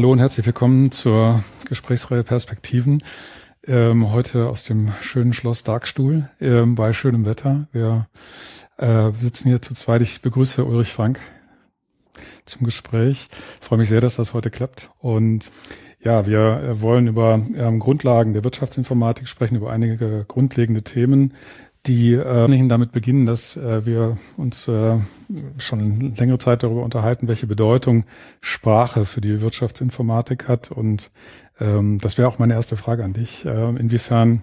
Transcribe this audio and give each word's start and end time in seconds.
hallo 0.00 0.12
und 0.12 0.18
herzlich 0.18 0.46
willkommen 0.46 0.90
zur 0.90 1.44
Gesprächsreihe 1.68 2.24
Perspektiven. 2.24 3.02
Ähm, 3.66 4.10
heute 4.10 4.48
aus 4.48 4.64
dem 4.64 4.94
schönen 5.02 5.34
Schloss 5.34 5.62
Darkstuhl 5.62 6.30
ähm, 6.40 6.74
bei 6.74 6.94
schönem 6.94 7.26
Wetter. 7.26 7.68
Wir 7.70 8.06
äh, 8.78 9.10
sitzen 9.10 9.48
hier 9.48 9.60
zu 9.60 9.74
zweit. 9.74 10.00
Ich 10.00 10.22
begrüße 10.22 10.64
Ulrich 10.64 10.90
Frank 10.90 11.20
zum 12.46 12.64
Gespräch. 12.64 13.28
Ich 13.60 13.66
freue 13.66 13.78
mich 13.78 13.90
sehr, 13.90 14.00
dass 14.00 14.16
das 14.16 14.32
heute 14.32 14.50
klappt. 14.50 14.88
Und 15.00 15.52
ja, 16.02 16.26
wir 16.26 16.40
äh, 16.40 16.80
wollen 16.80 17.06
über 17.06 17.34
ähm, 17.34 17.78
Grundlagen 17.78 18.32
der 18.32 18.42
Wirtschaftsinformatik 18.42 19.28
sprechen, 19.28 19.56
über 19.56 19.70
einige 19.70 20.24
grundlegende 20.26 20.80
Themen, 20.80 21.34
die 21.86 22.12
äh, 22.12 22.68
damit 22.68 22.92
beginnen, 22.92 23.26
dass 23.26 23.56
äh, 23.56 23.86
wir 23.86 24.18
uns 24.36 24.68
äh, 24.68 24.98
schon 25.58 26.14
längere 26.14 26.38
Zeit 26.38 26.62
darüber 26.62 26.82
unterhalten, 26.82 27.28
welche 27.28 27.46
Bedeutung 27.46 28.04
Sprache 28.40 29.06
für 29.06 29.20
die 29.20 29.40
Wirtschaftsinformatik 29.40 30.48
hat. 30.48 30.70
Und 30.70 31.10
ähm, 31.58 31.98
das 31.98 32.18
wäre 32.18 32.28
auch 32.28 32.38
meine 32.38 32.54
erste 32.54 32.76
Frage 32.76 33.04
an 33.04 33.14
dich. 33.14 33.46
Äh, 33.46 33.70
inwiefern 33.70 34.42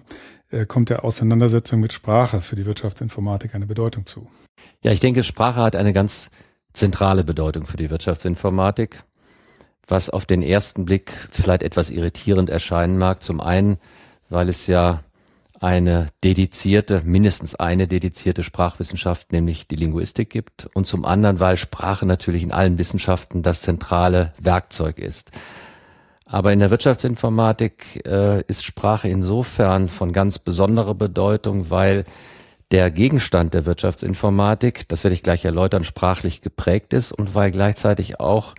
äh, 0.50 0.66
kommt 0.66 0.90
der 0.90 1.04
Auseinandersetzung 1.04 1.78
mit 1.80 1.92
Sprache 1.92 2.40
für 2.40 2.56
die 2.56 2.66
Wirtschaftsinformatik 2.66 3.54
eine 3.54 3.66
Bedeutung 3.66 4.04
zu? 4.04 4.26
Ja, 4.82 4.90
ich 4.92 5.00
denke, 5.00 5.22
Sprache 5.22 5.60
hat 5.60 5.76
eine 5.76 5.92
ganz 5.92 6.30
zentrale 6.72 7.22
Bedeutung 7.22 7.66
für 7.66 7.76
die 7.76 7.90
Wirtschaftsinformatik, 7.90 9.02
was 9.86 10.10
auf 10.10 10.26
den 10.26 10.42
ersten 10.42 10.84
Blick 10.84 11.12
vielleicht 11.30 11.62
etwas 11.62 11.90
irritierend 11.90 12.50
erscheinen 12.50 12.98
mag. 12.98 13.22
Zum 13.22 13.40
einen, 13.40 13.78
weil 14.28 14.48
es 14.48 14.66
ja 14.66 15.04
eine 15.60 16.08
dedizierte, 16.22 17.02
mindestens 17.04 17.54
eine 17.54 17.88
dedizierte 17.88 18.42
Sprachwissenschaft, 18.42 19.32
nämlich 19.32 19.66
die 19.66 19.76
Linguistik 19.76 20.30
gibt 20.30 20.68
und 20.74 20.86
zum 20.86 21.04
anderen, 21.04 21.40
weil 21.40 21.56
Sprache 21.56 22.06
natürlich 22.06 22.42
in 22.42 22.52
allen 22.52 22.78
Wissenschaften 22.78 23.42
das 23.42 23.62
zentrale 23.62 24.34
Werkzeug 24.38 24.98
ist. 24.98 25.32
Aber 26.24 26.52
in 26.52 26.58
der 26.58 26.70
Wirtschaftsinformatik 26.70 28.06
äh, 28.06 28.42
ist 28.42 28.64
Sprache 28.64 29.08
insofern 29.08 29.88
von 29.88 30.12
ganz 30.12 30.38
besonderer 30.38 30.94
Bedeutung, 30.94 31.70
weil 31.70 32.04
der 32.70 32.90
Gegenstand 32.90 33.54
der 33.54 33.64
Wirtschaftsinformatik, 33.64 34.86
das 34.88 35.04
werde 35.04 35.14
ich 35.14 35.22
gleich 35.22 35.44
erläutern, 35.46 35.84
sprachlich 35.84 36.42
geprägt 36.42 36.92
ist 36.92 37.12
und 37.12 37.34
weil 37.34 37.50
gleichzeitig 37.50 38.20
auch 38.20 38.54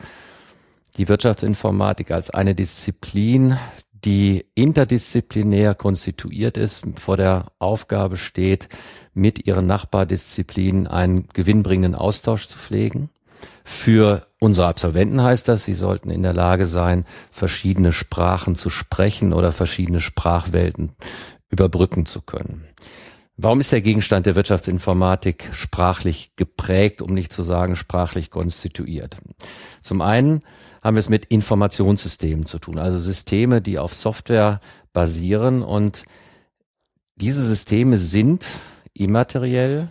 die 0.97 1.07
Wirtschaftsinformatik 1.07 2.09
als 2.09 2.31
eine 2.31 2.55
Disziplin 2.55 3.57
die 4.05 4.45
interdisziplinär 4.55 5.75
konstituiert 5.75 6.57
ist, 6.57 6.83
vor 6.97 7.17
der 7.17 7.51
Aufgabe 7.59 8.17
steht, 8.17 8.69
mit 9.13 9.45
ihren 9.45 9.65
Nachbardisziplinen 9.65 10.87
einen 10.87 11.27
gewinnbringenden 11.33 11.95
Austausch 11.95 12.47
zu 12.47 12.57
pflegen. 12.57 13.09
Für 13.63 14.27
unsere 14.39 14.67
Absolventen 14.67 15.21
heißt 15.21 15.47
das, 15.47 15.63
sie 15.63 15.73
sollten 15.73 16.09
in 16.09 16.23
der 16.23 16.33
Lage 16.33 16.65
sein, 16.65 17.05
verschiedene 17.31 17.93
Sprachen 17.93 18.55
zu 18.55 18.69
sprechen 18.69 19.33
oder 19.33 19.51
verschiedene 19.51 20.01
Sprachwelten 20.01 20.91
überbrücken 21.49 22.05
zu 22.05 22.21
können. 22.21 22.65
Warum 23.41 23.61
ist 23.61 23.71
der 23.71 23.79
Gegenstand 23.79 24.25
der 24.25 24.35
Wirtschaftsinformatik 24.35 25.51
sprachlich 25.53 26.35
geprägt, 26.35 27.01
um 27.01 27.13
nicht 27.13 27.31
zu 27.31 27.41
sagen 27.41 27.77
sprachlich 27.77 28.31
konstituiert? 28.31 29.15
Zum 29.81 30.01
einen 30.01 30.41
haben 30.83 30.97
wir 30.97 30.99
es 30.99 31.07
mit 31.07 31.23
Informationssystemen 31.23 32.45
zu 32.45 32.59
tun, 32.59 32.77
also 32.77 32.99
Systeme, 32.99 33.61
die 33.61 33.79
auf 33.79 33.93
Software 33.93 34.59
basieren 34.91 35.63
und 35.63 36.03
diese 37.15 37.45
Systeme 37.45 37.97
sind 37.97 38.45
immateriell 38.93 39.89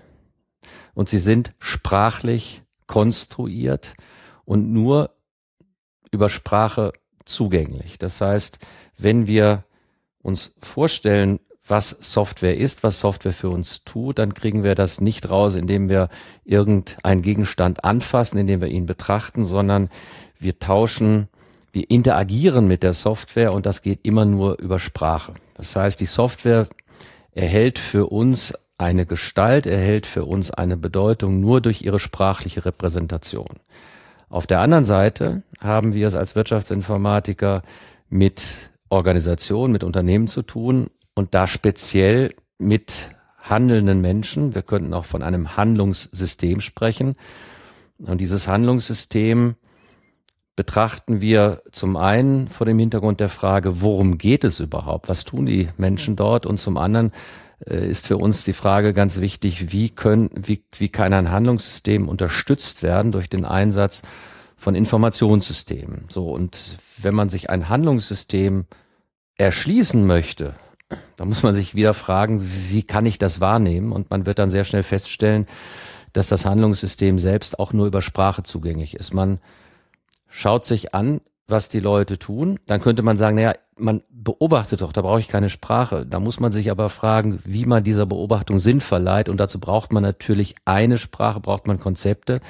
und 0.92 1.08
sie 1.08 1.19
sind 1.19 1.54
sprachlich 1.58 2.60
konstruiert 2.86 3.94
und 4.44 4.74
nur 4.74 5.16
über 6.10 6.28
Sprache 6.28 6.92
zugänglich. 7.24 7.96
Das 7.96 8.20
heißt, 8.20 8.58
wenn 8.98 9.26
wir 9.26 9.64
uns 10.20 10.54
vorstellen, 10.60 11.41
was 11.68 11.90
Software 11.90 12.56
ist, 12.56 12.82
was 12.82 13.00
Software 13.00 13.32
für 13.32 13.50
uns 13.50 13.84
tut, 13.84 14.18
dann 14.18 14.34
kriegen 14.34 14.62
wir 14.62 14.74
das 14.74 15.00
nicht 15.00 15.28
raus, 15.28 15.54
indem 15.54 15.88
wir 15.88 16.08
irgendeinen 16.44 17.22
Gegenstand 17.22 17.84
anfassen, 17.84 18.38
indem 18.38 18.60
wir 18.60 18.68
ihn 18.68 18.86
betrachten, 18.86 19.44
sondern 19.44 19.90
wir 20.38 20.58
tauschen, 20.58 21.28
wir 21.72 21.90
interagieren 21.90 22.66
mit 22.66 22.82
der 22.82 22.92
Software 22.92 23.52
und 23.52 23.66
das 23.66 23.82
geht 23.82 24.00
immer 24.02 24.24
nur 24.24 24.58
über 24.58 24.78
Sprache. 24.78 25.34
Das 25.54 25.74
heißt, 25.76 26.00
die 26.00 26.06
Software 26.06 26.68
erhält 27.32 27.78
für 27.78 28.06
uns 28.06 28.54
eine 28.78 29.06
Gestalt, 29.06 29.66
erhält 29.66 30.06
für 30.06 30.24
uns 30.24 30.50
eine 30.50 30.76
Bedeutung 30.76 31.40
nur 31.40 31.60
durch 31.60 31.82
ihre 31.82 31.98
sprachliche 31.98 32.64
Repräsentation. 32.64 33.58
Auf 34.30 34.46
der 34.46 34.60
anderen 34.60 34.84
Seite 34.84 35.42
haben 35.60 35.94
wir 35.94 36.06
es 36.06 36.14
als 36.14 36.36
Wirtschaftsinformatiker 36.36 37.62
mit 38.08 38.70
Organisationen, 38.88 39.72
mit 39.72 39.84
Unternehmen 39.84 40.28
zu 40.28 40.42
tun 40.42 40.90
und 41.18 41.34
da 41.34 41.48
speziell 41.48 42.32
mit 42.58 43.10
handelnden 43.38 44.00
Menschen. 44.00 44.54
Wir 44.54 44.62
könnten 44.62 44.94
auch 44.94 45.04
von 45.04 45.22
einem 45.22 45.56
Handlungssystem 45.56 46.60
sprechen. 46.60 47.16
Und 47.98 48.20
dieses 48.20 48.46
Handlungssystem 48.46 49.56
betrachten 50.54 51.20
wir 51.20 51.62
zum 51.72 51.96
einen 51.96 52.46
vor 52.46 52.66
dem 52.66 52.78
Hintergrund 52.78 53.18
der 53.18 53.28
Frage, 53.28 53.82
worum 53.82 54.16
geht 54.16 54.44
es 54.44 54.60
überhaupt? 54.60 55.08
Was 55.08 55.24
tun 55.24 55.46
die 55.46 55.68
Menschen 55.76 56.14
dort? 56.14 56.46
Und 56.46 56.60
zum 56.60 56.76
anderen 56.76 57.10
äh, 57.66 57.88
ist 57.88 58.06
für 58.06 58.16
uns 58.16 58.44
die 58.44 58.52
Frage 58.52 58.94
ganz 58.94 59.20
wichtig, 59.20 59.72
wie 59.72 59.90
können, 59.90 60.30
wie, 60.36 60.62
wie 60.76 60.88
kann 60.88 61.12
ein 61.12 61.32
Handlungssystem 61.32 62.08
unterstützt 62.08 62.84
werden 62.84 63.10
durch 63.10 63.28
den 63.28 63.44
Einsatz 63.44 64.02
von 64.56 64.76
Informationssystemen? 64.76 66.04
So. 66.10 66.30
Und 66.30 66.78
wenn 66.96 67.14
man 67.14 67.28
sich 67.28 67.50
ein 67.50 67.68
Handlungssystem 67.68 68.66
erschließen 69.36 70.06
möchte, 70.06 70.54
da 71.16 71.25
muss 71.25 71.43
man 71.43 71.54
sich 71.54 71.75
wieder 71.75 71.94
fragen, 71.94 72.49
wie 72.69 72.82
kann 72.82 73.06
ich 73.06 73.19
das 73.19 73.41
wahrnehmen? 73.41 73.93
Und 73.93 74.10
man 74.10 74.26
wird 74.26 74.38
dann 74.38 74.50
sehr 74.50 74.65
schnell 74.65 74.82
feststellen, 74.82 75.47
dass 76.12 76.28
das 76.28 76.47
Handlungssystem 76.47 77.19
selbst 77.19 77.59
auch 77.59 77.72
nur 77.72 77.87
über 77.87 78.03
Sprache 78.03 78.43
zugänglich 78.43 78.94
ist. 78.94 79.12
Man 79.12 79.38
schaut 80.28 80.65
sich 80.65 80.94
an, 80.94 81.21
was 81.47 81.69
die 81.69 81.81
Leute 81.81 82.19
tun. 82.19 82.60
Dann 82.66 82.81
könnte 82.81 83.03
man 83.03 83.16
sagen, 83.16 83.37
naja, 83.37 83.54
man 83.77 84.03
beobachtet 84.10 84.82
doch, 84.82 84.93
da 84.93 85.03
brauche 85.03 85.21
ich 85.21 85.28
keine 85.28 85.48
Sprache. 85.48 86.04
Da 86.06 86.21
muss 86.21 86.41
man 86.41 86.53
sich 86.53 86.71
aber 86.71 86.91
fragen, 86.91 87.41
wie 87.44 87.65
man 87.65 87.84
dieser 87.84 88.06
Beobachtung 88.06 88.59
Sinn 88.59 88.81
verleiht. 88.81 89.28
Und 89.28 89.38
dazu 89.38 89.59
braucht 89.59 89.93
man 89.93 90.03
natürlich 90.03 90.54
eine 90.65 90.98
Sprache, 90.98 91.41
braucht 91.41 91.66
man 91.66 91.81
Konzepte. 91.81 92.41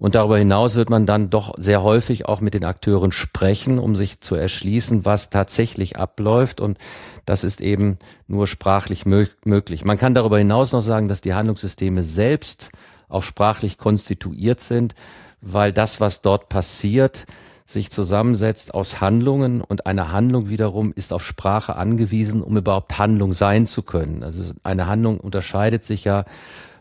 Und 0.00 0.14
darüber 0.14 0.38
hinaus 0.38 0.76
wird 0.76 0.88
man 0.88 1.04
dann 1.04 1.28
doch 1.28 1.52
sehr 1.58 1.82
häufig 1.82 2.26
auch 2.26 2.40
mit 2.40 2.54
den 2.54 2.64
Akteuren 2.64 3.12
sprechen, 3.12 3.78
um 3.78 3.94
sich 3.94 4.22
zu 4.22 4.34
erschließen, 4.34 5.04
was 5.04 5.28
tatsächlich 5.28 5.98
abläuft. 5.98 6.62
Und 6.62 6.78
das 7.26 7.44
ist 7.44 7.60
eben 7.60 7.98
nur 8.26 8.46
sprachlich 8.46 9.04
möglich. 9.04 9.84
Man 9.84 9.98
kann 9.98 10.14
darüber 10.14 10.38
hinaus 10.38 10.72
noch 10.72 10.80
sagen, 10.80 11.06
dass 11.06 11.20
die 11.20 11.34
Handlungssysteme 11.34 12.02
selbst 12.02 12.70
auch 13.10 13.22
sprachlich 13.22 13.76
konstituiert 13.76 14.60
sind, 14.60 14.94
weil 15.42 15.70
das, 15.70 16.00
was 16.00 16.22
dort 16.22 16.48
passiert, 16.48 17.26
sich 17.66 17.90
zusammensetzt 17.90 18.72
aus 18.72 19.02
Handlungen 19.02 19.60
und 19.60 19.84
eine 19.84 20.12
Handlung 20.12 20.48
wiederum 20.48 20.92
ist 20.96 21.12
auf 21.12 21.24
Sprache 21.24 21.76
angewiesen, 21.76 22.42
um 22.42 22.56
überhaupt 22.56 22.98
Handlung 22.98 23.34
sein 23.34 23.66
zu 23.66 23.82
können. 23.82 24.24
Also 24.24 24.54
eine 24.62 24.86
Handlung 24.86 25.20
unterscheidet 25.20 25.84
sich 25.84 26.04
ja 26.04 26.24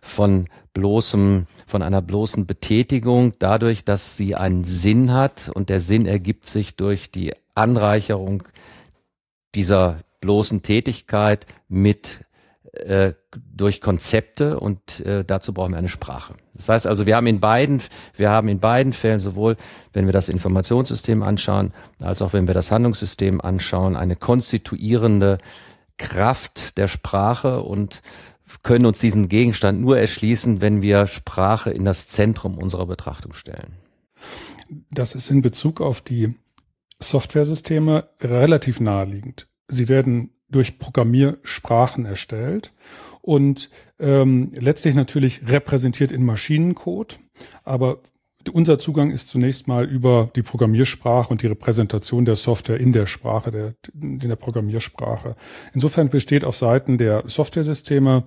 von 0.01 0.47
bloßem, 0.79 1.45
von 1.67 1.81
einer 1.81 2.01
bloßen 2.01 2.45
Betätigung 2.45 3.33
dadurch, 3.37 3.83
dass 3.83 4.15
sie 4.15 4.35
einen 4.35 4.63
Sinn 4.63 5.11
hat 5.11 5.51
und 5.53 5.67
der 5.67 5.81
Sinn 5.81 6.05
ergibt 6.05 6.45
sich 6.45 6.77
durch 6.77 7.11
die 7.11 7.33
Anreicherung 7.53 8.43
dieser 9.55 9.97
bloßen 10.21 10.61
Tätigkeit 10.61 11.45
mit 11.67 12.21
äh, 12.71 13.13
durch 13.33 13.81
Konzepte 13.81 14.57
und 14.57 15.01
äh, 15.01 15.25
dazu 15.25 15.53
brauchen 15.53 15.71
wir 15.71 15.77
eine 15.77 15.89
Sprache. 15.89 16.35
Das 16.53 16.69
heißt 16.69 16.87
also, 16.87 17.05
wir 17.05 17.17
haben 17.17 17.27
in 17.27 17.41
beiden, 17.41 17.81
wir 18.15 18.29
haben 18.29 18.47
in 18.47 18.61
beiden 18.61 18.93
Fällen 18.93 19.19
sowohl, 19.19 19.57
wenn 19.91 20.05
wir 20.05 20.13
das 20.13 20.29
Informationssystem 20.29 21.23
anschauen, 21.23 21.73
als 22.01 22.21
auch 22.21 22.31
wenn 22.31 22.47
wir 22.47 22.53
das 22.53 22.71
Handlungssystem 22.71 23.41
anschauen, 23.41 23.97
eine 23.97 24.15
konstituierende 24.15 25.39
Kraft 25.97 26.77
der 26.77 26.87
Sprache 26.87 27.61
und 27.63 28.01
können 28.63 28.85
uns 28.85 28.99
diesen 28.99 29.29
Gegenstand 29.29 29.81
nur 29.81 29.97
erschließen, 29.97 30.61
wenn 30.61 30.81
wir 30.81 31.07
Sprache 31.07 31.71
in 31.71 31.85
das 31.85 32.07
Zentrum 32.07 32.57
unserer 32.57 32.85
Betrachtung 32.85 33.33
stellen. 33.33 33.73
Das 34.91 35.15
ist 35.15 35.29
in 35.29 35.41
Bezug 35.41 35.81
auf 35.81 36.01
die 36.01 36.35
Softwaresysteme 36.99 38.09
relativ 38.21 38.79
naheliegend. 38.79 39.47
Sie 39.67 39.87
werden 39.87 40.31
durch 40.49 40.79
Programmiersprachen 40.79 42.05
erstellt 42.05 42.73
und 43.21 43.69
ähm, 43.99 44.51
letztlich 44.57 44.95
natürlich 44.95 45.47
repräsentiert 45.47 46.11
in 46.11 46.25
Maschinencode, 46.25 47.19
aber 47.63 48.01
unser 48.51 48.77
Zugang 48.77 49.11
ist 49.11 49.27
zunächst 49.27 49.67
mal 49.67 49.85
über 49.85 50.29
die 50.35 50.41
Programmiersprache 50.41 51.29
und 51.29 51.41
die 51.41 51.47
Repräsentation 51.47 52.25
der 52.25 52.35
Software 52.35 52.79
in 52.79 52.93
der 52.93 53.05
Sprache, 53.05 53.51
der, 53.51 53.73
in 54.01 54.19
der 54.19 54.35
Programmiersprache. 54.37 55.35
Insofern 55.73 56.09
besteht 56.09 56.45
auf 56.45 56.55
Seiten 56.55 56.97
der 56.97 57.23
Softwaresysteme 57.25 58.23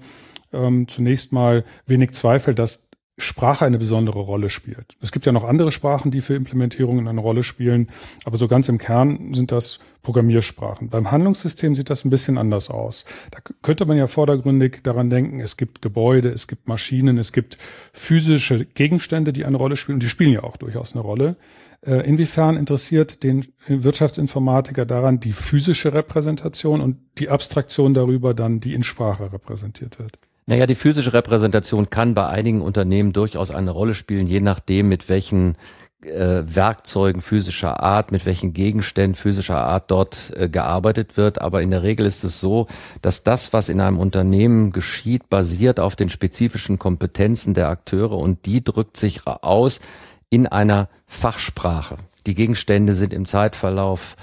ähm, 0.53 0.87
zunächst 0.87 1.33
mal 1.33 1.65
wenig 1.87 2.13
Zweifel, 2.13 2.55
dass 2.55 2.91
Sprache 3.19 3.67
eine 3.67 3.79
besondere 3.79 4.21
Rolle 4.21 4.49
spielt. 4.49 4.97
Es 5.01 5.13
gibt 5.13 5.27
ja 5.27 5.33
noch 5.33 5.45
andere 5.45 5.71
Sprachen, 5.71 6.11
die 6.11 6.23
für 6.23 6.35
Implementierungen 6.35 7.09
eine 7.09 7.21
Rolle 7.21 7.43
spielen, 7.43 7.89
aber 8.25 8.39
so 8.39 8.49
ganz 8.49 8.69
im 8.71 8.79
Kern 8.79 9.35
sind 9.35 9.53
das 9.53 9.81
Programmiersprachen. 10.03 10.89
Beim 10.89 11.11
Handlungssystem 11.11 11.75
sieht 11.75 11.91
das 11.91 12.05
ein 12.05 12.11
bisschen 12.11 12.39
anders 12.39 12.71
aus. 12.71 13.05
Da 13.31 13.41
könnte 13.61 13.85
man 13.85 13.99
ja 13.99 14.07
vordergründig 14.07 14.81
daran 14.83 15.11
denken, 15.11 15.41
es 15.41 15.59
gibt 15.59 15.83
Gebäude, 15.83 16.31
es 16.31 16.49
gibt 16.49 16.69
Maschinen, 16.69 17.19
es 17.19 17.33
gibt 17.33 17.59
physische 17.93 18.65
Gegenstände, 18.65 19.33
die 19.35 19.45
eine 19.45 19.59
Rolle 19.59 19.77
spielen 19.77 19.97
und 19.97 20.03
die 20.03 20.09
spielen 20.09 20.33
ja 20.33 20.43
auch 20.43 20.57
durchaus 20.57 20.95
eine 20.95 21.03
Rolle. 21.03 21.37
Äh, 21.85 22.09
inwiefern 22.09 22.57
interessiert 22.57 23.23
den 23.23 23.45
Wirtschaftsinformatiker 23.67 24.87
daran 24.87 25.21
die 25.21 25.35
physische 25.35 25.93
Repräsentation 25.93 26.81
und 26.81 26.97
die 27.19 27.29
Abstraktion 27.29 27.93
darüber 27.93 28.33
dann, 28.33 28.61
die 28.61 28.73
in 28.73 28.83
Sprache 28.83 29.33
repräsentiert 29.33 29.99
wird? 29.99 30.19
Naja, 30.47 30.67
die 30.67 30.75
physische 30.75 31.13
Repräsentation 31.13 31.89
kann 31.91 32.15
bei 32.15 32.27
einigen 32.27 32.63
Unternehmen 32.63 33.13
durchaus 33.13 33.51
eine 33.51 33.71
Rolle 33.71 33.95
spielen, 33.95 34.27
je 34.27 34.41
nachdem, 34.41 34.89
mit 34.89 35.09
welchen 35.09 35.57
äh, 36.03 36.43
Werkzeugen 36.45 37.23
physischer 37.23 37.81
Art, 37.81 38.11
mit 38.11 38.27
welchen 38.27 38.53
Gegenständen 38.53 39.15
physischer 39.15 39.59
Art 39.59 39.91
dort 39.91 40.33
äh, 40.37 40.49
gearbeitet 40.49 41.17
wird. 41.17 41.41
Aber 41.41 41.63
in 41.63 41.71
der 41.71 41.85
Regel 41.85 42.07
ist 42.07 42.25
es 42.25 42.41
so, 42.41 42.67
dass 43.03 43.23
das, 43.23 43.53
was 43.53 43.69
in 43.69 43.81
einem 43.81 43.99
Unternehmen 43.99 44.73
geschieht, 44.73 45.31
basiert 45.31 45.79
auf 45.79 45.95
den 45.95 46.09
spezifischen 46.09 46.79
Kompetenzen 46.79 47.55
der 47.55 47.69
Akteure 47.69 48.19
und 48.19 48.45
die 48.47 48.65
drückt 48.65 48.97
sich 48.97 49.27
aus 49.27 49.81
in 50.29 50.49
einer 50.49 50.89
Fachsprache. 51.07 51.99
Die 52.27 52.35
Gegenstände 52.35 52.95
sind 52.95 53.13
im 53.13 53.27
Zeitverlauf 53.27 54.17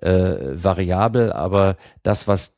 äh, 0.00 0.36
variabel, 0.62 1.32
aber 1.32 1.76
das, 2.02 2.28
was 2.28 2.55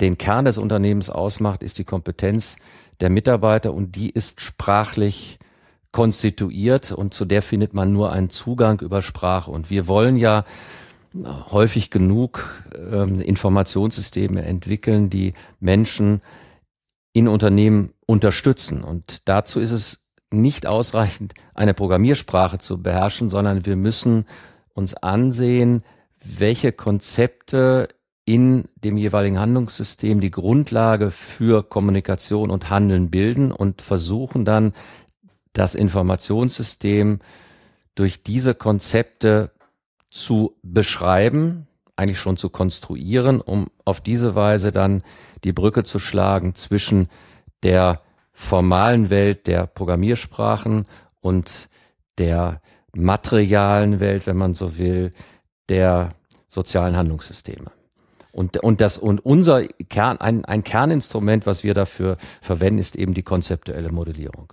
den 0.00 0.18
Kern 0.18 0.44
des 0.44 0.58
Unternehmens 0.58 1.10
ausmacht, 1.10 1.62
ist 1.62 1.78
die 1.78 1.84
Kompetenz 1.84 2.56
der 3.00 3.10
Mitarbeiter 3.10 3.72
und 3.72 3.96
die 3.96 4.10
ist 4.10 4.40
sprachlich 4.40 5.38
konstituiert 5.92 6.92
und 6.92 7.14
zu 7.14 7.24
der 7.24 7.42
findet 7.42 7.74
man 7.74 7.92
nur 7.92 8.12
einen 8.12 8.30
Zugang 8.30 8.80
über 8.80 9.02
Sprache. 9.02 9.50
Und 9.50 9.70
wir 9.70 9.88
wollen 9.88 10.16
ja 10.16 10.44
häufig 11.50 11.90
genug 11.90 12.64
ähm, 12.76 13.20
Informationssysteme 13.20 14.42
entwickeln, 14.42 15.10
die 15.10 15.34
Menschen 15.58 16.22
in 17.12 17.26
Unternehmen 17.26 17.92
unterstützen. 18.06 18.84
Und 18.84 19.28
dazu 19.28 19.58
ist 19.58 19.72
es 19.72 20.06
nicht 20.30 20.66
ausreichend, 20.66 21.34
eine 21.54 21.74
Programmiersprache 21.74 22.58
zu 22.58 22.80
beherrschen, 22.80 23.30
sondern 23.30 23.66
wir 23.66 23.74
müssen 23.74 24.26
uns 24.74 24.94
ansehen, 24.94 25.82
welche 26.22 26.70
Konzepte 26.70 27.88
in 28.30 28.68
dem 28.76 28.96
jeweiligen 28.96 29.40
Handlungssystem 29.40 30.20
die 30.20 30.30
Grundlage 30.30 31.10
für 31.10 31.64
Kommunikation 31.64 32.50
und 32.50 32.70
Handeln 32.70 33.10
bilden 33.10 33.50
und 33.50 33.82
versuchen 33.82 34.44
dann 34.44 34.72
das 35.52 35.74
Informationssystem 35.74 37.18
durch 37.96 38.22
diese 38.22 38.54
Konzepte 38.54 39.50
zu 40.12 40.54
beschreiben, 40.62 41.66
eigentlich 41.96 42.20
schon 42.20 42.36
zu 42.36 42.50
konstruieren, 42.50 43.40
um 43.40 43.66
auf 43.84 44.00
diese 44.00 44.36
Weise 44.36 44.70
dann 44.70 45.02
die 45.42 45.52
Brücke 45.52 45.82
zu 45.82 45.98
schlagen 45.98 46.54
zwischen 46.54 47.08
der 47.64 48.00
formalen 48.32 49.10
Welt 49.10 49.48
der 49.48 49.66
Programmiersprachen 49.66 50.86
und 51.20 51.68
der 52.18 52.62
materialen 52.94 53.98
Welt, 53.98 54.28
wenn 54.28 54.36
man 54.36 54.54
so 54.54 54.78
will, 54.78 55.14
der 55.68 56.10
sozialen 56.46 56.96
Handlungssysteme. 56.96 57.72
Und, 58.32 58.56
und 58.58 58.80
das, 58.80 58.98
und 58.98 59.24
unser 59.24 59.66
Kern, 59.66 60.18
ein, 60.18 60.44
ein 60.44 60.62
Kerninstrument, 60.62 61.46
was 61.46 61.64
wir 61.64 61.74
dafür 61.74 62.16
verwenden, 62.40 62.78
ist 62.78 62.96
eben 62.96 63.14
die 63.14 63.22
konzeptuelle 63.22 63.90
Modellierung. 63.90 64.52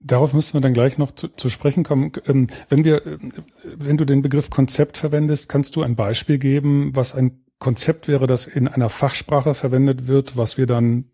Darauf 0.00 0.34
müssen 0.34 0.54
wir 0.54 0.60
dann 0.60 0.74
gleich 0.74 0.98
noch 0.98 1.12
zu, 1.12 1.28
zu 1.28 1.48
sprechen 1.48 1.82
kommen. 1.82 2.12
Ähm, 2.26 2.48
wenn 2.68 2.84
wir, 2.84 3.06
äh, 3.06 3.18
wenn 3.64 3.96
du 3.96 4.04
den 4.04 4.22
Begriff 4.22 4.50
Konzept 4.50 4.96
verwendest, 4.96 5.48
kannst 5.48 5.76
du 5.76 5.82
ein 5.82 5.96
Beispiel 5.96 6.38
geben, 6.38 6.94
was 6.94 7.14
ein 7.14 7.40
Konzept 7.58 8.06
wäre, 8.06 8.26
das 8.26 8.46
in 8.46 8.68
einer 8.68 8.88
Fachsprache 8.88 9.54
verwendet 9.54 10.06
wird, 10.06 10.36
was 10.36 10.58
wir 10.58 10.66
dann 10.66 11.06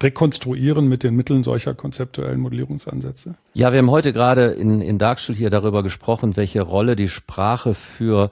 rekonstruieren 0.00 0.86
mit 0.88 1.02
den 1.02 1.14
Mitteln 1.14 1.42
solcher 1.42 1.74
konzeptuellen 1.74 2.40
Modellierungsansätze? 2.40 3.34
Ja, 3.54 3.72
wir 3.72 3.78
haben 3.78 3.90
heute 3.90 4.12
gerade 4.12 4.46
in, 4.46 4.80
in 4.80 4.98
Darkstuhl 4.98 5.34
hier 5.34 5.50
darüber 5.50 5.82
gesprochen, 5.82 6.36
welche 6.36 6.62
Rolle 6.62 6.96
die 6.96 7.08
Sprache 7.08 7.74
für 7.74 8.30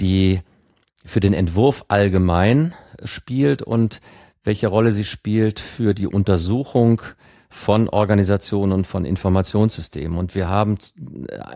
die 0.00 0.40
für 1.04 1.20
den 1.20 1.34
Entwurf 1.34 1.84
allgemein 1.88 2.74
spielt 3.04 3.62
und 3.62 4.00
welche 4.44 4.68
Rolle 4.68 4.92
sie 4.92 5.04
spielt 5.04 5.60
für 5.60 5.94
die 5.94 6.06
Untersuchung 6.06 7.02
von 7.52 7.88
Organisationen 7.88 8.72
und 8.72 8.86
von 8.86 9.04
Informationssystemen. 9.04 10.16
Und 10.16 10.34
wir 10.36 10.48
haben, 10.48 10.78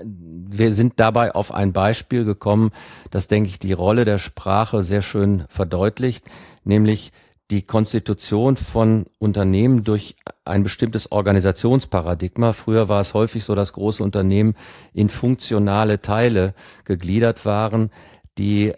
wir 0.05 0.73
sind 0.73 0.95
dabei 0.97 1.35
auf 1.35 1.55
ein 1.55 1.73
Beispiel 1.73 2.25
gekommen, 2.25 2.73
das, 3.11 3.29
denke 3.29 3.49
ich, 3.49 3.61
die 3.61 3.73
Rolle 3.73 4.05
der 4.05 4.19
Sprache 4.19 4.83
sehr 4.83 5.03
schön 5.03 5.45
verdeutlicht, 5.49 6.25
nämlich 6.65 7.13
die 7.51 7.63
Konstitution 7.63 8.57
von 8.57 9.07
Unternehmen 9.19 9.85
durch 9.85 10.17
ein 10.45 10.65
bestimmtes 10.65 11.13
Organisationsparadigma. 11.13 12.53
Früher 12.55 12.89
war 12.89 13.01
es 13.01 13.15
häufig 13.15 13.45
so, 13.45 13.55
dass 13.55 13.75
große 13.75 14.03
Unternehmen 14.03 14.57
in 14.95 15.09
funktionale 15.09 16.01
Teile 16.01 16.55
gegliedert 16.85 17.45
waren, 17.45 17.91
die 18.37 18.73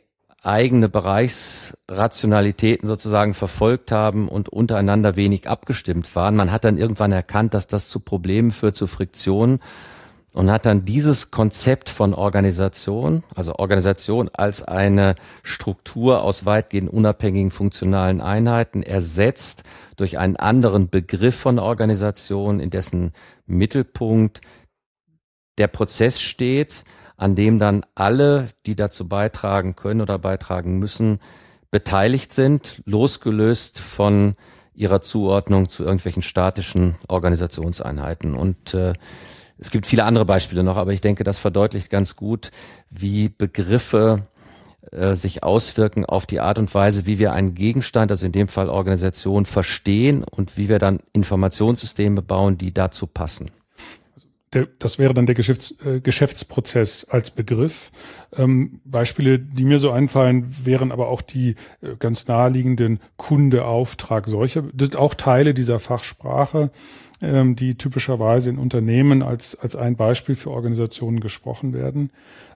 eigene 0.47 0.89
Bereichsrationalitäten 0.89 2.87
sozusagen 2.87 3.35
verfolgt 3.35 3.91
haben 3.91 4.29
und 4.29 4.49
untereinander 4.49 5.17
wenig 5.17 5.49
abgestimmt 5.49 6.15
waren. 6.15 6.37
Man 6.37 6.53
hat 6.53 6.65
dann 6.65 6.79
irgendwann 6.79 7.13
erkannt, 7.13 7.53
dass 7.53 7.67
das 7.67 7.89
zu 7.89 8.01
Problemen 8.01 8.53
führt, 8.53 8.77
zu 8.77 8.87
Friktionen 8.87 9.61
und 10.33 10.51
hat 10.51 10.67
dann 10.67 10.85
dieses 10.85 11.31
Konzept 11.31 11.89
von 11.89 12.15
Organisation, 12.15 13.25
also 13.35 13.57
Organisation 13.57 14.31
als 14.33 14.63
eine 14.63 15.15
Struktur 15.43 16.23
aus 16.23 16.45
weitgehend 16.45 16.91
unabhängigen 16.91 17.51
funktionalen 17.51 18.21
Einheiten 18.21 18.83
ersetzt 18.83 19.65
durch 19.97 20.19
einen 20.19 20.37
anderen 20.37 20.91
Begriff 20.91 21.37
von 21.37 21.59
Organisation, 21.59 22.61
in 22.61 22.71
dessen 22.71 23.13
Mittelpunkt 23.47 24.43
der 25.59 25.69
Prozess 25.69 26.21
steht, 26.21 26.85
an 27.17 27.35
dem 27.35 27.59
dann 27.59 27.85
alle, 27.95 28.49
die 28.67 28.77
dazu 28.77 29.09
beitragen 29.09 29.75
können 29.77 30.01
oder 30.01 30.19
beitragen 30.19 30.79
müssen, 30.79 31.21
beteiligt 31.71 32.33
sind, 32.33 32.83
losgelöst 32.85 33.81
von 33.81 34.37
ihrer 34.75 35.01
Zuordnung 35.01 35.69
zu 35.69 35.85
irgendwelchen 35.85 36.23
statischen 36.23 36.97
Organisationseinheiten. 37.09 38.35
Und 38.35 38.75
äh, 38.75 38.93
es 39.59 39.71
gibt 39.71 39.87
viele 39.87 40.05
andere 40.05 40.27
Beispiele 40.27 40.63
noch, 40.63 40.77
aber 40.77 40.93
ich 40.93 41.01
denke, 41.01 41.25
das 41.25 41.39
verdeutlicht 41.39 41.89
ganz 41.89 42.15
gut, 42.15 42.51
wie 42.91 43.31
Begriffe 43.31 44.27
äh, 44.93 45.15
sich 45.15 45.43
auswirken 45.43 46.05
auf 46.05 46.27
die 46.27 46.41
Art 46.41 46.59
und 46.59 46.73
Weise, 46.75 47.07
wie 47.07 47.19
wir 47.19 47.33
einen 47.33 47.55
Gegenstand, 47.55 48.11
also 48.11 48.27
in 48.27 48.33
dem 48.33 48.49
Fall 48.49 48.69
Organisation, 48.69 49.47
verstehen 49.47 50.25
und 50.25 50.59
wie 50.59 50.69
wir 50.69 50.79
dann 50.79 51.01
Informationssysteme 51.15 52.21
bauen, 52.21 52.59
die 52.59 52.75
dazu 52.75 53.07
passen 53.07 53.51
der, 54.57 54.69
das 54.79 54.99
wäre 54.99 55.13
dann 55.13 55.27
der 55.27 55.35
Geschäfts, 55.35 55.79
äh, 55.85 56.01
Geschäftsprozess 56.01 57.05
als 57.05 57.31
Begriff. 57.31 57.93
Ähm, 58.37 58.81
Beispiele, 58.85 59.39
die 59.39 59.65
mir 59.65 59.79
so 59.79 59.91
einfallen, 59.91 60.47
wären 60.65 60.93
aber 60.93 61.09
auch 61.09 61.21
die 61.21 61.57
äh, 61.83 61.97
ganz 61.99 62.27
naheliegenden 62.27 63.01
Kunde, 63.17 63.67
Auftrag, 63.67 64.27
solche. 64.27 64.63
Das 64.73 64.89
sind 64.89 64.97
auch 64.97 65.15
Teile 65.15 65.53
dieser 65.53 65.79
Fachsprache, 65.79 66.71
ähm, 67.21 67.55
die 67.55 67.77
typischerweise 67.77 68.49
in 68.49 68.59
Unternehmen 68.59 69.23
als, 69.23 69.57
als 69.57 69.77
ein 69.77 69.97
Beispiel 69.97 70.35
für 70.35 70.51
Organisationen 70.51 71.21
gesprochen 71.21 71.75
werden, 71.75 72.11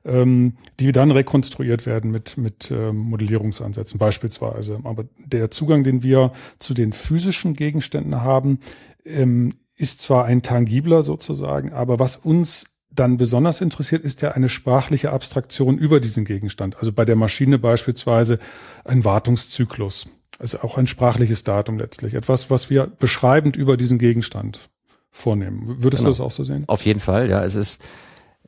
ähm, 0.04 0.54
die 0.80 0.92
dann 0.92 1.10
rekonstruiert 1.10 1.84
werden 1.84 2.10
mit, 2.10 2.38
mit 2.38 2.70
ähm, 2.70 2.96
Modellierungsansätzen 2.96 3.98
beispielsweise. 3.98 4.80
Aber 4.84 5.04
der 5.18 5.50
Zugang, 5.50 5.84
den 5.84 6.02
wir 6.02 6.32
zu 6.58 6.72
den 6.72 6.94
physischen 6.94 7.52
Gegenständen 7.52 8.22
haben, 8.22 8.58
ähm, 9.04 9.52
ist 9.80 10.02
zwar 10.02 10.26
ein 10.26 10.42
tangibler 10.42 11.02
sozusagen, 11.02 11.72
aber 11.72 11.98
was 11.98 12.16
uns 12.16 12.66
dann 12.92 13.16
besonders 13.16 13.60
interessiert, 13.60 14.02
ist 14.04 14.20
ja 14.20 14.32
eine 14.32 14.48
sprachliche 14.48 15.10
Abstraktion 15.12 15.78
über 15.78 16.00
diesen 16.00 16.24
Gegenstand. 16.24 16.76
Also 16.76 16.92
bei 16.92 17.04
der 17.04 17.16
Maschine 17.16 17.58
beispielsweise 17.58 18.40
ein 18.84 19.04
Wartungszyklus. 19.04 20.08
Also 20.38 20.60
auch 20.60 20.76
ein 20.76 20.86
sprachliches 20.86 21.44
Datum 21.44 21.78
letztlich. 21.78 22.14
Etwas, 22.14 22.50
was 22.50 22.68
wir 22.68 22.86
beschreibend 22.86 23.56
über 23.56 23.76
diesen 23.76 23.98
Gegenstand 23.98 24.68
vornehmen. 25.10 25.82
Würdest 25.82 26.02
genau. 26.02 26.12
du 26.14 26.18
das 26.18 26.20
auch 26.20 26.30
so 26.30 26.44
sehen? 26.44 26.64
Auf 26.66 26.84
jeden 26.84 27.00
Fall, 27.00 27.30
ja. 27.30 27.44
Es 27.44 27.54
ist 27.54 27.82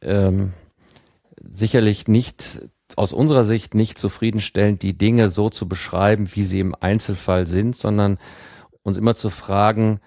ähm, 0.00 0.52
sicherlich 1.50 2.08
nicht 2.08 2.68
aus 2.96 3.12
unserer 3.12 3.44
Sicht 3.44 3.74
nicht 3.74 3.96
zufriedenstellend, 3.96 4.82
die 4.82 4.98
Dinge 4.98 5.28
so 5.28 5.48
zu 5.48 5.68
beschreiben, 5.68 6.28
wie 6.34 6.44
sie 6.44 6.60
im 6.60 6.74
Einzelfall 6.78 7.46
sind, 7.46 7.76
sondern 7.76 8.18
uns 8.82 8.96
immer 8.96 9.14
zu 9.14 9.30
fragen, 9.30 10.00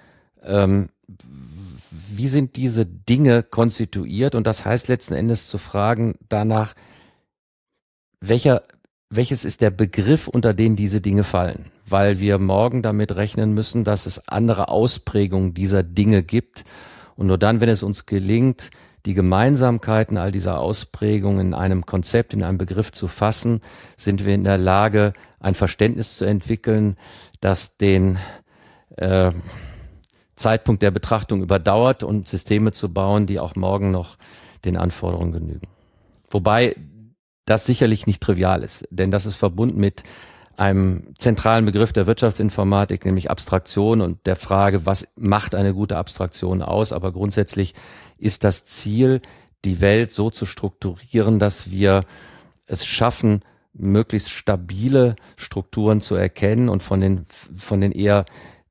ähm, 0.44 0.90
wie 2.18 2.28
sind 2.28 2.56
diese 2.56 2.86
Dinge 2.86 3.44
konstituiert? 3.44 4.36
Und 4.36 4.48
das 4.48 4.66
heißt 4.66 4.88
letzten 4.88 5.14
Endes 5.14 5.48
zu 5.48 5.58
fragen 5.58 6.16
danach, 6.30 6.76
welcher, 8.20 8.64
welches 9.10 9.46
ist 9.46 9.62
der 9.62 9.72
Begriff, 9.72 10.28
unter 10.28 10.54
den 10.54 10.76
diese 10.76 11.02
Dinge 11.02 11.24
fallen? 11.24 11.72
Weil 11.88 12.20
wir 12.20 12.40
morgen 12.40 12.82
damit 12.82 13.16
rechnen 13.16 13.54
müssen, 13.54 13.84
dass 13.84 14.06
es 14.06 14.28
andere 14.28 14.70
Ausprägungen 14.70 15.54
dieser 15.54 15.84
Dinge 15.84 16.24
gibt. 16.24 16.64
Und 17.16 17.28
nur 17.28 17.38
dann, 17.38 17.62
wenn 17.62 17.70
es 17.70 17.84
uns 17.84 18.06
gelingt, 18.06 18.72
die 19.06 19.14
Gemeinsamkeiten 19.14 20.18
all 20.18 20.32
dieser 20.32 20.60
Ausprägungen 20.60 21.48
in 21.48 21.54
einem 21.54 21.86
Konzept, 21.86 22.34
in 22.34 22.44
einem 22.44 22.58
Begriff 22.58 22.92
zu 22.92 23.08
fassen, 23.08 23.62
sind 23.98 24.26
wir 24.26 24.34
in 24.34 24.44
der 24.44 24.58
Lage, 24.58 25.14
ein 25.40 25.54
Verständnis 25.54 26.18
zu 26.18 26.26
entwickeln, 26.26 26.96
das 27.40 27.78
den 27.78 28.18
äh, 28.98 29.32
Zeitpunkt 30.36 30.82
der 30.82 30.92
Betrachtung 30.92 31.42
überdauert 31.42 32.04
und 32.04 32.28
Systeme 32.28 32.72
zu 32.72 32.92
bauen, 32.92 33.26
die 33.28 33.40
auch 33.40 33.56
morgen 33.56 33.92
noch 33.92 34.18
den 34.66 34.78
Anforderungen 34.78 35.32
genügen. 35.32 35.68
Wobei 36.30 36.76
das 37.46 37.66
sicherlich 37.66 38.08
nicht 38.08 38.22
trivial 38.22 38.64
ist, 38.64 38.88
denn 38.90 39.12
das 39.12 39.26
ist 39.26 39.36
verbunden 39.36 39.80
mit 39.80 40.04
einem 40.58 41.14
zentralen 41.18 41.66
Begriff 41.66 41.94
der 41.94 42.08
Wirtschaftsinformatik, 42.08 43.06
nämlich 43.06 43.30
Abstraktion 43.30 44.02
und 44.02 44.26
der 44.26 44.36
Frage, 44.36 44.86
was 44.86 45.14
macht 45.16 45.54
eine 45.54 45.74
gute 45.74 45.98
Abstraktion 45.98 46.62
aus. 46.62 46.94
Aber 46.94 47.12
grundsätzlich 47.12 47.74
ist 48.18 48.44
das 48.44 48.66
Ziel, 48.66 49.22
die 49.66 49.82
Welt 49.82 50.12
so 50.12 50.30
zu 50.30 50.46
strukturieren, 50.46 51.40
dass 51.40 51.72
wir 51.72 52.02
es 52.68 52.86
schaffen, 52.86 53.42
möglichst 53.74 54.30
stabile 54.30 55.18
Strukturen 55.36 56.00
zu 56.00 56.16
erkennen 56.16 56.70
und 56.70 56.82
von 56.82 57.02
den, 57.02 57.26
von 57.58 57.82
den 57.82 57.92
eher 57.92 58.26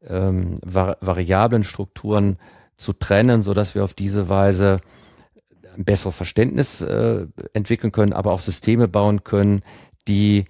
ähm, 0.08 0.56
variablen 0.62 1.64
Strukturen 1.64 2.38
zu 2.76 2.92
trennen, 2.92 3.42
so 3.42 3.54
dass 3.54 3.74
wir 3.74 3.84
auf 3.84 3.94
diese 3.94 4.28
Weise 4.28 4.80
ein 5.76 5.84
besseres 5.84 6.16
Verständnis 6.16 6.80
äh, 6.80 7.26
entwickeln 7.52 7.92
können, 7.92 8.12
aber 8.12 8.32
auch 8.32 8.40
Systeme 8.40 8.88
bauen 8.88 9.24
können, 9.24 9.62
die 10.06 10.44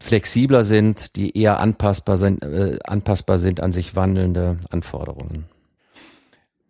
flexibler 0.00 0.64
sind, 0.64 1.16
die 1.16 1.36
eher 1.36 1.60
anpassbar 1.60 2.16
sind, 2.16 2.42
äh, 2.42 2.78
anpassbar 2.84 3.38
sind 3.38 3.60
an 3.60 3.72
sich 3.72 3.96
wandelnde 3.96 4.58
Anforderungen. 4.70 5.46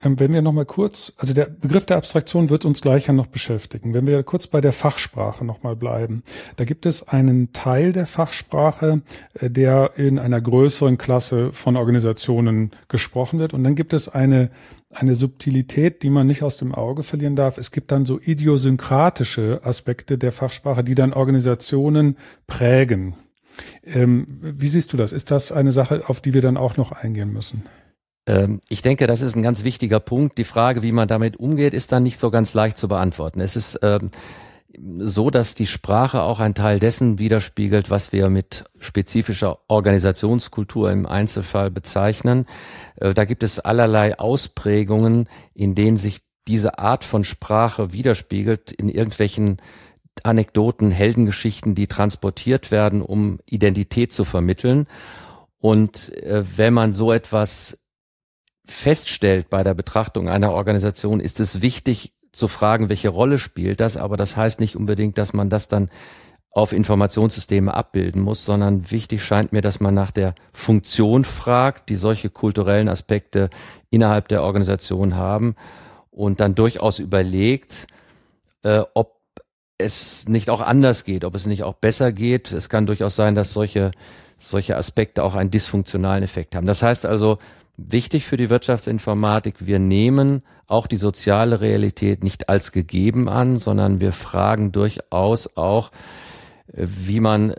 Ähm, 0.02 0.20
wenn 0.20 0.32
wir 0.32 0.42
nochmal 0.42 0.64
kurz, 0.64 1.12
also 1.16 1.34
der 1.34 1.46
Begriff 1.46 1.86
der 1.86 1.96
Abstraktion 1.96 2.50
wird 2.50 2.64
uns 2.64 2.80
gleich 2.80 3.08
noch 3.08 3.26
beschäftigen. 3.26 3.94
Wenn 3.94 4.06
wir 4.06 4.22
kurz 4.22 4.46
bei 4.46 4.60
der 4.60 4.72
Fachsprache 4.72 5.44
nochmal 5.44 5.74
bleiben, 5.74 6.22
da 6.56 6.64
gibt 6.64 6.86
es 6.86 7.08
einen 7.08 7.52
Teil 7.52 7.92
der 7.92 8.06
Fachsprache, 8.06 9.02
äh, 9.34 9.50
der 9.50 9.92
in 9.96 10.18
einer 10.18 10.40
größeren 10.40 10.98
Klasse 10.98 11.52
von 11.52 11.76
Organisationen 11.76 12.70
gesprochen 12.88 13.38
wird. 13.38 13.54
Und 13.54 13.64
dann 13.64 13.74
gibt 13.74 13.92
es 13.92 14.08
eine, 14.08 14.50
eine 14.90 15.16
Subtilität, 15.16 16.02
die 16.02 16.10
man 16.10 16.28
nicht 16.28 16.42
aus 16.42 16.58
dem 16.58 16.74
Auge 16.74 17.02
verlieren 17.02 17.34
darf. 17.34 17.58
Es 17.58 17.72
gibt 17.72 17.90
dann 17.90 18.06
so 18.06 18.20
idiosynkratische 18.20 19.60
Aspekte 19.64 20.16
der 20.16 20.30
Fachsprache, 20.32 20.84
die 20.84 20.94
dann 20.94 21.12
Organisationen 21.12 22.16
prägen. 22.46 23.14
Ähm, 23.84 24.38
wie 24.40 24.68
siehst 24.68 24.92
du 24.92 24.96
das? 24.96 25.12
Ist 25.12 25.32
das 25.32 25.50
eine 25.50 25.72
Sache, 25.72 26.08
auf 26.08 26.20
die 26.20 26.34
wir 26.34 26.42
dann 26.42 26.56
auch 26.56 26.76
noch 26.76 26.92
eingehen 26.92 27.32
müssen? 27.32 27.64
Ähm, 28.28 28.60
ich 28.68 28.82
denke, 28.82 29.06
das 29.08 29.22
ist 29.22 29.34
ein 29.34 29.42
ganz 29.42 29.64
wichtiger 29.64 29.98
Punkt. 29.98 30.38
Die 30.38 30.44
Frage, 30.44 30.82
wie 30.82 30.92
man 30.92 31.08
damit 31.08 31.38
umgeht, 31.38 31.74
ist 31.74 31.90
dann 31.90 32.04
nicht 32.04 32.18
so 32.18 32.30
ganz 32.30 32.54
leicht 32.54 32.78
zu 32.78 32.86
beantworten. 32.86 33.40
Es 33.40 33.56
ist 33.56 33.80
ähm, 33.82 34.10
so, 34.98 35.30
dass 35.30 35.54
die 35.54 35.66
Sprache 35.66 36.22
auch 36.22 36.38
ein 36.38 36.54
Teil 36.54 36.78
dessen 36.78 37.18
widerspiegelt, 37.18 37.90
was 37.90 38.12
wir 38.12 38.28
mit 38.28 38.64
spezifischer 38.78 39.58
Organisationskultur 39.66 40.92
im 40.92 41.06
Einzelfall 41.06 41.70
bezeichnen. 41.70 42.46
Äh, 42.96 43.14
da 43.14 43.24
gibt 43.24 43.42
es 43.42 43.58
allerlei 43.58 44.18
Ausprägungen, 44.18 45.28
in 45.54 45.74
denen 45.74 45.96
sich 45.96 46.20
diese 46.46 46.78
Art 46.78 47.04
von 47.04 47.24
Sprache 47.24 47.92
widerspiegelt 47.92 48.72
in 48.72 48.88
irgendwelchen 48.88 49.58
Anekdoten, 50.22 50.90
Heldengeschichten, 50.90 51.74
die 51.74 51.86
transportiert 51.86 52.70
werden, 52.70 53.02
um 53.02 53.38
Identität 53.46 54.12
zu 54.12 54.24
vermitteln. 54.24 54.86
Und 55.60 56.12
äh, 56.22 56.44
wenn 56.56 56.74
man 56.74 56.92
so 56.92 57.12
etwas 57.12 57.78
feststellt 58.68 59.48
bei 59.50 59.64
der 59.64 59.74
Betrachtung 59.74 60.28
einer 60.28 60.52
Organisation, 60.52 61.20
ist 61.20 61.40
es 61.40 61.62
wichtig 61.62 62.12
zu 62.32 62.48
fragen, 62.48 62.88
welche 62.88 63.08
Rolle 63.08 63.38
spielt 63.38 63.80
das, 63.80 63.96
aber 63.96 64.16
das 64.16 64.36
heißt 64.36 64.60
nicht 64.60 64.76
unbedingt, 64.76 65.18
dass 65.18 65.32
man 65.32 65.48
das 65.48 65.68
dann 65.68 65.90
auf 66.50 66.72
Informationssysteme 66.72 67.72
abbilden 67.72 68.20
muss, 68.20 68.44
sondern 68.44 68.90
wichtig 68.90 69.22
scheint 69.22 69.52
mir, 69.52 69.60
dass 69.60 69.80
man 69.80 69.94
nach 69.94 70.10
der 70.10 70.34
Funktion 70.52 71.24
fragt, 71.24 71.88
die 71.88 71.96
solche 71.96 72.30
kulturellen 72.30 72.88
Aspekte 72.88 73.48
innerhalb 73.90 74.28
der 74.28 74.42
Organisation 74.42 75.14
haben 75.14 75.56
und 76.10 76.40
dann 76.40 76.54
durchaus 76.54 76.98
überlegt, 76.98 77.86
äh, 78.62 78.82
ob 78.94 79.18
es 79.78 80.28
nicht 80.28 80.50
auch 80.50 80.60
anders 80.60 81.04
geht, 81.04 81.24
ob 81.24 81.34
es 81.34 81.46
nicht 81.46 81.62
auch 81.62 81.74
besser 81.74 82.12
geht. 82.12 82.50
Es 82.50 82.68
kann 82.68 82.86
durchaus 82.86 83.14
sein, 83.14 83.34
dass 83.34 83.52
solche, 83.52 83.92
solche 84.38 84.76
Aspekte 84.76 85.22
auch 85.22 85.34
einen 85.34 85.50
dysfunktionalen 85.50 86.24
Effekt 86.24 86.56
haben. 86.56 86.66
Das 86.66 86.82
heißt 86.82 87.06
also, 87.06 87.38
wichtig 87.78 88.26
für 88.26 88.36
die 88.36 88.50
Wirtschaftsinformatik. 88.50 89.66
Wir 89.66 89.78
nehmen 89.78 90.42
auch 90.66 90.86
die 90.86 90.96
soziale 90.96 91.60
Realität 91.60 92.22
nicht 92.22 92.48
als 92.48 92.72
gegeben 92.72 93.28
an, 93.28 93.56
sondern 93.56 94.00
wir 94.00 94.12
fragen 94.12 94.72
durchaus 94.72 95.56
auch, 95.56 95.90
wie 96.72 97.20
man, 97.20 97.54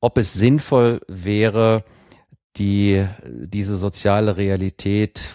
ob 0.00 0.16
es 0.16 0.32
sinnvoll 0.32 1.00
wäre, 1.08 1.84
die, 2.56 3.04
diese 3.24 3.76
soziale 3.76 4.36
Realität, 4.36 5.28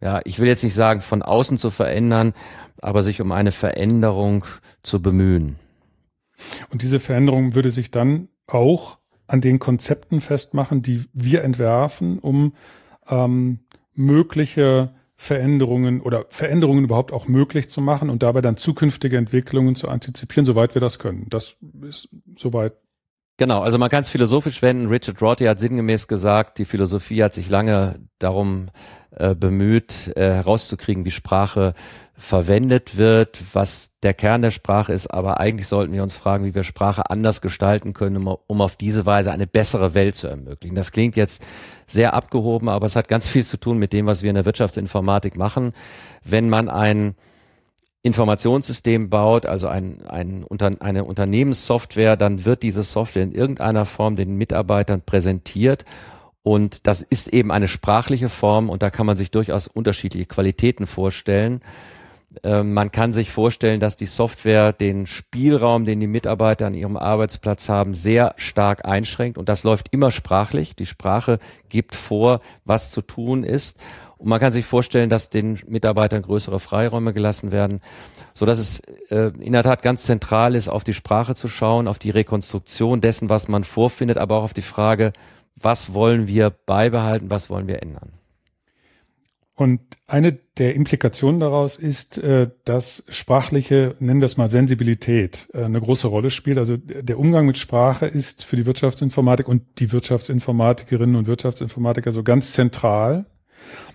ja, 0.00 0.20
ich 0.24 0.38
will 0.38 0.48
jetzt 0.48 0.64
nicht 0.64 0.74
sagen, 0.74 1.00
von 1.00 1.22
außen 1.22 1.58
zu 1.58 1.70
verändern, 1.70 2.34
aber 2.80 3.02
sich 3.02 3.20
um 3.20 3.32
eine 3.32 3.52
Veränderung 3.52 4.44
zu 4.82 5.00
bemühen. 5.00 5.56
Und 6.70 6.82
diese 6.82 6.98
Veränderung 6.98 7.54
würde 7.54 7.70
sich 7.70 7.90
dann 7.90 8.28
auch 8.46 8.98
an 9.26 9.40
den 9.40 9.58
Konzepten 9.58 10.20
festmachen, 10.20 10.82
die 10.82 11.04
wir 11.12 11.42
entwerfen, 11.42 12.18
um 12.18 12.54
ähm, 13.08 13.60
mögliche 13.94 14.90
Veränderungen 15.16 16.00
oder 16.00 16.26
Veränderungen 16.30 16.84
überhaupt 16.84 17.12
auch 17.12 17.28
möglich 17.28 17.70
zu 17.70 17.80
machen 17.80 18.10
und 18.10 18.24
dabei 18.24 18.40
dann 18.40 18.56
zukünftige 18.56 19.16
Entwicklungen 19.16 19.76
zu 19.76 19.88
antizipieren, 19.88 20.44
soweit 20.44 20.74
wir 20.74 20.80
das 20.80 20.98
können. 20.98 21.26
Das 21.30 21.58
ist 21.82 22.08
soweit. 22.36 22.74
Genau, 23.36 23.60
also 23.60 23.78
man 23.78 23.88
kann 23.88 24.00
es 24.00 24.08
philosophisch 24.08 24.62
wenden. 24.62 24.88
Richard 24.88 25.22
Rorty 25.22 25.44
hat 25.44 25.60
sinngemäß 25.60 26.08
gesagt, 26.08 26.58
die 26.58 26.64
Philosophie 26.64 27.22
hat 27.22 27.34
sich 27.34 27.48
lange 27.48 28.00
darum 28.18 28.70
äh, 29.12 29.34
bemüht, 29.34 30.12
äh, 30.16 30.32
herauszukriegen, 30.32 31.04
wie 31.04 31.10
Sprache 31.10 31.74
verwendet 32.22 32.96
wird, 32.96 33.40
was 33.52 33.98
der 34.04 34.14
Kern 34.14 34.42
der 34.42 34.52
Sprache 34.52 34.92
ist, 34.92 35.08
aber 35.08 35.40
eigentlich 35.40 35.66
sollten 35.66 35.92
wir 35.92 36.04
uns 36.04 36.16
fragen, 36.16 36.44
wie 36.44 36.54
wir 36.54 36.62
Sprache 36.62 37.10
anders 37.10 37.40
gestalten 37.40 37.94
können, 37.94 38.16
um, 38.16 38.36
um 38.46 38.60
auf 38.60 38.76
diese 38.76 39.06
Weise 39.06 39.32
eine 39.32 39.48
bessere 39.48 39.94
Welt 39.94 40.14
zu 40.14 40.28
ermöglichen. 40.28 40.76
Das 40.76 40.92
klingt 40.92 41.16
jetzt 41.16 41.44
sehr 41.84 42.14
abgehoben, 42.14 42.68
aber 42.68 42.86
es 42.86 42.94
hat 42.94 43.08
ganz 43.08 43.26
viel 43.26 43.44
zu 43.44 43.56
tun 43.56 43.76
mit 43.76 43.92
dem, 43.92 44.06
was 44.06 44.22
wir 44.22 44.30
in 44.30 44.36
der 44.36 44.44
Wirtschaftsinformatik 44.44 45.36
machen. 45.36 45.72
Wenn 46.24 46.48
man 46.48 46.68
ein 46.68 47.16
Informationssystem 48.02 49.10
baut, 49.10 49.44
also 49.44 49.66
ein, 49.66 50.06
ein, 50.06 50.46
eine 50.80 51.04
Unternehmenssoftware, 51.04 52.16
dann 52.16 52.44
wird 52.44 52.62
diese 52.62 52.84
Software 52.84 53.24
in 53.24 53.32
irgendeiner 53.32 53.84
Form 53.84 54.14
den 54.14 54.36
Mitarbeitern 54.36 55.02
präsentiert 55.02 55.84
und 56.44 56.86
das 56.86 57.02
ist 57.02 57.28
eben 57.32 57.50
eine 57.50 57.66
sprachliche 57.66 58.28
Form 58.28 58.70
und 58.70 58.82
da 58.82 58.90
kann 58.90 59.06
man 59.06 59.16
sich 59.16 59.32
durchaus 59.32 59.66
unterschiedliche 59.66 60.26
Qualitäten 60.26 60.86
vorstellen. 60.86 61.62
Ähm, 62.42 62.72
man 62.72 62.90
kann 62.90 63.12
sich 63.12 63.30
vorstellen, 63.30 63.80
dass 63.80 63.96
die 63.96 64.06
Software 64.06 64.72
den 64.72 65.06
Spielraum, 65.06 65.84
den 65.84 66.00
die 66.00 66.06
Mitarbeiter 66.06 66.66
an 66.66 66.74
ihrem 66.74 66.96
Arbeitsplatz 66.96 67.68
haben, 67.68 67.94
sehr 67.94 68.34
stark 68.36 68.84
einschränkt. 68.84 69.38
Und 69.38 69.48
das 69.48 69.64
läuft 69.64 69.88
immer 69.90 70.10
sprachlich. 70.10 70.74
Die 70.74 70.86
Sprache 70.86 71.38
gibt 71.68 71.94
vor, 71.94 72.40
was 72.64 72.90
zu 72.90 73.02
tun 73.02 73.44
ist. 73.44 73.78
Und 74.18 74.28
man 74.28 74.40
kann 74.40 74.52
sich 74.52 74.64
vorstellen, 74.64 75.10
dass 75.10 75.30
den 75.30 75.58
Mitarbeitern 75.66 76.22
größere 76.22 76.60
Freiräume 76.60 77.12
gelassen 77.12 77.50
werden, 77.50 77.80
so 78.34 78.46
dass 78.46 78.58
es 78.58 78.80
äh, 79.10 79.32
in 79.40 79.52
der 79.52 79.64
Tat 79.64 79.82
ganz 79.82 80.04
zentral 80.04 80.54
ist, 80.54 80.68
auf 80.68 80.84
die 80.84 80.94
Sprache 80.94 81.34
zu 81.34 81.48
schauen, 81.48 81.88
auf 81.88 81.98
die 81.98 82.10
Rekonstruktion 82.10 83.00
dessen, 83.00 83.28
was 83.28 83.48
man 83.48 83.64
vorfindet, 83.64 84.18
aber 84.18 84.36
auch 84.36 84.44
auf 84.44 84.54
die 84.54 84.62
Frage, 84.62 85.12
was 85.56 85.92
wollen 85.92 86.28
wir 86.28 86.50
beibehalten, 86.50 87.30
was 87.30 87.50
wollen 87.50 87.66
wir 87.66 87.82
ändern. 87.82 88.12
Und 89.54 89.80
eine 90.06 90.32
der 90.32 90.74
Implikationen 90.74 91.38
daraus 91.38 91.76
ist, 91.76 92.16
äh, 92.18 92.50
dass 92.64 93.04
sprachliche, 93.10 93.94
nennen 94.00 94.20
wir 94.20 94.26
es 94.26 94.38
mal 94.38 94.48
Sensibilität, 94.48 95.48
äh, 95.52 95.64
eine 95.64 95.80
große 95.80 96.08
Rolle 96.08 96.30
spielt. 96.30 96.56
Also 96.56 96.76
der 96.78 97.18
Umgang 97.18 97.46
mit 97.46 97.58
Sprache 97.58 98.06
ist 98.06 98.44
für 98.44 98.56
die 98.56 98.64
Wirtschaftsinformatik 98.64 99.48
und 99.48 99.62
die 99.78 99.92
Wirtschaftsinformatikerinnen 99.92 101.16
und 101.16 101.26
Wirtschaftsinformatiker 101.26 102.12
so 102.12 102.22
ganz 102.22 102.52
zentral. 102.52 103.26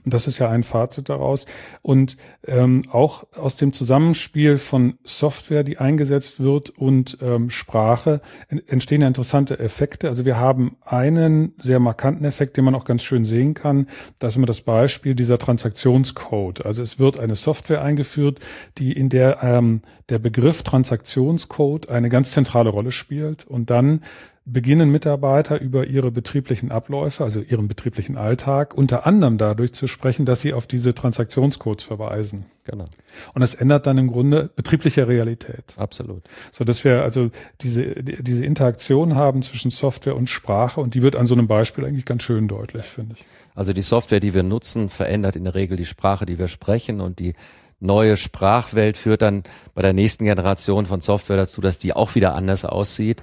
Und 0.06 0.14
das 0.14 0.28
ist 0.28 0.40
ja 0.40 0.50
ein 0.50 0.64
Fazit 0.64 1.10
daraus. 1.10 1.46
Und 1.82 2.18
ähm, 2.46 2.84
auch 2.92 3.26
aus 3.36 3.58
dem 3.58 3.74
Zusammenspiel 3.74 4.58
von 4.58 4.98
Software, 5.04 5.64
die 5.64 5.78
eingesetzt 5.78 6.42
wird, 6.44 6.70
und 6.70 7.18
ähm, 7.22 7.50
Sprache 7.50 8.22
entstehen 8.68 9.02
ja 9.02 9.08
interessante 9.08 9.60
Effekte. 9.60 10.08
Also 10.08 10.26
wir 10.26 10.38
haben 10.38 10.78
einen 10.86 11.54
sehr 11.58 11.80
markanten 11.80 12.26
Effekt, 12.26 12.58
den 12.58 12.66
man 12.66 12.76
auch 12.76 12.86
ganz 12.86 13.04
schön 13.04 13.26
sehen 13.26 13.54
kann. 13.54 13.88
Das 14.20 14.34
ist 14.34 14.38
immer 14.38 14.46
das 14.46 14.62
Beispiel 14.62 15.16
dieser 15.16 15.38
Transaktionscode. 15.38 16.66
Also 16.66 16.84
es 16.84 17.00
wird 17.00 17.20
eine 17.20 17.36
Software 17.36 17.82
eingeführt, 17.82 18.40
die 18.78 18.94
in 18.94 19.10
der 19.10 19.40
ähm, 19.42 19.82
der 20.10 20.20
Begriff 20.20 20.64
Transaktionscode 20.64 21.90
eine 21.90 22.10
ganz 22.10 22.32
zentrale 22.32 22.70
Rolle 22.70 22.92
spielt. 22.92 23.46
Und 23.46 23.70
dann 23.70 24.02
beginnen 24.50 24.90
Mitarbeiter 24.90 25.60
über 25.60 25.88
ihre 25.88 26.10
betrieblichen 26.10 26.72
Abläufe, 26.72 27.24
also 27.24 27.42
ihren 27.42 27.68
betrieblichen 27.68 28.18
Alltag, 28.18 28.74
unter 28.74 29.06
anderem 29.06 29.38
dadurch 29.38 29.74
zu 29.74 29.88
sprechen, 29.88 30.26
dass 30.26 30.40
sie 30.40 30.54
auf 30.54 30.66
diese 30.66 30.96
Transaktionscodes 30.96 31.84
verweisen. 31.84 32.46
Genau. 32.64 32.86
Und 33.34 33.42
das 33.42 33.56
ändert 33.56 33.88
dann 33.88 33.98
im 33.98 34.08
Grunde 34.08 34.50
betriebliche 34.56 35.08
Realität. 35.08 35.74
Absolut. 35.76 36.24
So 36.52 36.64
dass 36.64 36.86
wir 36.86 37.04
also 37.04 37.30
diese, 37.60 37.96
diese 37.96 38.46
Interaktion 38.46 39.16
haben 39.16 39.42
zwischen 39.42 39.70
Software 39.70 40.16
und 40.16 40.30
Sprache 40.30 40.80
und 40.80 40.94
die 40.94 41.02
wird 41.02 41.18
an 41.18 41.26
so 41.26 41.36
einem 41.36 41.48
Beispiel 41.48 41.86
eigentlich 41.86 42.06
ganz 42.06 42.24
schön 42.24 42.48
deutlich, 42.48 42.86
finde 42.86 43.16
ich. 43.18 43.26
Also 43.54 43.74
die 43.74 43.82
Software, 43.82 44.22
die 44.22 44.34
wir 44.34 44.44
nutzen, 44.44 44.90
verändert 44.90 45.36
in 45.36 45.44
der 45.44 45.56
Regel 45.56 45.76
die 45.76 45.86
Sprache, 45.86 46.26
die 46.26 46.40
wir 46.40 46.48
sprechen 46.48 47.02
und 47.02 47.20
die 47.20 47.34
neue 47.80 48.16
Sprachwelt 48.16 48.98
führt 48.98 49.22
dann 49.22 49.44
bei 49.76 49.82
der 49.82 49.94
nächsten 49.94 50.24
Generation 50.24 50.86
von 50.86 51.02
Software 51.02 51.38
dazu, 51.38 51.60
dass 51.60 51.78
die 51.78 51.94
auch 51.94 52.16
wieder 52.16 52.34
anders 52.34 52.64
aussieht. 52.64 53.22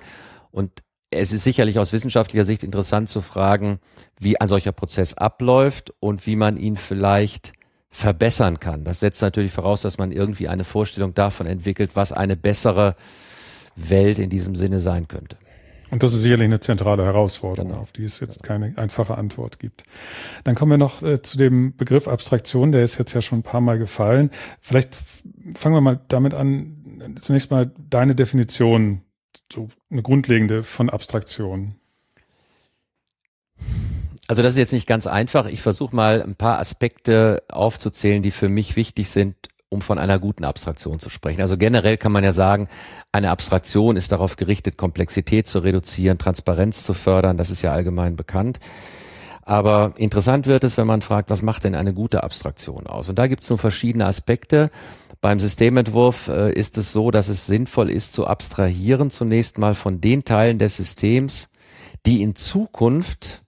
Und 0.50 0.70
es 1.10 1.32
ist 1.32 1.44
sicherlich 1.44 1.78
aus 1.78 1.92
wissenschaftlicher 1.92 2.44
Sicht 2.44 2.62
interessant 2.62 3.08
zu 3.08 3.22
fragen, 3.22 3.78
wie 4.18 4.40
ein 4.40 4.48
solcher 4.48 4.72
Prozess 4.72 5.14
abläuft 5.14 5.92
und 6.00 6.26
wie 6.26 6.36
man 6.36 6.56
ihn 6.56 6.76
vielleicht 6.76 7.52
verbessern 7.90 8.58
kann. 8.58 8.84
Das 8.84 9.00
setzt 9.00 9.22
natürlich 9.22 9.52
voraus, 9.52 9.82
dass 9.82 9.98
man 9.98 10.10
irgendwie 10.10 10.48
eine 10.48 10.64
Vorstellung 10.64 11.14
davon 11.14 11.46
entwickelt, 11.46 11.92
was 11.94 12.12
eine 12.12 12.36
bessere 12.36 12.96
Welt 13.76 14.18
in 14.18 14.30
diesem 14.30 14.56
Sinne 14.56 14.80
sein 14.80 15.06
könnte. 15.06 15.36
Und 15.90 16.02
das 16.02 16.12
ist 16.12 16.22
sicherlich 16.22 16.46
eine 16.46 16.58
zentrale 16.58 17.04
Herausforderung, 17.04 17.70
genau. 17.70 17.80
auf 17.80 17.92
die 17.92 18.02
es 18.02 18.18
jetzt 18.18 18.42
genau. 18.42 18.64
keine 18.64 18.78
einfache 18.78 19.16
Antwort 19.16 19.60
gibt. 19.60 19.84
Dann 20.42 20.56
kommen 20.56 20.72
wir 20.72 20.78
noch 20.78 21.02
äh, 21.02 21.22
zu 21.22 21.38
dem 21.38 21.76
Begriff 21.76 22.08
Abstraktion, 22.08 22.72
der 22.72 22.82
ist 22.82 22.98
jetzt 22.98 23.12
ja 23.12 23.22
schon 23.22 23.40
ein 23.40 23.42
paar 23.44 23.60
Mal 23.60 23.78
gefallen. 23.78 24.30
Vielleicht 24.60 24.96
fangen 25.54 25.76
wir 25.76 25.80
mal 25.80 26.00
damit 26.08 26.34
an, 26.34 27.14
zunächst 27.20 27.52
mal 27.52 27.70
deine 27.90 28.16
Definition 28.16 29.02
so 29.52 29.68
eine 29.90 30.02
grundlegende 30.02 30.62
von 30.62 30.90
Abstraktion? 30.90 31.76
Also 34.26 34.42
das 34.42 34.54
ist 34.54 34.58
jetzt 34.58 34.72
nicht 34.72 34.86
ganz 34.86 35.06
einfach. 35.06 35.46
Ich 35.46 35.60
versuche 35.60 35.94
mal 35.94 36.22
ein 36.22 36.34
paar 36.34 36.58
Aspekte 36.58 37.42
aufzuzählen, 37.50 38.22
die 38.22 38.30
für 38.30 38.48
mich 38.48 38.74
wichtig 38.74 39.10
sind, 39.10 39.36
um 39.68 39.82
von 39.82 39.98
einer 39.98 40.18
guten 40.18 40.44
Abstraktion 40.44 40.98
zu 40.98 41.10
sprechen. 41.10 41.42
Also 41.42 41.58
generell 41.58 41.98
kann 41.98 42.12
man 42.12 42.24
ja 42.24 42.32
sagen, 42.32 42.68
eine 43.12 43.30
Abstraktion 43.30 43.96
ist 43.96 44.12
darauf 44.12 44.36
gerichtet, 44.36 44.78
Komplexität 44.78 45.46
zu 45.46 45.58
reduzieren, 45.58 46.16
Transparenz 46.16 46.84
zu 46.84 46.94
fördern. 46.94 47.36
Das 47.36 47.50
ist 47.50 47.62
ja 47.62 47.72
allgemein 47.72 48.16
bekannt. 48.16 48.60
Aber 49.46 49.92
interessant 49.96 50.46
wird 50.46 50.64
es, 50.64 50.78
wenn 50.78 50.86
man 50.86 51.02
fragt, 51.02 51.28
was 51.28 51.42
macht 51.42 51.64
denn 51.64 51.74
eine 51.74 51.92
gute 51.92 52.22
Abstraktion 52.22 52.86
aus? 52.86 53.10
Und 53.10 53.18
da 53.18 53.26
gibt 53.26 53.42
es 53.42 53.50
nur 53.50 53.58
verschiedene 53.58 54.06
Aspekte. 54.06 54.70
Beim 55.20 55.38
Systementwurf 55.38 56.28
äh, 56.28 56.52
ist 56.52 56.78
es 56.78 56.92
so, 56.92 57.10
dass 57.10 57.28
es 57.28 57.46
sinnvoll 57.46 57.90
ist 57.90 58.14
zu 58.14 58.26
abstrahieren 58.26 59.10
zunächst 59.10 59.58
mal 59.58 59.74
von 59.74 60.00
den 60.00 60.24
Teilen 60.24 60.58
des 60.58 60.76
Systems, 60.76 61.48
die 62.06 62.22
in 62.22 62.36
Zukunft 62.36 63.42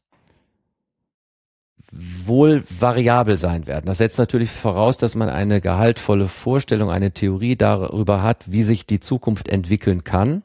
wohl 1.93 2.63
variabel 2.69 3.39
sein 3.39 3.67
werden. 3.67 3.87
Das 3.87 3.99
setzt 3.99 4.19
natürlich 4.19 4.51
voraus, 4.51 4.99
dass 4.99 5.15
man 5.15 5.31
eine 5.31 5.63
gehaltvolle 5.63 6.29
Vorstellung, 6.29 6.91
eine 6.91 7.13
Theorie 7.13 7.57
darüber 7.57 8.23
hat, 8.23 8.53
wie 8.53 8.63
sich 8.63 8.87
die 8.87 9.01
Zukunft 9.01 9.49
entwickeln 9.49 10.05
kann. 10.05 10.43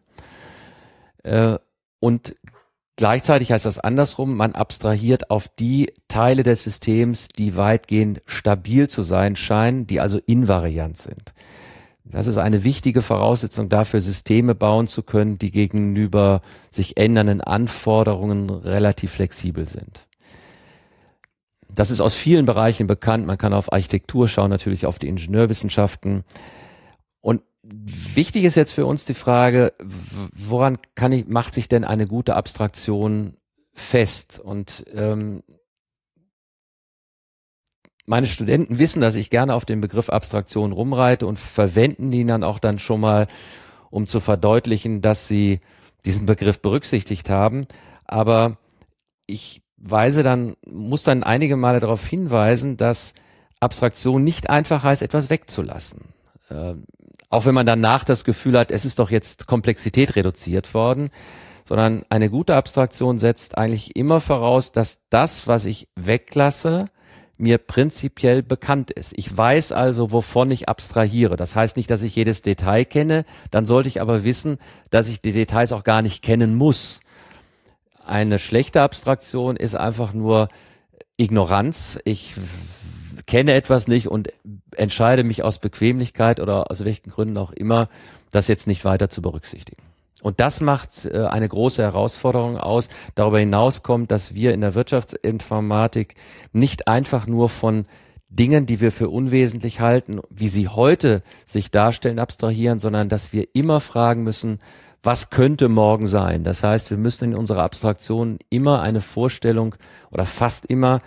Äh, 1.23 1.57
und 1.99 2.35
Gleichzeitig 3.01 3.51
heißt 3.51 3.65
das 3.65 3.79
andersrum, 3.79 4.37
man 4.37 4.53
abstrahiert 4.53 5.31
auf 5.31 5.47
die 5.47 5.91
Teile 6.07 6.43
des 6.43 6.61
Systems, 6.61 7.29
die 7.29 7.57
weitgehend 7.57 8.21
stabil 8.27 8.87
zu 8.87 9.01
sein 9.01 9.35
scheinen, 9.35 9.87
die 9.87 9.99
also 9.99 10.19
invariant 10.19 10.99
sind. 10.99 11.33
Das 12.05 12.27
ist 12.27 12.37
eine 12.37 12.63
wichtige 12.63 13.01
Voraussetzung 13.01 13.69
dafür, 13.69 14.01
Systeme 14.01 14.53
bauen 14.53 14.85
zu 14.85 15.01
können, 15.01 15.39
die 15.39 15.49
gegenüber 15.49 16.43
sich 16.69 16.95
ändernden 16.95 17.41
Anforderungen 17.41 18.51
relativ 18.51 19.13
flexibel 19.13 19.65
sind. 19.65 20.05
Das 21.73 21.89
ist 21.89 22.01
aus 22.01 22.13
vielen 22.13 22.45
Bereichen 22.45 22.85
bekannt. 22.85 23.25
Man 23.25 23.39
kann 23.39 23.55
auf 23.55 23.73
Architektur 23.73 24.27
schauen, 24.27 24.51
natürlich 24.51 24.85
auf 24.85 24.99
die 24.99 25.07
Ingenieurwissenschaften. 25.07 26.23
Wichtig 27.63 28.43
ist 28.43 28.55
jetzt 28.55 28.71
für 28.71 28.85
uns 28.87 29.05
die 29.05 29.13
Frage, 29.13 29.73
woran 29.79 30.79
kann 30.95 31.11
ich, 31.11 31.27
macht 31.27 31.53
sich 31.53 31.67
denn 31.67 31.83
eine 31.83 32.07
gute 32.07 32.35
Abstraktion 32.35 33.37
fest? 33.73 34.39
Und 34.39 34.83
ähm, 34.93 35.43
meine 38.07 38.27
Studenten 38.27 38.79
wissen, 38.79 39.01
dass 39.01 39.15
ich 39.15 39.29
gerne 39.29 39.53
auf 39.53 39.65
den 39.65 39.79
Begriff 39.79 40.09
Abstraktion 40.09 40.71
rumreite 40.71 41.27
und 41.27 41.37
verwenden 41.37 42.11
ihn 42.11 42.27
dann 42.27 42.43
auch 42.43 42.57
dann 42.57 42.79
schon 42.79 42.99
mal, 42.99 43.27
um 43.91 44.07
zu 44.07 44.19
verdeutlichen, 44.19 45.01
dass 45.01 45.27
sie 45.27 45.59
diesen 46.03 46.25
Begriff 46.25 46.61
berücksichtigt 46.61 47.29
haben. 47.29 47.67
Aber 48.05 48.57
ich 49.27 49.61
weise 49.77 50.23
dann, 50.23 50.55
muss 50.67 51.03
dann 51.03 51.23
einige 51.23 51.57
Male 51.57 51.79
darauf 51.79 52.05
hinweisen, 52.07 52.75
dass 52.75 53.13
Abstraktion 53.59 54.23
nicht 54.23 54.49
einfach 54.49 54.83
heißt, 54.83 55.03
etwas 55.03 55.29
wegzulassen. 55.29 56.01
Ähm, 56.51 56.85
auch 57.29 57.45
wenn 57.45 57.55
man 57.55 57.65
danach 57.65 58.03
das 58.03 58.25
Gefühl 58.25 58.57
hat, 58.57 58.71
es 58.71 58.83
ist 58.83 58.99
doch 58.99 59.09
jetzt 59.09 59.47
Komplexität 59.47 60.15
reduziert 60.15 60.73
worden, 60.73 61.09
sondern 61.63 62.03
eine 62.09 62.29
gute 62.29 62.55
Abstraktion 62.55 63.17
setzt 63.17 63.57
eigentlich 63.57 63.95
immer 63.95 64.19
voraus, 64.19 64.73
dass 64.73 65.01
das, 65.09 65.47
was 65.47 65.63
ich 65.63 65.87
weglasse, 65.95 66.89
mir 67.37 67.57
prinzipiell 67.57 68.43
bekannt 68.43 68.91
ist. 68.91 69.13
Ich 69.17 69.35
weiß 69.35 69.71
also, 69.71 70.11
wovon 70.11 70.51
ich 70.51 70.69
abstrahiere. 70.69 71.37
Das 71.37 71.55
heißt 71.55 71.77
nicht, 71.77 71.89
dass 71.89 72.03
ich 72.03 72.15
jedes 72.15 72.41
Detail 72.41 72.85
kenne, 72.85 73.25
dann 73.49 73.65
sollte 73.65 73.89
ich 73.89 74.01
aber 74.01 74.23
wissen, 74.23 74.57
dass 74.91 75.07
ich 75.07 75.21
die 75.21 75.31
Details 75.31 75.71
auch 75.71 75.83
gar 75.83 76.01
nicht 76.01 76.21
kennen 76.21 76.55
muss. 76.55 76.99
Eine 78.05 78.37
schlechte 78.37 78.81
Abstraktion 78.81 79.55
ist 79.55 79.75
einfach 79.75 80.13
nur 80.13 80.49
Ignoranz. 81.17 81.99
Ich 82.03 82.35
kenne 83.31 83.53
etwas 83.53 83.87
nicht 83.87 84.09
und 84.09 84.27
entscheide 84.75 85.23
mich 85.23 85.41
aus 85.41 85.59
Bequemlichkeit 85.59 86.41
oder 86.41 86.69
aus 86.69 86.83
welchen 86.83 87.09
Gründen 87.09 87.37
auch 87.37 87.53
immer, 87.53 87.87
das 88.29 88.49
jetzt 88.49 88.67
nicht 88.67 88.83
weiter 88.83 89.07
zu 89.07 89.21
berücksichtigen. 89.21 89.81
Und 90.21 90.41
das 90.41 90.59
macht 90.59 91.05
äh, 91.05 91.27
eine 91.27 91.47
große 91.47 91.81
Herausforderung 91.81 92.57
aus. 92.57 92.89
Darüber 93.15 93.39
hinaus 93.39 93.83
kommt, 93.83 94.11
dass 94.11 94.35
wir 94.35 94.53
in 94.53 94.59
der 94.59 94.75
Wirtschaftsinformatik 94.75 96.15
nicht 96.51 96.89
einfach 96.89 97.25
nur 97.25 97.47
von 97.47 97.85
Dingen, 98.27 98.65
die 98.65 98.81
wir 98.81 98.91
für 98.91 99.07
unwesentlich 99.07 99.79
halten, 99.79 100.19
wie 100.29 100.49
sie 100.49 100.67
heute 100.67 101.23
sich 101.45 101.71
darstellen, 101.71 102.19
abstrahieren, 102.19 102.79
sondern 102.79 103.07
dass 103.07 103.31
wir 103.31 103.47
immer 103.53 103.79
fragen 103.79 104.23
müssen, 104.23 104.59
was 105.03 105.29
könnte 105.29 105.69
morgen 105.69 106.05
sein? 106.05 106.43
Das 106.43 106.63
heißt, 106.63 106.91
wir 106.91 106.97
müssen 106.97 107.31
in 107.31 107.35
unserer 107.35 107.63
Abstraktion 107.63 108.39
immer 108.49 108.81
eine 108.81 108.99
Vorstellung 108.99 109.75
oder 110.11 110.25
fast 110.25 110.65
immer 110.65 111.01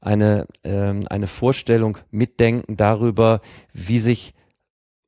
eine, 0.00 0.46
ähm, 0.64 1.04
eine 1.08 1.26
Vorstellung 1.26 1.98
mitdenken 2.10 2.76
darüber, 2.76 3.40
wie 3.72 3.98
sich 3.98 4.34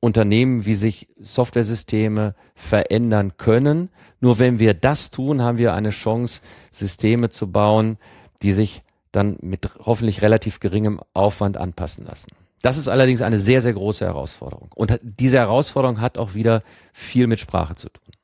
Unternehmen, 0.00 0.64
wie 0.64 0.74
sich 0.74 1.08
Softwaresysteme 1.18 2.34
verändern 2.54 3.36
können. 3.36 3.90
Nur 4.20 4.38
wenn 4.38 4.58
wir 4.58 4.74
das 4.74 5.10
tun, 5.10 5.42
haben 5.42 5.58
wir 5.58 5.74
eine 5.74 5.90
Chance, 5.90 6.40
Systeme 6.70 7.28
zu 7.28 7.52
bauen, 7.52 7.98
die 8.42 8.52
sich 8.52 8.82
dann 9.12 9.36
mit 9.42 9.68
hoffentlich 9.78 10.22
relativ 10.22 10.60
geringem 10.60 11.00
Aufwand 11.12 11.56
anpassen 11.56 12.06
lassen. 12.06 12.30
Das 12.62 12.78
ist 12.78 12.88
allerdings 12.88 13.22
eine 13.22 13.38
sehr, 13.38 13.60
sehr 13.60 13.72
große 13.72 14.04
Herausforderung. 14.04 14.70
Und 14.74 14.98
diese 15.02 15.38
Herausforderung 15.38 16.00
hat 16.00 16.18
auch 16.18 16.34
wieder 16.34 16.62
viel 16.92 17.26
mit 17.26 17.40
Sprache 17.40 17.74
zu 17.74 17.88
tun. 17.88 18.14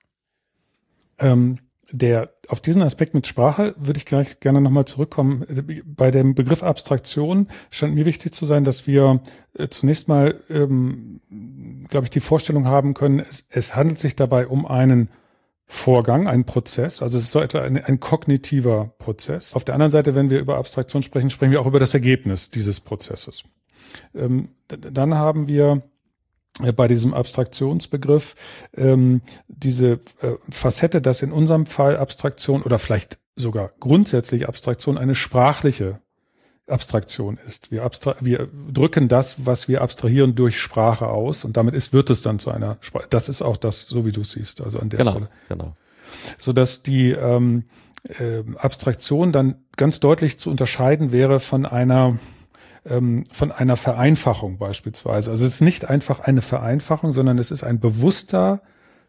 Ähm, 1.18 1.58
der, 1.92 2.32
auf 2.48 2.60
diesen 2.60 2.82
Aspekt 2.82 3.14
mit 3.14 3.26
Sprache 3.26 3.74
würde 3.78 3.98
ich 3.98 4.06
gleich 4.06 4.40
gerne 4.40 4.60
nochmal 4.60 4.86
zurückkommen. 4.86 5.44
Bei 5.84 6.10
dem 6.10 6.34
Begriff 6.34 6.62
Abstraktion 6.62 7.48
scheint 7.70 7.94
mir 7.94 8.04
wichtig 8.04 8.32
zu 8.32 8.44
sein, 8.44 8.64
dass 8.64 8.86
wir 8.86 9.20
äh, 9.54 9.68
zunächst 9.68 10.08
mal, 10.08 10.40
ähm, 10.50 11.20
glaube 11.88 12.04
ich, 12.04 12.10
die 12.10 12.20
Vorstellung 12.20 12.66
haben 12.66 12.94
können, 12.94 13.20
es, 13.20 13.46
es 13.50 13.76
handelt 13.76 13.98
sich 13.98 14.16
dabei 14.16 14.46
um 14.46 14.66
einen 14.66 15.10
Vorgang, 15.68 16.28
einen 16.28 16.44
Prozess. 16.44 17.02
Also 17.02 17.18
es 17.18 17.24
ist 17.24 17.32
so 17.32 17.40
etwa 17.40 17.60
ein, 17.60 17.82
ein 17.84 17.98
kognitiver 17.98 18.94
Prozess. 18.98 19.54
Auf 19.54 19.64
der 19.64 19.74
anderen 19.74 19.90
Seite, 19.90 20.14
wenn 20.14 20.30
wir 20.30 20.38
über 20.38 20.58
Abstraktion 20.58 21.02
sprechen, 21.02 21.30
sprechen 21.30 21.50
wir 21.50 21.60
auch 21.60 21.66
über 21.66 21.80
das 21.80 21.94
Ergebnis 21.94 22.50
dieses 22.50 22.80
Prozesses. 22.80 23.44
Ähm, 24.14 24.50
dann 24.68 25.14
haben 25.14 25.46
wir 25.46 25.82
bei 26.74 26.88
diesem 26.88 27.12
Abstraktionsbegriff 27.12 28.34
ähm, 28.76 29.20
diese 29.48 30.00
äh, 30.22 30.36
Facette, 30.48 31.02
dass 31.02 31.22
in 31.22 31.32
unserem 31.32 31.66
Fall 31.66 31.96
Abstraktion 31.96 32.62
oder 32.62 32.78
vielleicht 32.78 33.18
sogar 33.34 33.72
grundsätzlich 33.78 34.48
Abstraktion 34.48 34.96
eine 34.96 35.14
sprachliche 35.14 36.00
Abstraktion 36.68 37.38
ist. 37.46 37.70
Wir, 37.70 37.84
abstra 37.84 38.16
wir 38.20 38.48
drücken 38.72 39.06
das, 39.08 39.46
was 39.46 39.68
wir 39.68 39.82
abstrahieren, 39.82 40.34
durch 40.34 40.60
Sprache 40.60 41.06
aus 41.06 41.44
und 41.44 41.56
damit 41.56 41.74
ist, 41.74 41.92
wird 41.92 42.10
es 42.10 42.22
dann 42.22 42.38
zu 42.38 42.50
einer 42.50 42.78
Sprache. 42.80 43.06
Das 43.10 43.28
ist 43.28 43.42
auch 43.42 43.56
das, 43.56 43.82
so 43.82 44.04
wie 44.04 44.12
du 44.12 44.24
siehst, 44.24 44.62
also 44.62 44.80
an 44.80 44.88
der 44.88 44.98
genau, 44.98 45.10
Stelle. 45.12 45.28
Genau. 45.48 45.76
Sodass 46.38 46.82
die 46.82 47.10
ähm, 47.10 47.64
äh, 48.18 48.42
Abstraktion 48.56 49.30
dann 49.30 49.64
ganz 49.76 50.00
deutlich 50.00 50.38
zu 50.38 50.50
unterscheiden 50.50 51.12
wäre 51.12 51.38
von 51.38 51.66
einer 51.66 52.18
ähm, 52.88 53.24
von 53.30 53.52
einer 53.52 53.76
Vereinfachung 53.76 54.58
beispielsweise. 54.58 55.30
Also 55.30 55.44
es 55.44 55.54
ist 55.54 55.60
nicht 55.60 55.88
einfach 55.88 56.20
eine 56.20 56.42
Vereinfachung, 56.42 57.12
sondern 57.12 57.38
es 57.38 57.50
ist 57.50 57.64
ein 57.64 57.80
bewusster 57.80 58.62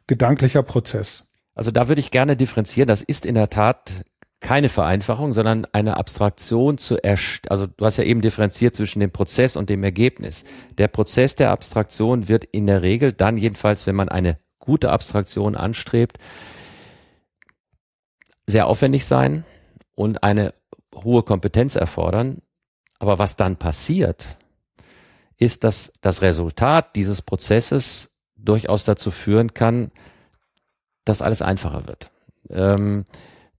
gedanklicher 0.07 0.63
Prozess. 0.63 1.31
Also 1.53 1.71
da 1.71 1.87
würde 1.87 1.99
ich 1.99 2.11
gerne 2.11 2.37
differenzieren. 2.37 2.87
Das 2.87 3.01
ist 3.01 3.25
in 3.25 3.35
der 3.35 3.49
Tat 3.49 4.05
keine 4.39 4.69
Vereinfachung, 4.69 5.33
sondern 5.33 5.65
eine 5.71 5.97
Abstraktion 5.97 6.77
zu 6.77 6.97
erst, 6.97 7.49
also 7.49 7.65
du 7.65 7.85
hast 7.85 7.97
ja 7.97 8.03
eben 8.03 8.21
differenziert 8.21 8.75
zwischen 8.75 8.99
dem 8.99 9.11
Prozess 9.11 9.55
und 9.55 9.69
dem 9.69 9.83
Ergebnis. 9.83 10.45
Der 10.77 10.87
Prozess 10.87 11.35
der 11.35 11.49
Abstraktion 11.49 12.27
wird 12.27 12.45
in 12.45 12.67
der 12.67 12.83
Regel 12.83 13.13
dann 13.13 13.37
jedenfalls, 13.37 13.87
wenn 13.87 13.95
man 13.95 14.09
eine 14.09 14.37
gute 14.59 14.91
Abstraktion 14.91 15.55
anstrebt, 15.55 16.19
sehr 18.45 18.67
aufwendig 18.67 19.05
sein 19.05 19.43
und 19.95 20.23
eine 20.23 20.53
hohe 20.93 21.23
Kompetenz 21.23 21.75
erfordern. 21.75 22.41
Aber 22.99 23.19
was 23.19 23.35
dann 23.35 23.57
passiert, 23.57 24.37
ist, 25.37 25.63
dass 25.63 25.93
das 26.01 26.21
Resultat 26.21 26.95
dieses 26.95 27.21
Prozesses 27.21 28.15
durchaus 28.35 28.85
dazu 28.85 29.11
führen 29.11 29.53
kann, 29.53 29.91
dass 31.05 31.21
alles 31.21 31.41
einfacher 31.41 31.87
wird. 31.87 32.09
Ähm, 32.49 33.05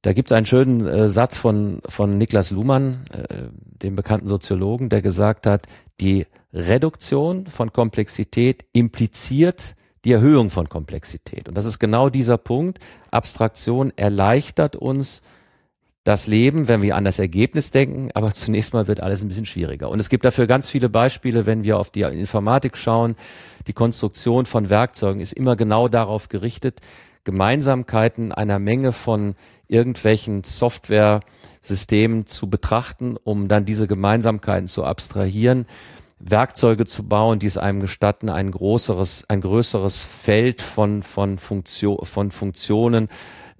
da 0.02 0.12
gibt 0.12 0.30
es 0.30 0.36
einen 0.36 0.46
schönen 0.46 0.86
äh, 0.86 1.10
Satz 1.10 1.36
von, 1.36 1.80
von 1.86 2.18
Niklas 2.18 2.50
Luhmann, 2.50 3.04
äh, 3.12 3.44
dem 3.54 3.96
bekannten 3.96 4.28
Soziologen, 4.28 4.88
der 4.88 5.02
gesagt 5.02 5.46
hat, 5.46 5.66
die 6.00 6.26
Reduktion 6.52 7.46
von 7.46 7.72
Komplexität 7.72 8.64
impliziert 8.72 9.74
die 10.04 10.12
Erhöhung 10.12 10.50
von 10.50 10.68
Komplexität. 10.68 11.48
Und 11.48 11.56
das 11.56 11.66
ist 11.66 11.78
genau 11.78 12.08
dieser 12.08 12.38
Punkt. 12.38 12.78
Abstraktion 13.10 13.92
erleichtert 13.96 14.76
uns 14.76 15.22
das 16.08 16.26
Leben, 16.26 16.68
wenn 16.68 16.80
wir 16.80 16.96
an 16.96 17.04
das 17.04 17.18
Ergebnis 17.18 17.70
denken, 17.70 18.08
aber 18.14 18.32
zunächst 18.32 18.72
mal 18.72 18.88
wird 18.88 19.00
alles 19.00 19.22
ein 19.22 19.28
bisschen 19.28 19.44
schwieriger. 19.44 19.90
Und 19.90 20.00
es 20.00 20.08
gibt 20.08 20.24
dafür 20.24 20.46
ganz 20.46 20.70
viele 20.70 20.88
Beispiele, 20.88 21.44
wenn 21.44 21.64
wir 21.64 21.78
auf 21.78 21.90
die 21.90 22.00
Informatik 22.00 22.78
schauen. 22.78 23.14
Die 23.66 23.74
Konstruktion 23.74 24.46
von 24.46 24.70
Werkzeugen 24.70 25.20
ist 25.20 25.34
immer 25.34 25.54
genau 25.54 25.86
darauf 25.86 26.30
gerichtet, 26.30 26.80
Gemeinsamkeiten 27.24 28.32
einer 28.32 28.58
Menge 28.58 28.92
von 28.92 29.34
irgendwelchen 29.66 30.44
Software-Systemen 30.44 32.24
zu 32.24 32.48
betrachten, 32.48 33.18
um 33.22 33.48
dann 33.48 33.66
diese 33.66 33.86
Gemeinsamkeiten 33.86 34.66
zu 34.66 34.84
abstrahieren, 34.84 35.66
Werkzeuge 36.20 36.86
zu 36.86 37.06
bauen, 37.06 37.38
die 37.38 37.46
es 37.46 37.58
einem 37.58 37.80
gestatten, 37.80 38.30
ein 38.30 38.50
größeres, 38.50 39.28
ein 39.28 39.42
größeres 39.42 40.04
Feld 40.04 40.62
von, 40.62 41.02
von, 41.02 41.36
Funktion, 41.36 41.98
von 42.06 42.30
Funktionen 42.30 43.10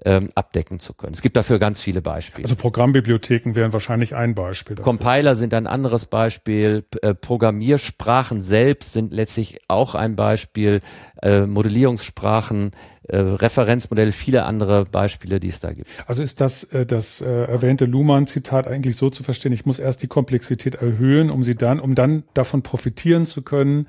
ähm, 0.04 0.30
abdecken 0.34 0.78
zu 0.78 0.94
können. 0.94 1.12
Es 1.12 1.22
gibt 1.22 1.36
dafür 1.36 1.58
ganz 1.58 1.82
viele 1.82 2.00
Beispiele. 2.00 2.44
Also 2.44 2.56
Programmbibliotheken 2.56 3.54
wären 3.54 3.72
wahrscheinlich 3.72 4.14
ein 4.14 4.34
Beispiel. 4.34 4.76
Dafür. 4.76 4.84
Compiler 4.84 5.34
sind 5.34 5.54
ein 5.54 5.66
anderes 5.66 6.06
Beispiel. 6.06 6.84
Äh, 7.02 7.14
Programmiersprachen 7.14 8.40
selbst 8.40 8.92
sind 8.92 9.12
letztlich 9.12 9.60
auch 9.68 9.94
ein 9.94 10.14
Beispiel. 10.16 10.80
Äh, 11.20 11.46
Modellierungssprachen, 11.46 12.72
äh, 13.02 13.16
Referenzmodelle, 13.16 14.12
viele 14.12 14.44
andere 14.44 14.84
Beispiele, 14.84 15.40
die 15.40 15.48
es 15.48 15.60
da 15.60 15.72
gibt. 15.72 15.88
Also 16.06 16.22
ist 16.22 16.40
das 16.40 16.64
äh, 16.64 16.86
das 16.86 17.20
äh, 17.20 17.26
erwähnte 17.26 17.86
Luhmann-Zitat 17.86 18.68
eigentlich 18.68 18.96
so 18.96 19.10
zu 19.10 19.24
verstehen? 19.24 19.52
Ich 19.52 19.66
muss 19.66 19.80
erst 19.80 20.02
die 20.02 20.08
Komplexität 20.08 20.76
erhöhen, 20.76 21.30
um 21.30 21.42
sie 21.42 21.56
dann, 21.56 21.80
um 21.80 21.94
dann 21.96 22.22
davon 22.34 22.62
profitieren 22.62 23.26
zu 23.26 23.42
können 23.42 23.88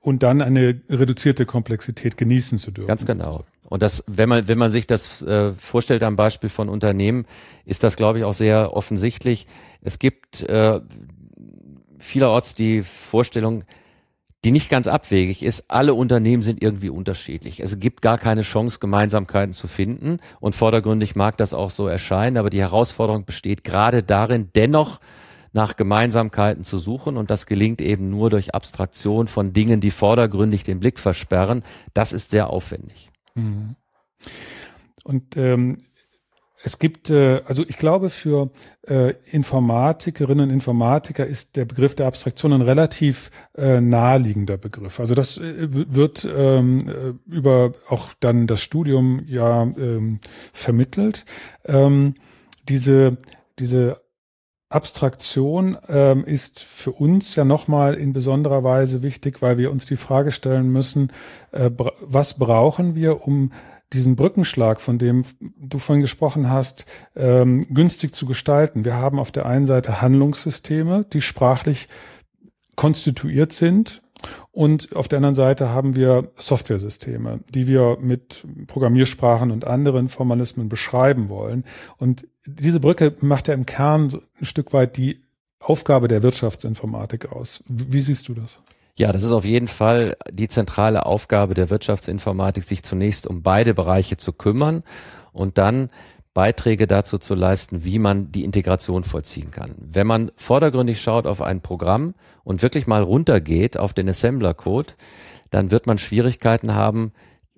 und 0.00 0.22
dann 0.22 0.40
eine 0.40 0.80
reduzierte 0.88 1.44
Komplexität 1.44 2.16
genießen 2.16 2.56
zu 2.56 2.70
dürfen. 2.70 2.88
Ganz 2.88 3.04
genau. 3.04 3.44
Und 3.70 3.82
das, 3.82 4.04
wenn 4.08 4.28
man, 4.28 4.48
wenn 4.48 4.58
man 4.58 4.72
sich 4.72 4.86
das 4.86 5.22
äh, 5.22 5.54
vorstellt 5.54 6.02
am 6.02 6.16
Beispiel 6.16 6.50
von 6.50 6.68
Unternehmen, 6.68 7.24
ist 7.64 7.82
das, 7.84 7.96
glaube 7.96 8.18
ich, 8.18 8.24
auch 8.24 8.34
sehr 8.34 8.76
offensichtlich. 8.76 9.46
Es 9.80 9.98
gibt 9.98 10.42
äh, 10.42 10.80
vielerorts 11.98 12.54
die 12.54 12.82
Vorstellung, 12.82 13.64
die 14.44 14.50
nicht 14.50 14.70
ganz 14.70 14.88
abwegig 14.88 15.44
ist, 15.44 15.70
alle 15.70 15.94
Unternehmen 15.94 16.42
sind 16.42 16.62
irgendwie 16.62 16.88
unterschiedlich. 16.88 17.60
Es 17.60 17.78
gibt 17.78 18.02
gar 18.02 18.18
keine 18.18 18.42
Chance, 18.42 18.80
Gemeinsamkeiten 18.80 19.52
zu 19.52 19.68
finden. 19.68 20.18
Und 20.40 20.56
vordergründig 20.56 21.14
mag 21.14 21.36
das 21.36 21.54
auch 21.54 21.70
so 21.70 21.86
erscheinen, 21.86 22.38
aber 22.38 22.50
die 22.50 22.60
Herausforderung 22.60 23.24
besteht 23.24 23.62
gerade 23.62 24.02
darin, 24.02 24.48
dennoch 24.54 24.98
nach 25.52 25.76
Gemeinsamkeiten 25.76 26.64
zu 26.64 26.78
suchen. 26.78 27.16
Und 27.16 27.30
das 27.30 27.46
gelingt 27.46 27.80
eben 27.80 28.08
nur 28.08 28.30
durch 28.30 28.54
Abstraktion 28.54 29.28
von 29.28 29.52
Dingen, 29.52 29.80
die 29.80 29.90
vordergründig 29.90 30.64
den 30.64 30.80
Blick 30.80 30.98
versperren. 30.98 31.62
Das 31.94 32.12
ist 32.12 32.30
sehr 32.30 32.50
aufwendig. 32.50 33.10
Mhm. 33.34 33.76
Und 35.04 35.36
ähm, 35.36 35.78
es 36.62 36.78
gibt, 36.78 37.08
äh, 37.10 37.42
also 37.46 37.64
ich 37.66 37.78
glaube, 37.78 38.10
für 38.10 38.50
äh, 38.86 39.14
Informatikerinnen 39.30 40.48
und 40.48 40.54
Informatiker 40.54 41.26
ist 41.26 41.56
der 41.56 41.64
Begriff 41.64 41.94
der 41.94 42.06
Abstraktion 42.06 42.52
ein 42.52 42.60
relativ 42.60 43.30
äh, 43.56 43.80
naheliegender 43.80 44.58
Begriff. 44.58 45.00
Also 45.00 45.14
das 45.14 45.38
äh, 45.38 45.68
wird 45.70 46.28
ähm, 46.30 46.88
äh, 46.88 47.32
über 47.34 47.72
auch 47.88 48.08
dann 48.20 48.46
das 48.46 48.60
Studium 48.60 49.22
ja 49.26 49.62
ähm, 49.62 50.20
vermittelt. 50.52 51.24
Ähm, 51.64 52.14
diese, 52.68 53.16
diese 53.58 54.02
Abstraktion 54.70 55.76
ähm, 55.88 56.24
ist 56.24 56.60
für 56.60 56.92
uns 56.92 57.34
ja 57.34 57.44
nochmal 57.44 57.94
in 57.94 58.12
besonderer 58.12 58.62
Weise 58.62 59.02
wichtig, 59.02 59.42
weil 59.42 59.58
wir 59.58 59.70
uns 59.70 59.84
die 59.84 59.96
Frage 59.96 60.30
stellen 60.30 60.70
müssen, 60.70 61.12
äh, 61.50 61.70
was 62.00 62.38
brauchen 62.38 62.94
wir, 62.94 63.26
um 63.26 63.52
diesen 63.92 64.14
Brückenschlag, 64.14 64.80
von 64.80 64.98
dem 64.98 65.24
du 65.40 65.78
vorhin 65.78 66.02
gesprochen 66.02 66.48
hast, 66.48 66.86
ähm, 67.16 67.66
günstig 67.74 68.14
zu 68.14 68.26
gestalten. 68.26 68.84
Wir 68.84 68.94
haben 68.94 69.18
auf 69.18 69.32
der 69.32 69.46
einen 69.46 69.66
Seite 69.66 70.00
Handlungssysteme, 70.00 71.04
die 71.12 71.20
sprachlich 71.20 71.88
konstituiert 72.76 73.52
sind, 73.52 74.02
und 74.52 74.96
auf 74.96 75.06
der 75.06 75.18
anderen 75.18 75.34
Seite 75.34 75.68
haben 75.68 75.94
wir 75.94 76.32
Softwaresysteme, 76.36 77.40
die 77.54 77.68
wir 77.68 77.98
mit 78.00 78.44
Programmiersprachen 78.66 79.50
und 79.50 79.64
anderen 79.64 80.08
Formalismen 80.08 80.68
beschreiben 80.68 81.28
wollen. 81.28 81.64
Und 81.98 82.26
diese 82.46 82.80
Brücke 82.80 83.14
macht 83.20 83.48
ja 83.48 83.54
im 83.54 83.64
Kern 83.64 84.10
ein 84.40 84.44
Stück 84.44 84.72
weit 84.72 84.96
die 84.96 85.22
Aufgabe 85.60 86.08
der 86.08 86.22
Wirtschaftsinformatik 86.22 87.30
aus. 87.30 87.62
Wie 87.68 88.00
siehst 88.00 88.28
du 88.28 88.34
das? 88.34 88.60
Ja, 88.98 89.12
das 89.12 89.22
ist 89.22 89.32
auf 89.32 89.44
jeden 89.44 89.68
Fall 89.68 90.16
die 90.32 90.48
zentrale 90.48 91.06
Aufgabe 91.06 91.54
der 91.54 91.70
Wirtschaftsinformatik, 91.70 92.64
sich 92.64 92.82
zunächst 92.82 93.26
um 93.26 93.42
beide 93.42 93.72
Bereiche 93.72 94.16
zu 94.16 94.32
kümmern 94.32 94.82
und 95.32 95.58
dann 95.58 95.90
Beiträge 96.32 96.86
dazu 96.86 97.18
zu 97.18 97.34
leisten, 97.34 97.84
wie 97.84 97.98
man 97.98 98.30
die 98.30 98.44
Integration 98.44 99.04
vollziehen 99.04 99.50
kann. 99.50 99.74
Wenn 99.78 100.06
man 100.06 100.30
vordergründig 100.36 101.00
schaut 101.00 101.26
auf 101.26 101.42
ein 101.42 101.60
Programm 101.60 102.14
und 102.44 102.62
wirklich 102.62 102.86
mal 102.86 103.02
runtergeht 103.02 103.76
auf 103.76 103.92
den 103.92 104.08
Assembler-Code, 104.08 104.94
dann 105.50 105.70
wird 105.70 105.86
man 105.86 105.98
Schwierigkeiten 105.98 106.74
haben, 106.74 107.12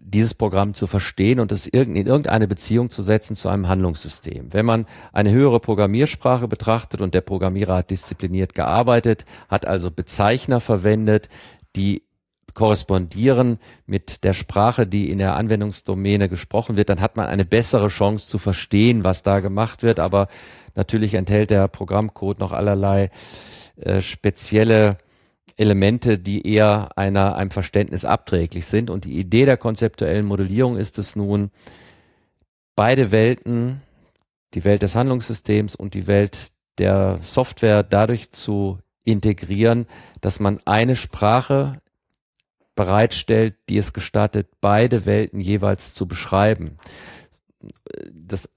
dieses 0.05 0.35
Programm 0.35 0.75
zu 0.75 0.87
verstehen 0.87 1.39
und 1.39 1.53
es 1.53 1.67
in 1.67 1.95
irgendeine 1.95 2.49
Beziehung 2.49 2.91
zu 2.91 3.03
setzen 3.03 3.37
zu 3.37 3.49
einem 3.49 3.69
Handlungssystem. 3.69 4.53
Wenn 4.53 4.67
man 4.67 4.87
eine 5.13 5.31
höhere 5.31 5.61
Programmiersprache 5.61 6.49
betrachtet 6.49 7.01
und 7.01 7.15
der 7.15 7.21
Programmierer 7.21 7.77
hat 7.77 7.91
diszipliniert 7.91 8.55
gearbeitet, 8.55 9.25
hat 9.49 9.67
also 9.67 9.91
Bezeichner 9.91 10.61
verwendet, 10.61 11.29
die 11.77 12.03
korrespondieren 12.55 13.59
mit 13.87 14.25
der 14.25 14.33
Sprache, 14.33 14.87
die 14.87 15.11
in 15.11 15.19
der 15.19 15.37
Anwendungsdomäne 15.37 16.29
gesprochen 16.29 16.77
wird, 16.77 16.89
dann 16.89 17.01
hat 17.01 17.17
man 17.17 17.27
eine 17.27 17.45
bessere 17.45 17.89
Chance 17.89 18.29
zu 18.29 18.39
verstehen, 18.39 19.05
was 19.05 19.23
da 19.23 19.41
gemacht 19.41 19.83
wird. 19.83 20.01
Aber 20.01 20.29
natürlich 20.75 21.15
enthält 21.15 21.51
der 21.51 21.69
Programmcode 21.69 22.39
noch 22.39 22.53
allerlei 22.53 23.11
äh, 23.77 24.01
spezielle 24.01 24.99
Elemente, 25.57 26.19
die 26.19 26.47
eher 26.47 26.97
einer, 26.97 27.37
einem 27.37 27.51
Verständnis 27.51 28.05
abträglich 28.05 28.67
sind. 28.67 28.91
Und 28.91 29.05
die 29.05 29.19
Idee 29.19 29.45
der 29.45 29.57
konzeptuellen 29.57 30.27
Modellierung 30.27 30.77
ist 30.77 30.99
es 30.99 31.17
nun, 31.17 31.51
beide 32.77 33.13
Welten, 33.13 33.83
die 34.55 34.65
Welt 34.65 34.83
des 34.83 34.95
Handlungssystems 34.95 35.77
und 35.77 35.95
die 35.95 36.07
Welt 36.07 36.53
der 36.79 37.19
Software 37.23 37.83
dadurch 37.83 38.33
zu 38.33 38.79
integrieren, 39.05 39.87
dass 40.21 40.41
man 40.41 40.61
eine 40.65 40.97
Sprache 40.97 41.81
bereitstellt, 42.75 43.55
die 43.69 43.79
es 43.79 43.93
gestattet, 43.93 44.49
beide 44.61 45.07
Welten 45.07 45.41
jeweils 45.41 45.95
zu 45.95 46.07
beschreiben. 46.07 46.77
Das, 48.13 48.49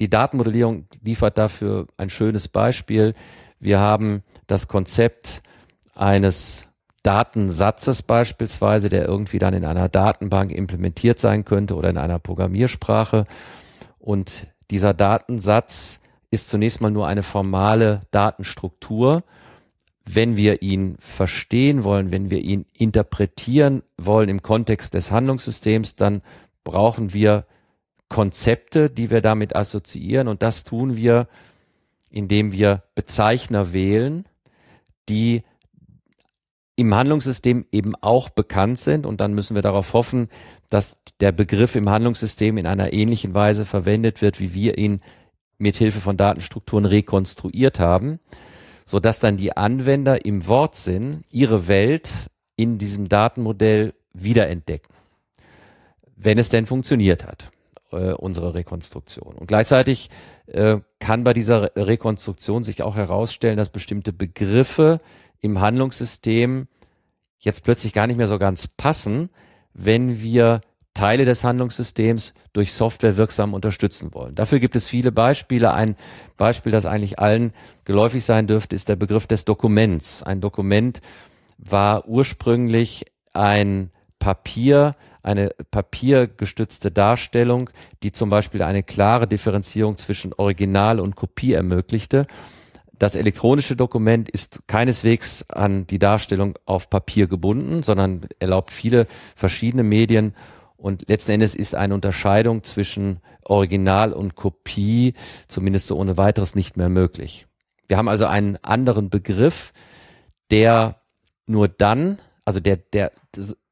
die 0.00 0.10
Datenmodellierung 0.10 0.86
liefert 1.02 1.38
dafür 1.38 1.86
ein 1.96 2.10
schönes 2.10 2.48
Beispiel. 2.48 3.14
Wir 3.60 3.78
haben 3.78 4.22
das 4.46 4.68
Konzept 4.68 5.42
eines 5.94 6.66
Datensatzes 7.02 8.02
beispielsweise, 8.02 8.88
der 8.88 9.06
irgendwie 9.06 9.38
dann 9.38 9.54
in 9.54 9.64
einer 9.64 9.88
Datenbank 9.88 10.50
implementiert 10.50 11.18
sein 11.18 11.44
könnte 11.44 11.74
oder 11.76 11.90
in 11.90 11.98
einer 11.98 12.18
Programmiersprache. 12.18 13.26
Und 13.98 14.46
dieser 14.70 14.92
Datensatz 14.92 16.00
ist 16.30 16.48
zunächst 16.48 16.80
mal 16.80 16.90
nur 16.90 17.06
eine 17.06 17.22
formale 17.22 18.02
Datenstruktur. 18.10 19.22
Wenn 20.10 20.36
wir 20.36 20.62
ihn 20.62 20.96
verstehen 21.00 21.84
wollen, 21.84 22.10
wenn 22.10 22.30
wir 22.30 22.38
ihn 22.38 22.64
interpretieren 22.72 23.82
wollen 23.98 24.28
im 24.28 24.42
Kontext 24.42 24.94
des 24.94 25.10
Handlungssystems, 25.10 25.96
dann 25.96 26.22
brauchen 26.64 27.12
wir 27.12 27.46
Konzepte, 28.08 28.88
die 28.88 29.10
wir 29.10 29.20
damit 29.20 29.54
assoziieren. 29.54 30.28
Und 30.28 30.42
das 30.42 30.64
tun 30.64 30.96
wir, 30.96 31.28
indem 32.10 32.52
wir 32.52 32.84
Bezeichner 32.94 33.72
wählen, 33.72 34.24
die 35.08 35.42
im 36.76 36.94
Handlungssystem 36.94 37.66
eben 37.72 37.94
auch 37.96 38.28
bekannt 38.28 38.78
sind 38.78 39.04
und 39.04 39.20
dann 39.20 39.34
müssen 39.34 39.56
wir 39.56 39.62
darauf 39.62 39.94
hoffen, 39.94 40.28
dass 40.70 41.02
der 41.20 41.32
Begriff 41.32 41.74
im 41.74 41.90
Handlungssystem 41.90 42.56
in 42.56 42.66
einer 42.66 42.92
ähnlichen 42.92 43.34
Weise 43.34 43.66
verwendet 43.66 44.22
wird, 44.22 44.38
wie 44.38 44.54
wir 44.54 44.78
ihn 44.78 45.00
mit 45.58 45.76
Hilfe 45.76 46.00
von 46.00 46.16
Datenstrukturen 46.16 46.84
rekonstruiert 46.84 47.80
haben, 47.80 48.20
so 48.88 49.00
dass 49.00 49.20
dann 49.20 49.36
die 49.36 49.54
Anwender 49.54 50.24
im 50.24 50.46
Wortsinn 50.46 51.22
ihre 51.30 51.68
Welt 51.68 52.10
in 52.56 52.78
diesem 52.78 53.10
Datenmodell 53.10 53.92
wiederentdecken, 54.14 54.94
wenn 56.16 56.38
es 56.38 56.48
denn 56.48 56.64
funktioniert 56.64 57.26
hat, 57.26 57.50
äh, 57.92 58.14
unsere 58.14 58.54
Rekonstruktion. 58.54 59.34
Und 59.34 59.46
gleichzeitig 59.46 60.08
äh, 60.46 60.78
kann 61.00 61.22
bei 61.22 61.34
dieser 61.34 61.76
Rekonstruktion 61.76 62.62
sich 62.62 62.82
auch 62.82 62.96
herausstellen, 62.96 63.58
dass 63.58 63.68
bestimmte 63.68 64.14
Begriffe 64.14 65.02
im 65.42 65.60
Handlungssystem 65.60 66.66
jetzt 67.40 67.64
plötzlich 67.64 67.92
gar 67.92 68.06
nicht 68.06 68.16
mehr 68.16 68.26
so 68.26 68.38
ganz 68.38 68.68
passen, 68.68 69.28
wenn 69.74 70.22
wir 70.22 70.62
Teile 70.98 71.24
des 71.24 71.44
Handlungssystems 71.44 72.34
durch 72.52 72.72
Software 72.72 73.16
wirksam 73.16 73.54
unterstützen 73.54 74.12
wollen. 74.14 74.34
Dafür 74.34 74.58
gibt 74.58 74.74
es 74.74 74.88
viele 74.88 75.12
Beispiele. 75.12 75.72
Ein 75.72 75.94
Beispiel, 76.36 76.72
das 76.72 76.86
eigentlich 76.86 77.20
allen 77.20 77.52
geläufig 77.84 78.24
sein 78.24 78.48
dürfte, 78.48 78.74
ist 78.74 78.88
der 78.88 78.96
Begriff 78.96 79.28
des 79.28 79.44
Dokuments. 79.44 80.24
Ein 80.24 80.40
Dokument 80.40 81.00
war 81.56 82.08
ursprünglich 82.08 83.04
ein 83.32 83.92
Papier, 84.18 84.96
eine 85.22 85.50
papiergestützte 85.70 86.90
Darstellung, 86.90 87.70
die 88.02 88.10
zum 88.10 88.28
Beispiel 88.28 88.62
eine 88.62 88.82
klare 88.82 89.28
Differenzierung 89.28 89.98
zwischen 89.98 90.32
Original 90.32 90.98
und 90.98 91.14
Kopie 91.14 91.52
ermöglichte. 91.52 92.26
Das 92.98 93.14
elektronische 93.14 93.76
Dokument 93.76 94.28
ist 94.28 94.66
keineswegs 94.66 95.48
an 95.48 95.86
die 95.86 96.00
Darstellung 96.00 96.58
auf 96.66 96.90
Papier 96.90 97.28
gebunden, 97.28 97.84
sondern 97.84 98.26
erlaubt 98.40 98.72
viele 98.72 99.06
verschiedene 99.36 99.84
Medien 99.84 100.34
und 100.78 101.08
letzten 101.08 101.32
Endes 101.32 101.54
ist 101.54 101.74
eine 101.74 101.92
Unterscheidung 101.92 102.62
zwischen 102.62 103.20
Original 103.44 104.12
und 104.12 104.36
Kopie 104.36 105.14
zumindest 105.48 105.88
so 105.88 105.96
ohne 105.98 106.16
weiteres 106.16 106.54
nicht 106.54 106.76
mehr 106.76 106.88
möglich. 106.88 107.46
Wir 107.88 107.96
haben 107.96 108.08
also 108.08 108.26
einen 108.26 108.56
anderen 108.58 109.10
Begriff, 109.10 109.72
der 110.50 111.00
nur 111.46 111.68
dann, 111.68 112.18
also 112.44 112.60
der, 112.60 112.76
der 112.76 113.12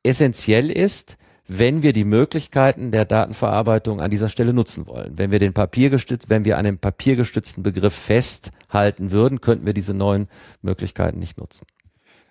essentiell 0.03 0.71
ist, 0.71 1.17
wenn 1.47 1.83
wir 1.83 1.93
die 1.93 2.05
Möglichkeiten 2.05 2.91
der 2.91 3.05
Datenverarbeitung 3.05 4.01
an 4.01 4.11
dieser 4.11 4.29
Stelle 4.29 4.53
nutzen 4.53 4.89
wollen. 4.89 5.17
Wenn 5.17 5.31
wir 5.31 5.39
den 5.39 5.53
papiergestützt, 5.53 6.29
wenn 6.29 6.45
wir 6.45 6.59
einen 6.59 6.79
papiergestützten 6.79 7.63
Begriff 7.63 7.95
festhalten 7.95 9.13
würden, 9.13 9.41
könnten 9.41 9.65
wir 9.65 9.75
diese 9.75 9.95
neuen 9.95 10.29
Möglichkeiten 10.61 11.21
nicht 11.21 11.39
nutzen. 11.39 11.67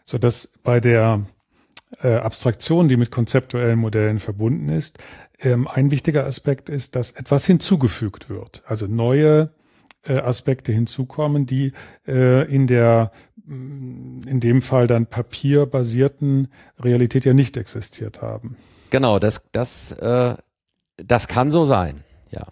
So 0.03 0.17
dass 0.17 0.51
bei 0.63 0.81
der 0.81 1.25
äh, 2.03 2.15
Abstraktion, 2.15 2.87
die 2.87 2.97
mit 2.97 3.11
konzeptuellen 3.11 3.79
Modellen 3.79 4.19
verbunden 4.19 4.69
ist, 4.69 4.97
ähm, 5.39 5.67
ein 5.67 5.91
wichtiger 5.91 6.25
Aspekt 6.25 6.69
ist, 6.69 6.95
dass 6.95 7.11
etwas 7.11 7.45
hinzugefügt 7.45 8.29
wird. 8.29 8.63
Also 8.65 8.87
neue 8.87 9.51
äh, 10.03 10.17
Aspekte 10.19 10.71
hinzukommen, 10.71 11.45
die 11.45 11.73
äh, 12.07 12.51
in 12.53 12.67
der 12.67 13.11
in 13.47 14.39
dem 14.39 14.63
Fall 14.63 14.87
dann 14.87 15.05
papierbasierten 15.05 16.47
Realität 16.79 17.25
ja 17.25 17.33
nicht 17.35 17.57
existiert 17.57 18.23
haben. 18.23 18.55
Genau, 18.89 19.19
das, 19.19 19.47
das, 19.51 19.95
das 20.97 21.27
kann 21.27 21.51
so 21.51 21.65
sein, 21.65 22.03
ja. 22.31 22.47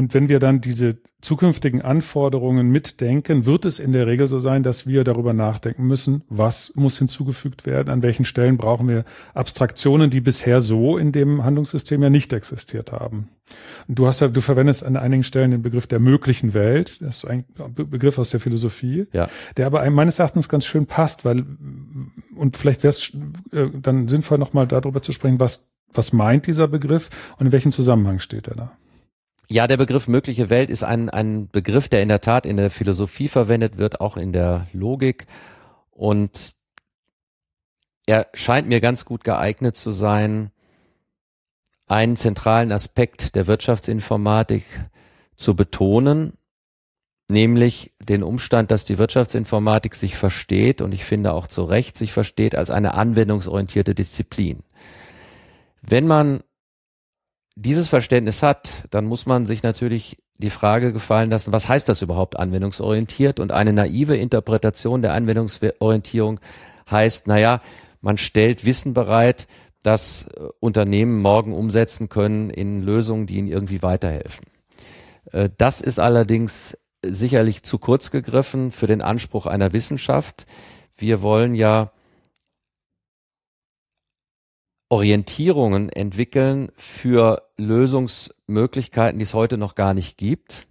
Und 0.00 0.14
wenn 0.14 0.30
wir 0.30 0.38
dann 0.38 0.62
diese 0.62 0.96
zukünftigen 1.20 1.82
Anforderungen 1.82 2.70
mitdenken, 2.70 3.44
wird 3.44 3.66
es 3.66 3.78
in 3.78 3.92
der 3.92 4.06
Regel 4.06 4.28
so 4.28 4.38
sein, 4.38 4.62
dass 4.62 4.86
wir 4.86 5.04
darüber 5.04 5.34
nachdenken 5.34 5.86
müssen, 5.86 6.22
was 6.30 6.74
muss 6.74 6.96
hinzugefügt 6.96 7.66
werden, 7.66 7.90
an 7.90 8.02
welchen 8.02 8.24
Stellen 8.24 8.56
brauchen 8.56 8.88
wir 8.88 9.04
Abstraktionen, 9.34 10.08
die 10.08 10.22
bisher 10.22 10.62
so 10.62 10.96
in 10.96 11.12
dem 11.12 11.44
Handlungssystem 11.44 12.02
ja 12.02 12.08
nicht 12.08 12.32
existiert 12.32 12.92
haben. 12.92 13.28
Und 13.88 13.98
du 13.98 14.06
hast 14.06 14.22
ja, 14.22 14.28
du 14.28 14.40
verwendest 14.40 14.86
an 14.86 14.96
einigen 14.96 15.22
Stellen 15.22 15.50
den 15.50 15.60
Begriff 15.60 15.86
der 15.86 16.00
möglichen 16.00 16.54
Welt, 16.54 17.02
das 17.02 17.18
ist 17.18 17.24
ein 17.26 17.44
Begriff 17.74 18.18
aus 18.18 18.30
der 18.30 18.40
Philosophie, 18.40 19.06
ja. 19.12 19.28
der 19.58 19.66
aber 19.66 19.88
meines 19.90 20.18
Erachtens 20.18 20.48
ganz 20.48 20.64
schön 20.64 20.86
passt, 20.86 21.26
weil 21.26 21.44
und 22.34 22.56
vielleicht 22.56 22.84
wäre 22.84 22.88
es 22.88 23.12
äh, 23.52 23.68
dann 23.78 24.08
sinnvoll, 24.08 24.38
nochmal 24.38 24.66
darüber 24.66 25.02
zu 25.02 25.12
sprechen, 25.12 25.40
was 25.40 25.70
was 25.92 26.14
meint 26.14 26.46
dieser 26.46 26.68
Begriff 26.68 27.10
und 27.38 27.46
in 27.46 27.52
welchem 27.52 27.72
Zusammenhang 27.72 28.18
steht 28.18 28.48
er 28.48 28.54
da? 28.54 28.72
Ja, 29.52 29.66
der 29.66 29.78
Begriff 29.78 30.06
mögliche 30.06 30.48
Welt 30.48 30.70
ist 30.70 30.84
ein, 30.84 31.10
ein 31.10 31.48
Begriff, 31.48 31.88
der 31.88 32.02
in 32.02 32.08
der 32.08 32.20
Tat 32.20 32.46
in 32.46 32.56
der 32.56 32.70
Philosophie 32.70 33.26
verwendet 33.26 33.78
wird, 33.78 34.00
auch 34.00 34.16
in 34.16 34.32
der 34.32 34.68
Logik. 34.72 35.26
Und 35.90 36.54
er 38.06 38.28
scheint 38.32 38.68
mir 38.68 38.80
ganz 38.80 39.04
gut 39.04 39.24
geeignet 39.24 39.74
zu 39.74 39.90
sein, 39.90 40.52
einen 41.88 42.16
zentralen 42.16 42.70
Aspekt 42.70 43.34
der 43.34 43.48
Wirtschaftsinformatik 43.48 44.62
zu 45.34 45.56
betonen, 45.56 46.34
nämlich 47.28 47.92
den 47.98 48.22
Umstand, 48.22 48.70
dass 48.70 48.84
die 48.84 48.98
Wirtschaftsinformatik 48.98 49.96
sich 49.96 50.16
versteht 50.16 50.80
und 50.80 50.94
ich 50.94 51.04
finde 51.04 51.32
auch 51.32 51.48
zu 51.48 51.64
Recht 51.64 51.96
sich 51.96 52.12
versteht 52.12 52.54
als 52.54 52.70
eine 52.70 52.94
anwendungsorientierte 52.94 53.96
Disziplin. 53.96 54.62
Wenn 55.82 56.06
man 56.06 56.44
dieses 57.56 57.88
Verständnis 57.88 58.42
hat, 58.42 58.86
dann 58.90 59.06
muss 59.06 59.26
man 59.26 59.46
sich 59.46 59.62
natürlich 59.62 60.16
die 60.38 60.50
Frage 60.50 60.92
gefallen 60.92 61.30
lassen, 61.30 61.52
was 61.52 61.68
heißt 61.68 61.88
das 61.88 62.02
überhaupt 62.02 62.38
anwendungsorientiert? 62.38 63.40
Und 63.40 63.52
eine 63.52 63.72
naive 63.72 64.16
Interpretation 64.16 65.02
der 65.02 65.12
Anwendungsorientierung 65.12 66.40
heißt, 66.90 67.28
naja, 67.28 67.60
man 68.00 68.16
stellt 68.16 68.64
Wissen 68.64 68.94
bereit, 68.94 69.46
das 69.82 70.26
äh, 70.36 70.48
Unternehmen 70.60 71.20
morgen 71.20 71.52
umsetzen 71.52 72.08
können 72.08 72.50
in 72.50 72.82
Lösungen, 72.82 73.26
die 73.26 73.36
ihnen 73.36 73.48
irgendwie 73.48 73.82
weiterhelfen. 73.82 74.46
Äh, 75.32 75.50
das 75.56 75.80
ist 75.80 75.98
allerdings 75.98 76.76
sicherlich 77.04 77.62
zu 77.62 77.78
kurz 77.78 78.10
gegriffen 78.10 78.72
für 78.72 78.86
den 78.86 79.00
Anspruch 79.00 79.46
einer 79.46 79.72
Wissenschaft. 79.72 80.46
Wir 80.96 81.22
wollen 81.22 81.54
ja 81.54 81.92
Orientierungen 84.90 85.88
entwickeln 85.88 86.70
für 86.76 87.44
Lösungsmöglichkeiten, 87.56 89.18
die 89.18 89.24
es 89.24 89.34
heute 89.34 89.56
noch 89.56 89.76
gar 89.76 89.94
nicht 89.94 90.18
gibt. 90.18 90.66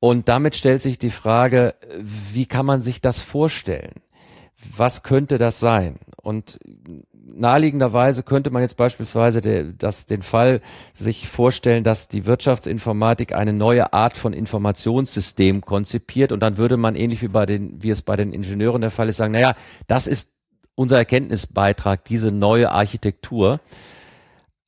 Und 0.00 0.28
damit 0.28 0.56
stellt 0.56 0.80
sich 0.80 0.98
die 0.98 1.10
Frage, 1.10 1.74
wie 2.00 2.46
kann 2.46 2.66
man 2.66 2.82
sich 2.82 3.00
das 3.00 3.18
vorstellen? 3.18 3.92
Was 4.76 5.02
könnte 5.02 5.38
das 5.38 5.60
sein? 5.60 5.98
Und 6.22 6.58
naheliegenderweise 7.12 8.22
könnte 8.22 8.50
man 8.50 8.62
jetzt 8.62 8.76
beispielsweise 8.76 9.40
de, 9.40 9.74
das, 9.76 10.06
den 10.06 10.22
Fall 10.22 10.60
sich 10.94 11.28
vorstellen, 11.28 11.84
dass 11.84 12.08
die 12.08 12.24
Wirtschaftsinformatik 12.26 13.34
eine 13.34 13.52
neue 13.52 13.92
Art 13.92 14.16
von 14.16 14.32
Informationssystem 14.32 15.60
konzipiert 15.60 16.32
und 16.32 16.40
dann 16.40 16.56
würde 16.56 16.76
man 16.76 16.96
ähnlich 16.96 17.22
wie 17.22 17.28
bei 17.28 17.44
den, 17.44 17.82
wie 17.82 17.90
es 17.90 18.02
bei 18.02 18.16
den 18.16 18.32
Ingenieuren 18.32 18.80
der 18.80 18.90
Fall 18.90 19.08
ist, 19.08 19.18
sagen, 19.18 19.32
naja, 19.32 19.54
das 19.86 20.06
ist 20.06 20.32
unser 20.74 20.96
Erkenntnisbeitrag, 20.96 22.04
diese 22.04 22.30
neue 22.30 22.70
Architektur. 22.70 23.60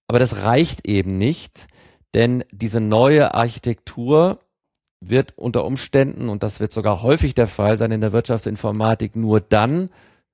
Aber 0.07 0.19
das 0.19 0.43
reicht 0.43 0.87
eben 0.87 1.19
nicht, 1.19 1.67
denn 2.15 2.45
diese 2.53 2.81
neue 2.81 3.35
Architektur 3.35 4.39
wird 5.01 5.37
unter 5.37 5.65
Umständen, 5.65 6.29
und 6.29 6.43
das 6.43 6.61
wird 6.61 6.73
sogar 6.73 7.03
häufig 7.03 7.35
der 7.35 7.49
Fall 7.49 7.77
sein 7.77 7.93
in 7.93 8.01
der 8.01 8.13
Wirtschaftsinformatik, 8.13 9.17
nur 9.17 9.41
dann 9.41 9.91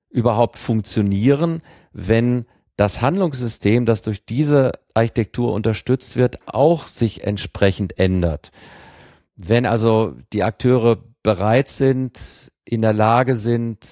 überhaupt 0.09 0.57
funktionieren, 0.57 1.61
wenn 1.93 2.45
das 2.75 3.01
Handlungssystem, 3.01 3.85
das 3.85 4.01
durch 4.01 4.25
diese 4.25 4.71
Architektur 4.93 5.53
unterstützt 5.53 6.15
wird, 6.15 6.39
auch 6.47 6.87
sich 6.87 7.23
entsprechend 7.23 7.99
ändert. 7.99 8.51
Wenn 9.35 9.65
also 9.65 10.15
die 10.33 10.43
Akteure 10.43 10.97
bereit 11.23 11.69
sind, 11.69 12.50
in 12.71 12.81
der 12.81 12.93
Lage 12.93 13.35
sind, 13.35 13.85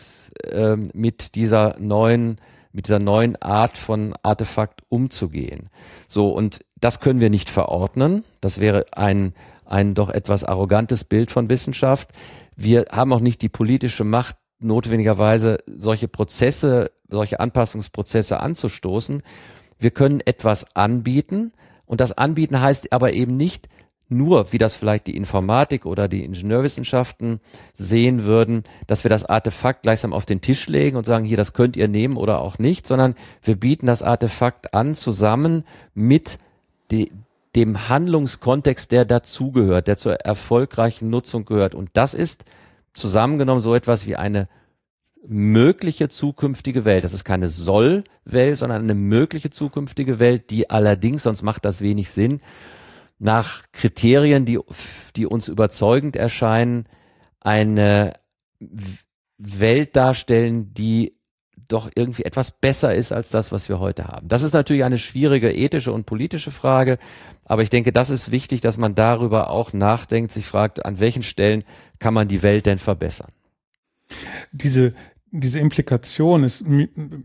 ähm, 0.45 0.89
mit 0.93 1.35
dieser 1.35 1.75
neuen, 1.79 2.37
mit 2.71 2.87
dieser 2.87 2.99
neuen 2.99 3.35
Art 3.35 3.77
von 3.77 4.15
Artefakt 4.23 4.83
umzugehen. 4.87 5.69
So, 6.07 6.29
und 6.29 6.61
das 6.79 7.01
können 7.01 7.19
wir 7.19 7.29
nicht 7.29 7.49
verordnen. 7.49 8.23
Das 8.39 8.61
wäre 8.61 8.85
ein, 8.93 9.33
ein 9.65 9.95
doch 9.95 10.09
etwas 10.09 10.45
arrogantes 10.45 11.03
Bild 11.03 11.29
von 11.29 11.49
Wissenschaft. 11.49 12.11
Wir 12.55 12.85
haben 12.89 13.11
auch 13.11 13.19
nicht 13.19 13.41
die 13.41 13.49
politische 13.49 14.05
Macht, 14.05 14.37
notwendigerweise 14.59 15.57
solche 15.67 16.07
Prozesse, 16.07 16.91
solche 17.09 17.41
Anpassungsprozesse 17.41 18.39
anzustoßen. 18.39 19.23
Wir 19.77 19.91
können 19.91 20.21
etwas 20.21 20.73
anbieten. 20.73 21.51
Und 21.85 21.99
das 21.99 22.17
Anbieten 22.17 22.61
heißt 22.61 22.93
aber 22.93 23.11
eben 23.11 23.35
nicht, 23.35 23.67
nur, 24.09 24.51
wie 24.51 24.57
das 24.57 24.75
vielleicht 24.75 25.07
die 25.07 25.15
Informatik 25.15 25.85
oder 25.85 26.07
die 26.07 26.25
Ingenieurwissenschaften 26.25 27.39
sehen 27.73 28.23
würden, 28.23 28.63
dass 28.87 29.03
wir 29.03 29.09
das 29.09 29.25
Artefakt 29.25 29.83
gleichsam 29.83 30.13
auf 30.13 30.25
den 30.25 30.41
Tisch 30.41 30.67
legen 30.67 30.97
und 30.97 31.05
sagen, 31.05 31.25
hier, 31.25 31.37
das 31.37 31.53
könnt 31.53 31.77
ihr 31.77 31.87
nehmen 31.87 32.17
oder 32.17 32.41
auch 32.41 32.57
nicht, 32.57 32.87
sondern 32.87 33.15
wir 33.43 33.55
bieten 33.55 33.85
das 33.85 34.03
Artefakt 34.03 34.73
an 34.73 34.95
zusammen 34.95 35.63
mit 35.93 36.39
die, 36.91 37.11
dem 37.55 37.87
Handlungskontext, 37.89 38.91
der 38.91 39.05
dazugehört, 39.05 39.87
der 39.87 39.97
zur 39.97 40.15
erfolgreichen 40.15 41.09
Nutzung 41.09 41.45
gehört. 41.45 41.75
Und 41.75 41.89
das 41.93 42.13
ist 42.13 42.45
zusammengenommen 42.93 43.61
so 43.61 43.75
etwas 43.75 44.07
wie 44.07 44.15
eine 44.15 44.47
mögliche 45.27 46.09
zukünftige 46.09 46.85
Welt. 46.85 47.03
Das 47.03 47.13
ist 47.13 47.25
keine 47.25 47.49
Soll-Welt, 47.49 48.57
sondern 48.57 48.83
eine 48.83 48.95
mögliche 48.95 49.49
zukünftige 49.49 50.19
Welt, 50.19 50.49
die 50.49 50.69
allerdings, 50.69 51.23
sonst 51.23 51.43
macht 51.43 51.65
das 51.65 51.81
wenig 51.81 52.11
Sinn, 52.11 52.41
nach 53.19 53.63
Kriterien, 53.73 54.45
die, 54.45 54.59
die 55.15 55.25
uns 55.25 55.47
überzeugend 55.47 56.15
erscheinen, 56.15 56.87
eine 57.39 58.13
Welt 59.37 59.95
darstellen, 59.95 60.73
die 60.73 61.19
doch 61.67 61.89
irgendwie 61.93 62.23
etwas 62.23 62.51
besser 62.51 62.95
ist 62.95 63.11
als 63.11 63.29
das, 63.29 63.51
was 63.51 63.69
wir 63.69 63.79
heute 63.79 64.07
haben. 64.07 64.27
Das 64.27 64.41
ist 64.41 64.53
natürlich 64.53 64.83
eine 64.83 64.97
schwierige 64.97 65.51
ethische 65.51 65.91
und 65.91 66.05
politische 66.05 66.51
Frage, 66.51 66.97
aber 67.45 67.61
ich 67.61 67.69
denke, 67.69 67.91
das 67.91 68.09
ist 68.09 68.31
wichtig, 68.31 68.61
dass 68.61 68.77
man 68.77 68.95
darüber 68.95 69.49
auch 69.49 69.71
nachdenkt, 69.71 70.31
sich 70.31 70.45
fragt, 70.45 70.85
an 70.85 70.99
welchen 70.99 71.23
Stellen 71.23 71.63
kann 71.99 72.13
man 72.13 72.27
die 72.27 72.41
Welt 72.41 72.65
denn 72.65 72.79
verbessern. 72.79 73.31
Diese, 74.51 74.93
diese 75.31 75.59
Implikation 75.59 76.43
ist, 76.43 76.65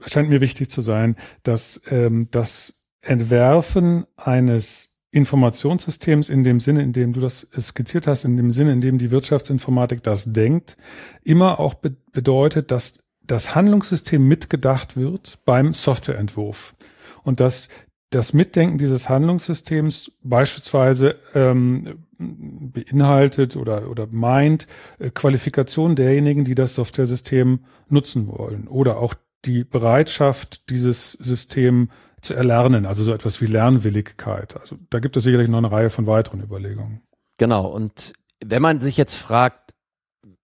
scheint 0.06 0.28
mir 0.28 0.42
wichtig 0.42 0.68
zu 0.68 0.82
sein, 0.82 1.16
dass 1.42 1.80
ähm, 1.88 2.28
das 2.30 2.84
Entwerfen 3.00 4.06
eines 4.16 4.93
Informationssystems 5.14 6.28
in 6.28 6.42
dem 6.42 6.58
Sinne, 6.58 6.82
in 6.82 6.92
dem 6.92 7.12
du 7.12 7.20
das 7.20 7.48
skizziert 7.58 8.08
hast, 8.08 8.24
in 8.24 8.36
dem 8.36 8.50
Sinne, 8.50 8.72
in 8.72 8.80
dem 8.80 8.98
die 8.98 9.12
Wirtschaftsinformatik 9.12 10.02
das 10.02 10.32
denkt, 10.32 10.76
immer 11.22 11.60
auch 11.60 11.74
be 11.74 11.94
bedeutet, 12.12 12.70
dass 12.70 13.04
das 13.26 13.54
Handlungssystem 13.54 14.26
mitgedacht 14.26 14.96
wird 14.96 15.38
beim 15.44 15.72
Softwareentwurf. 15.72 16.74
Und 17.22 17.40
dass 17.40 17.68
das 18.10 18.32
Mitdenken 18.32 18.78
dieses 18.78 19.08
Handlungssystems 19.08 20.12
beispielsweise 20.22 21.16
ähm, 21.34 22.04
beinhaltet 22.18 23.56
oder, 23.56 23.90
oder 23.90 24.06
meint 24.10 24.66
äh, 24.98 25.10
Qualifikation 25.10 25.96
derjenigen, 25.96 26.44
die 26.44 26.54
das 26.54 26.74
Softwaresystem 26.74 27.60
nutzen 27.88 28.28
wollen. 28.28 28.68
Oder 28.68 28.98
auch 28.98 29.14
die 29.44 29.64
Bereitschaft, 29.64 30.70
dieses 30.70 31.12
System 31.12 31.90
zu 32.24 32.34
erlernen, 32.34 32.86
also 32.86 33.04
so 33.04 33.12
etwas 33.12 33.40
wie 33.40 33.46
Lernwilligkeit. 33.46 34.56
Also 34.58 34.76
da 34.90 34.98
gibt 34.98 35.16
es 35.16 35.22
sicherlich 35.22 35.48
noch 35.48 35.58
eine 35.58 35.70
Reihe 35.70 35.90
von 35.90 36.06
weiteren 36.06 36.42
Überlegungen. 36.42 37.02
Genau. 37.38 37.66
Und 37.66 38.12
wenn 38.44 38.62
man 38.62 38.80
sich 38.80 38.96
jetzt 38.96 39.16
fragt, 39.16 39.74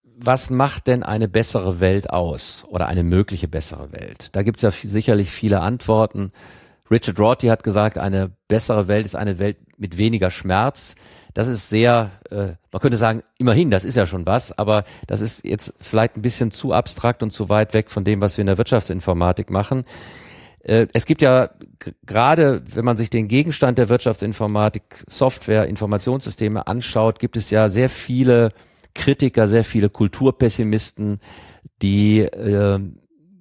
was 0.02 0.50
macht 0.50 0.86
denn 0.86 1.02
eine 1.02 1.28
bessere 1.28 1.80
Welt 1.80 2.10
aus 2.10 2.64
oder 2.68 2.86
eine 2.86 3.02
mögliche 3.02 3.48
bessere 3.48 3.92
Welt? 3.92 4.28
Da 4.32 4.42
gibt 4.42 4.58
es 4.58 4.62
ja 4.62 4.70
sicherlich 4.70 5.30
viele 5.30 5.60
Antworten. 5.60 6.32
Richard 6.90 7.18
Rorty 7.18 7.46
hat 7.46 7.62
gesagt, 7.62 7.96
eine 7.96 8.30
bessere 8.48 8.88
Welt 8.88 9.06
ist 9.06 9.14
eine 9.14 9.38
Welt 9.38 9.56
mit 9.78 9.96
weniger 9.96 10.30
Schmerz. 10.30 10.94
Das 11.32 11.48
ist 11.48 11.70
sehr, 11.70 12.10
äh, 12.30 12.54
man 12.72 12.80
könnte 12.80 12.96
sagen, 12.96 13.22
immerhin, 13.38 13.70
das 13.70 13.84
ist 13.84 13.96
ja 13.96 14.04
schon 14.04 14.26
was, 14.26 14.56
aber 14.58 14.84
das 15.06 15.20
ist 15.20 15.44
jetzt 15.44 15.74
vielleicht 15.80 16.16
ein 16.16 16.22
bisschen 16.22 16.50
zu 16.50 16.72
abstrakt 16.72 17.22
und 17.22 17.30
zu 17.30 17.48
weit 17.48 17.72
weg 17.72 17.90
von 17.90 18.04
dem, 18.04 18.20
was 18.20 18.36
wir 18.36 18.42
in 18.42 18.48
der 18.48 18.58
Wirtschaftsinformatik 18.58 19.48
machen. 19.48 19.84
Äh, 20.62 20.86
es 20.92 21.06
gibt 21.06 21.22
ja 21.22 21.50
gerade, 22.04 22.62
wenn 22.74 22.84
man 22.84 22.96
sich 22.96 23.10
den 23.10 23.28
Gegenstand 23.28 23.78
der 23.78 23.88
Wirtschaftsinformatik, 23.88 25.04
Software, 25.08 25.66
Informationssysteme 25.66 26.66
anschaut, 26.66 27.18
gibt 27.18 27.36
es 27.36 27.50
ja 27.50 27.68
sehr 27.68 27.88
viele 27.88 28.52
Kritiker, 28.94 29.48
sehr 29.48 29.64
viele 29.64 29.88
Kulturpessimisten, 29.88 31.20
die 31.82 32.20
äh, 32.20 32.80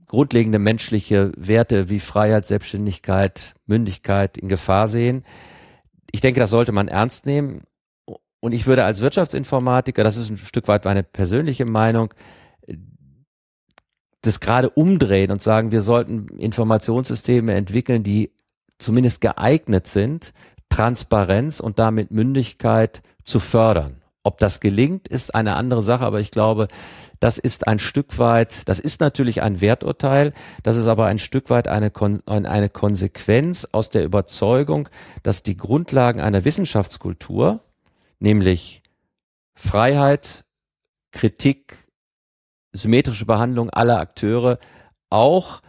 grundlegende 0.07 0.59
menschliche 0.59 1.31
Werte 1.37 1.89
wie 1.89 1.99
Freiheit, 1.99 2.45
Selbstständigkeit, 2.45 3.53
Mündigkeit 3.65 4.37
in 4.37 4.47
Gefahr 4.47 4.87
sehen. 4.87 5.23
Ich 6.11 6.21
denke, 6.21 6.39
das 6.39 6.49
sollte 6.49 6.71
man 6.71 6.87
ernst 6.87 7.25
nehmen. 7.25 7.61
Und 8.39 8.53
ich 8.53 8.65
würde 8.65 8.85
als 8.85 9.01
Wirtschaftsinformatiker, 9.01 10.03
das 10.03 10.17
ist 10.17 10.29
ein 10.29 10.37
Stück 10.37 10.67
weit 10.67 10.85
meine 10.85 11.03
persönliche 11.03 11.65
Meinung, 11.65 12.13
das 14.21 14.39
gerade 14.39 14.69
umdrehen 14.69 15.31
und 15.31 15.41
sagen, 15.41 15.71
wir 15.71 15.81
sollten 15.81 16.27
Informationssysteme 16.39 17.53
entwickeln, 17.53 18.03
die 18.03 18.31
zumindest 18.77 19.21
geeignet 19.21 19.87
sind, 19.87 20.33
Transparenz 20.69 21.59
und 21.59 21.79
damit 21.79 22.11
Mündigkeit 22.11 23.01
zu 23.23 23.39
fördern. 23.39 24.01
Ob 24.23 24.37
das 24.37 24.59
gelingt, 24.59 25.07
ist 25.07 25.33
eine 25.33 25.55
andere 25.55 25.81
Sache, 25.81 26.05
aber 26.05 26.19
ich 26.19 26.31
glaube, 26.31 26.67
das 27.19 27.37
ist 27.37 27.67
ein 27.67 27.79
Stück 27.79 28.17
weit, 28.17 28.67
das 28.67 28.79
ist 28.79 29.01
natürlich 29.01 29.41
ein 29.41 29.61
Werturteil, 29.61 30.33
das 30.63 30.77
ist 30.77 30.87
aber 30.87 31.05
ein 31.05 31.19
Stück 31.19 31.49
weit 31.49 31.67
eine, 31.67 31.91
eine 32.27 32.69
Konsequenz 32.69 33.67
aus 33.71 33.89
der 33.89 34.03
Überzeugung, 34.03 34.89
dass 35.23 35.43
die 35.43 35.57
Grundlagen 35.57 36.21
einer 36.21 36.45
Wissenschaftskultur, 36.45 37.61
nämlich 38.19 38.83
Freiheit, 39.55 40.45
Kritik, 41.11 41.77
symmetrische 42.73 43.25
Behandlung 43.25 43.69
aller 43.69 43.99
Akteure, 43.99 44.59
auch 45.09 45.61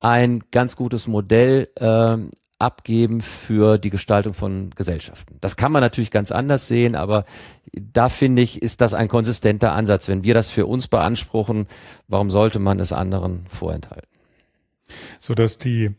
ein 0.00 0.42
ganz 0.50 0.76
gutes 0.76 1.06
Modell 1.06 1.68
äh, 1.76 2.16
abgeben 2.58 3.20
für 3.20 3.78
die 3.78 3.90
Gestaltung 3.90 4.34
von 4.34 4.70
Gesellschaften. 4.70 5.36
Das 5.40 5.56
kann 5.56 5.72
man 5.72 5.80
natürlich 5.80 6.10
ganz 6.10 6.30
anders 6.30 6.68
sehen, 6.68 6.94
aber 6.94 7.24
da 7.72 8.08
finde 8.08 8.42
ich, 8.42 8.62
ist 8.62 8.80
das 8.80 8.94
ein 8.94 9.08
konsistenter 9.08 9.72
Ansatz. 9.72 10.08
Wenn 10.08 10.24
wir 10.24 10.34
das 10.34 10.50
für 10.50 10.66
uns 10.66 10.88
beanspruchen, 10.88 11.66
warum 12.06 12.30
sollte 12.30 12.58
man 12.58 12.78
es 12.78 12.92
anderen 12.92 13.46
vorenthalten? 13.48 14.08
So 15.18 15.34
dass 15.34 15.58
die 15.58 15.94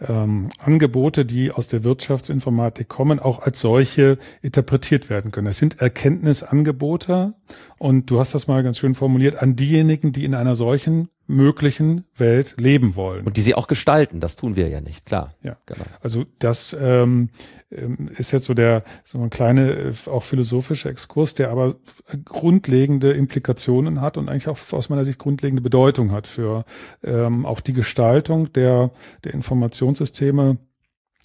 ähm, 0.00 0.48
Angebote, 0.58 1.24
die 1.24 1.50
aus 1.50 1.68
der 1.68 1.84
Wirtschaftsinformatik 1.84 2.88
kommen, 2.88 3.18
auch 3.18 3.40
als 3.40 3.60
solche 3.60 4.18
interpretiert 4.42 5.08
werden 5.10 5.30
können. 5.30 5.46
Es 5.46 5.58
sind 5.58 5.80
Erkenntnisangebote 5.80 7.34
und 7.78 8.10
du 8.10 8.18
hast 8.18 8.34
das 8.34 8.46
mal 8.46 8.62
ganz 8.62 8.78
schön 8.78 8.94
formuliert, 8.94 9.36
an 9.36 9.56
diejenigen, 9.56 10.12
die 10.12 10.24
in 10.24 10.34
einer 10.34 10.54
solchen 10.54 11.08
möglichen 11.26 12.04
Welt 12.16 12.54
leben 12.58 12.96
wollen. 12.96 13.26
Und 13.26 13.36
die 13.36 13.40
sie 13.40 13.54
auch 13.54 13.66
gestalten, 13.66 14.20
das 14.20 14.36
tun 14.36 14.56
wir 14.56 14.68
ja 14.68 14.80
nicht, 14.80 15.04
klar. 15.06 15.34
Ja, 15.42 15.56
genau. 15.66 15.84
Also 16.00 16.24
das 16.38 16.76
ähm, 16.78 17.30
ähm 17.70 18.10
ist 18.16 18.32
jetzt 18.32 18.44
so 18.44 18.54
der 18.54 18.84
so 19.04 19.18
ein 19.18 19.30
kleiner, 19.30 19.68
äh, 19.68 19.92
auch 20.06 20.22
philosophischer 20.22 20.90
Exkurs, 20.90 21.34
der 21.34 21.50
aber 21.50 21.74
grundlegende 22.24 23.12
Implikationen 23.12 24.00
hat 24.00 24.16
und 24.16 24.28
eigentlich 24.28 24.48
auch 24.48 24.58
aus 24.72 24.88
meiner 24.88 25.04
Sicht 25.04 25.18
grundlegende 25.18 25.62
Bedeutung 25.62 26.12
hat 26.12 26.26
für 26.26 26.64
ähm, 27.02 27.44
auch 27.44 27.60
die 27.60 27.72
Gestaltung 27.72 28.52
der, 28.52 28.90
der 29.24 29.34
Informationssysteme 29.34 30.58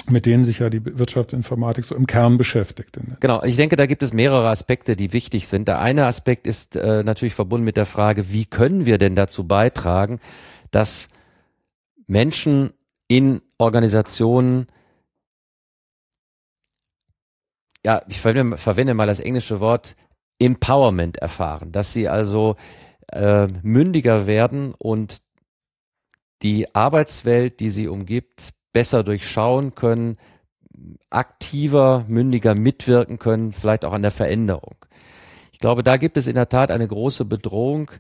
mit 0.10 0.26
denen 0.26 0.44
sich 0.44 0.60
ja 0.60 0.70
die 0.70 0.84
Wirtschaftsinformatik 0.84 1.86
so 1.86 1.96
im 1.96 2.08
Kern 2.08 2.38
beschäftigt. 2.38 3.00
Genau, 3.20 3.44
ich 3.44 3.56
denke, 3.56 3.76
da 3.76 3.86
gibt 3.86 4.04
es 4.04 4.14
mehrere 4.14 4.50
Aspekte, 4.50 4.96
die 4.96 5.14
wichtig 5.14 5.48
sind. 5.48 5.68
Der 5.68 5.80
eine 5.80 6.06
Aspekt 6.06 6.48
ist 6.48 6.76
äh, 6.76 7.04
natürlich 7.04 7.34
verbunden 7.34 7.66
mit 7.66 7.78
der 7.78 7.86
Frage, 7.86 8.32
wie 8.32 8.46
können 8.46 8.86
wir 8.86 8.98
denn 8.98 9.16
dazu 9.16 9.48
beitragen, 9.48 10.20
dass 10.72 11.10
Menschen 12.08 12.74
in 13.08 13.42
Organisationen, 13.58 14.68
ja, 17.86 18.02
ich 18.08 18.22
verwende, 18.22 18.58
verwende 18.58 18.94
mal 18.94 19.08
das 19.08 19.20
englische 19.20 19.60
Wort 19.60 19.96
Empowerment 20.40 21.18
erfahren, 21.18 21.72
dass 21.72 21.94
sie 21.94 22.08
also 22.08 22.56
äh, 23.12 23.48
mündiger 23.62 24.26
werden 24.26 24.74
und 24.74 25.22
die 26.42 26.74
Arbeitswelt, 26.74 27.60
die 27.60 27.70
sie 27.70 27.88
umgibt, 27.88 28.54
besser 28.74 29.04
durchschauen 29.04 29.76
können, 29.76 30.18
aktiver, 31.10 32.06
mündiger 32.08 32.56
mitwirken 32.56 33.20
können, 33.20 33.52
vielleicht 33.52 33.86
auch 33.86 33.94
an 33.94 34.02
der 34.02 34.12
Veränderung. 34.12 34.76
Ich 35.52 35.60
glaube, 35.60 35.84
da 35.84 35.98
gibt 35.98 36.18
es 36.18 36.28
in 36.28 36.36
der 36.36 36.50
Tat 36.50 36.72
eine 36.72 36.88
große 36.88 37.26
Bedrohung 37.26 37.92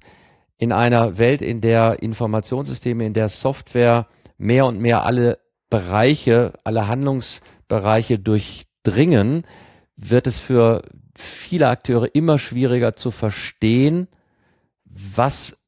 in 0.57 0.71
einer 0.71 1.17
Welt, 1.17 1.41
in 1.41 1.61
der 1.61 2.01
Informationssysteme, 2.01 3.05
in 3.05 3.13
der 3.13 3.29
Software 3.29 4.07
mehr 4.37 4.65
und 4.65 4.79
mehr 4.79 5.05
alle 5.05 5.39
Bereiche, 5.69 6.53
alle 6.63 6.87
Handlungsbereiche 6.87 8.19
durchdringen, 8.19 9.45
wird 9.95 10.27
es 10.27 10.39
für 10.39 10.81
viele 11.15 11.69
Akteure 11.69 12.13
immer 12.13 12.39
schwieriger 12.39 12.95
zu 12.95 13.11
verstehen, 13.11 14.07
was 14.85 15.60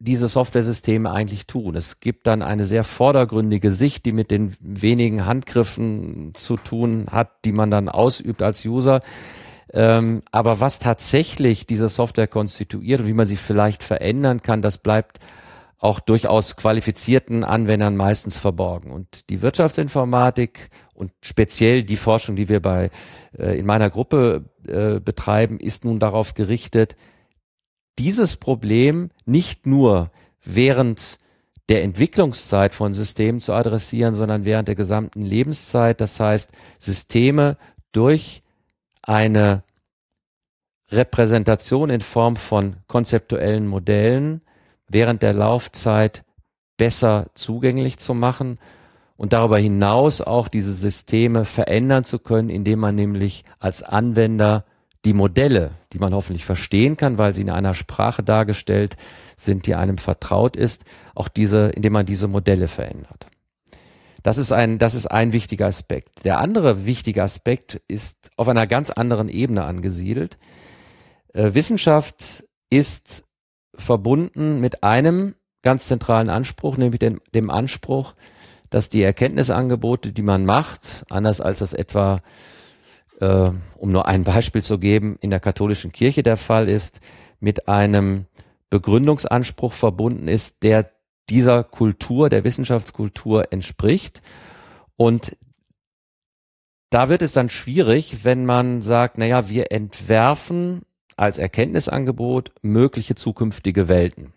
diese 0.00 0.28
Software-Systeme 0.28 1.10
eigentlich 1.10 1.46
tun. 1.46 1.74
Es 1.74 2.00
gibt 2.00 2.26
dann 2.26 2.42
eine 2.42 2.64
sehr 2.64 2.84
vordergründige 2.84 3.72
Sicht, 3.72 4.06
die 4.06 4.12
mit 4.12 4.30
den 4.30 4.54
wenigen 4.60 5.26
Handgriffen 5.26 6.32
zu 6.34 6.56
tun 6.56 7.06
hat, 7.10 7.44
die 7.44 7.52
man 7.52 7.70
dann 7.70 7.88
ausübt 7.88 8.42
als 8.42 8.64
User. 8.64 9.00
Ähm, 9.72 10.22
aber 10.30 10.60
was 10.60 10.78
tatsächlich 10.78 11.66
diese 11.66 11.88
Software 11.88 12.28
konstituiert 12.28 13.00
und 13.00 13.06
wie 13.06 13.12
man 13.12 13.26
sie 13.26 13.36
vielleicht 13.36 13.82
verändern 13.82 14.40
kann, 14.40 14.62
das 14.62 14.78
bleibt 14.78 15.18
auch 15.78 16.00
durchaus 16.00 16.56
qualifizierten 16.56 17.44
Anwendern 17.44 17.96
meistens 17.96 18.36
verborgen. 18.36 18.90
Und 18.90 19.30
die 19.30 19.42
Wirtschaftsinformatik 19.42 20.70
und 20.94 21.12
speziell 21.20 21.84
die 21.84 21.96
Forschung, 21.96 22.34
die 22.34 22.48
wir 22.48 22.60
bei 22.60 22.90
äh, 23.38 23.58
in 23.58 23.66
meiner 23.66 23.90
Gruppe 23.90 24.46
äh, 24.66 24.98
betreiben, 25.00 25.60
ist 25.60 25.84
nun 25.84 26.00
darauf 26.00 26.34
gerichtet, 26.34 26.96
dieses 27.98 28.36
Problem 28.36 29.10
nicht 29.26 29.66
nur 29.66 30.10
während 30.44 31.18
der 31.68 31.82
Entwicklungszeit 31.82 32.74
von 32.74 32.94
Systemen 32.94 33.40
zu 33.40 33.52
adressieren, 33.52 34.14
sondern 34.14 34.44
während 34.44 34.68
der 34.68 34.74
gesamten 34.74 35.22
Lebenszeit. 35.22 36.00
Das 36.00 36.18
heißt, 36.18 36.52
Systeme 36.78 37.58
durch 37.92 38.42
eine 39.02 39.62
Repräsentation 40.90 41.90
in 41.90 42.00
Form 42.00 42.36
von 42.36 42.76
konzeptuellen 42.86 43.66
Modellen 43.66 44.40
während 44.88 45.22
der 45.22 45.34
Laufzeit 45.34 46.24
besser 46.78 47.26
zugänglich 47.34 47.98
zu 47.98 48.14
machen 48.14 48.58
und 49.16 49.34
darüber 49.34 49.58
hinaus 49.58 50.22
auch 50.22 50.48
diese 50.48 50.72
Systeme 50.72 51.44
verändern 51.44 52.04
zu 52.04 52.18
können, 52.18 52.48
indem 52.48 52.78
man 52.78 52.94
nämlich 52.94 53.44
als 53.58 53.82
Anwender 53.82 54.64
die 55.04 55.12
Modelle, 55.12 55.72
die 55.92 55.98
man 55.98 56.14
hoffentlich 56.14 56.44
verstehen 56.44 56.96
kann, 56.96 57.18
weil 57.18 57.32
sie 57.32 57.42
in 57.42 57.50
einer 57.50 57.74
Sprache 57.74 58.22
dargestellt 58.22 58.96
sind, 59.36 59.66
die 59.66 59.74
einem 59.74 59.98
vertraut 59.98 60.56
ist, 60.56 60.84
auch 61.14 61.28
diese, 61.28 61.68
indem 61.68 61.92
man 61.92 62.06
diese 62.06 62.28
Modelle 62.28 62.68
verändert. 62.68 63.26
Das 64.22 64.38
ist 64.38 64.52
ein, 64.52 64.78
das 64.78 64.94
ist 64.94 65.06
ein 65.06 65.32
wichtiger 65.32 65.66
Aspekt. 65.66 66.24
Der 66.24 66.40
andere 66.40 66.84
wichtige 66.86 67.22
Aspekt 67.22 67.80
ist 67.86 68.30
auf 68.36 68.48
einer 68.48 68.66
ganz 68.66 68.90
anderen 68.90 69.28
Ebene 69.28 69.64
angesiedelt. 69.64 70.38
Äh, 71.32 71.54
Wissenschaft 71.54 72.44
ist 72.68 73.24
verbunden 73.74 74.60
mit 74.60 74.82
einem 74.82 75.34
ganz 75.62 75.86
zentralen 75.86 76.30
Anspruch, 76.30 76.76
nämlich 76.76 76.98
dem, 76.98 77.20
dem 77.34 77.50
Anspruch, 77.50 78.14
dass 78.70 78.90
die 78.90 79.02
Erkenntnisangebote, 79.02 80.12
die 80.12 80.22
man 80.22 80.44
macht, 80.44 81.04
anders 81.08 81.40
als 81.40 81.60
das 81.60 81.72
etwa, 81.72 82.20
äh, 83.20 83.50
um 83.76 83.90
nur 83.90 84.06
ein 84.06 84.24
Beispiel 84.24 84.62
zu 84.62 84.78
geben, 84.78 85.18
in 85.20 85.30
der 85.30 85.40
katholischen 85.40 85.92
Kirche 85.92 86.22
der 86.22 86.36
Fall 86.36 86.68
ist, 86.68 87.00
mit 87.40 87.68
einem 87.68 88.26
Begründungsanspruch 88.70 89.72
verbunden 89.72 90.28
ist, 90.28 90.62
der 90.62 90.90
dieser 91.30 91.64
Kultur, 91.64 92.28
der 92.28 92.44
Wissenschaftskultur 92.44 93.52
entspricht. 93.52 94.22
Und 94.96 95.36
da 96.90 97.08
wird 97.08 97.22
es 97.22 97.32
dann 97.32 97.50
schwierig, 97.50 98.24
wenn 98.24 98.46
man 98.46 98.82
sagt, 98.82 99.18
naja, 99.18 99.48
wir 99.48 99.72
entwerfen 99.72 100.82
als 101.16 101.38
Erkenntnisangebot 101.38 102.52
mögliche 102.62 103.14
zukünftige 103.14 103.88
Welten. 103.88 104.32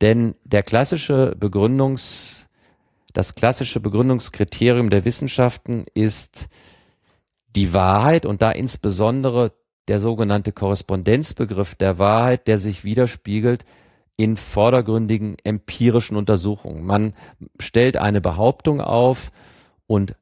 Denn 0.00 0.34
der 0.44 0.62
klassische 0.62 1.34
Begründungs, 1.38 2.46
das 3.12 3.34
klassische 3.34 3.80
Begründungskriterium 3.80 4.90
der 4.90 5.04
Wissenschaften 5.04 5.86
ist 5.94 6.48
die 7.56 7.72
Wahrheit 7.72 8.26
und 8.26 8.42
da 8.42 8.50
insbesondere 8.50 9.52
der 9.88 10.00
sogenannte 10.00 10.52
Korrespondenzbegriff 10.52 11.74
der 11.74 11.98
Wahrheit, 11.98 12.48
der 12.48 12.58
sich 12.58 12.84
widerspiegelt 12.84 13.64
in 14.16 14.36
vordergründigen 14.36 15.36
empirischen 15.44 16.16
Untersuchungen. 16.16 16.84
Man 16.84 17.14
stellt 17.58 17.96
eine 17.96 18.20
Behauptung 18.20 18.80
auf 18.80 19.32
und 19.86 20.14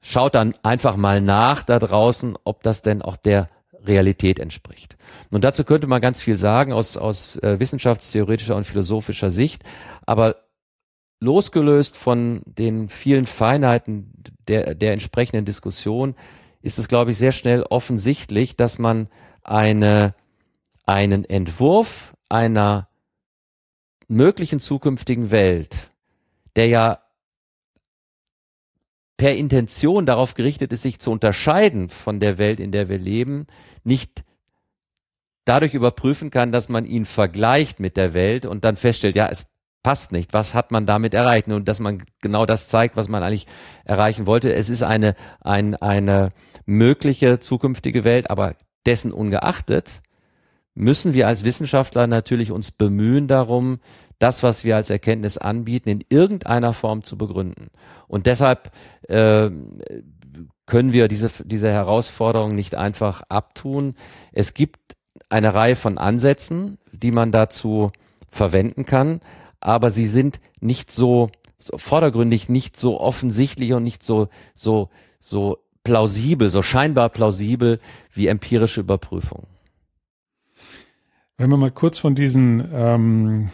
schaut 0.00 0.34
dann 0.34 0.54
einfach 0.62 0.96
mal 0.96 1.20
nach 1.20 1.62
da 1.62 1.78
draußen, 1.78 2.36
ob 2.44 2.62
das 2.62 2.82
denn 2.82 3.02
auch 3.02 3.16
der 3.16 3.48
Realität 3.84 4.38
entspricht. 4.38 4.96
Und 5.30 5.44
dazu 5.44 5.64
könnte 5.64 5.86
man 5.86 6.00
ganz 6.00 6.20
viel 6.20 6.38
sagen 6.38 6.72
aus, 6.72 6.96
aus 6.96 7.36
äh, 7.36 7.58
wissenschaftstheoretischer 7.60 8.56
und 8.56 8.64
philosophischer 8.64 9.30
Sicht, 9.30 9.62
aber 10.04 10.36
losgelöst 11.20 11.96
von 11.96 12.42
den 12.44 12.88
vielen 12.88 13.26
Feinheiten 13.26 14.12
der, 14.48 14.74
der 14.74 14.92
entsprechenden 14.92 15.44
Diskussion 15.44 16.14
ist 16.66 16.78
es, 16.78 16.88
glaube 16.88 17.12
ich, 17.12 17.16
sehr 17.16 17.32
schnell 17.32 17.62
offensichtlich, 17.62 18.56
dass 18.56 18.78
man 18.78 19.08
eine, 19.42 20.14
einen 20.84 21.24
Entwurf 21.24 22.14
einer 22.28 22.88
möglichen 24.08 24.58
zukünftigen 24.58 25.30
Welt, 25.30 25.92
der 26.56 26.66
ja 26.66 27.02
per 29.16 29.34
Intention 29.34 30.06
darauf 30.06 30.34
gerichtet 30.34 30.72
ist, 30.72 30.82
sich 30.82 30.98
zu 30.98 31.10
unterscheiden 31.10 31.88
von 31.88 32.20
der 32.20 32.36
Welt, 32.36 32.60
in 32.60 32.72
der 32.72 32.88
wir 32.88 32.98
leben, 32.98 33.46
nicht 33.84 34.24
dadurch 35.44 35.72
überprüfen 35.72 36.30
kann, 36.30 36.50
dass 36.50 36.68
man 36.68 36.84
ihn 36.84 37.04
vergleicht 37.04 37.78
mit 37.78 37.96
der 37.96 38.12
Welt 38.12 38.44
und 38.44 38.64
dann 38.64 38.76
feststellt, 38.76 39.14
ja, 39.14 39.28
es 39.28 39.46
passt 39.86 40.10
nicht. 40.10 40.32
Was 40.32 40.52
hat 40.52 40.72
man 40.72 40.84
damit 40.84 41.14
erreicht? 41.14 41.46
Und 41.46 41.68
dass 41.68 41.78
man 41.78 42.02
genau 42.20 42.44
das 42.44 42.68
zeigt, 42.68 42.96
was 42.96 43.06
man 43.06 43.22
eigentlich 43.22 43.46
erreichen 43.84 44.26
wollte. 44.26 44.52
Es 44.52 44.68
ist 44.68 44.82
eine, 44.82 45.14
ein, 45.40 45.76
eine 45.76 46.32
mögliche 46.64 47.38
zukünftige 47.38 48.02
Welt, 48.02 48.28
aber 48.28 48.56
dessen 48.84 49.12
ungeachtet 49.12 50.02
müssen 50.74 51.14
wir 51.14 51.28
als 51.28 51.44
Wissenschaftler 51.44 52.08
natürlich 52.08 52.50
uns 52.50 52.72
bemühen 52.72 53.28
darum, 53.28 53.78
das, 54.18 54.42
was 54.42 54.64
wir 54.64 54.74
als 54.74 54.90
Erkenntnis 54.90 55.38
anbieten, 55.38 55.88
in 55.88 56.04
irgendeiner 56.08 56.72
Form 56.72 57.04
zu 57.04 57.16
begründen. 57.16 57.68
Und 58.08 58.26
deshalb 58.26 58.72
äh, 59.02 59.50
können 60.66 60.92
wir 60.92 61.06
diese, 61.06 61.30
diese 61.44 61.70
Herausforderung 61.70 62.56
nicht 62.56 62.74
einfach 62.74 63.22
abtun. 63.28 63.94
Es 64.32 64.52
gibt 64.52 64.96
eine 65.28 65.54
Reihe 65.54 65.76
von 65.76 65.96
Ansätzen, 65.96 66.78
die 66.90 67.12
man 67.12 67.30
dazu 67.30 67.92
verwenden 68.28 68.84
kann, 68.84 69.20
aber 69.66 69.90
sie 69.90 70.06
sind 70.06 70.38
nicht 70.60 70.92
so, 70.92 71.28
so 71.58 71.76
vordergründig, 71.76 72.48
nicht 72.48 72.76
so 72.76 73.00
offensichtlich 73.00 73.72
und 73.72 73.82
nicht 73.82 74.04
so, 74.04 74.28
so, 74.54 74.90
so 75.18 75.58
plausibel, 75.82 76.50
so 76.50 76.62
scheinbar 76.62 77.08
plausibel 77.08 77.80
wie 78.12 78.28
empirische 78.28 78.82
Überprüfungen. 78.82 79.48
Wenn 81.36 81.50
wir 81.50 81.56
mal 81.56 81.72
kurz 81.72 81.98
von 81.98 82.14
diesen 82.14 82.70
ähm, 82.72 83.50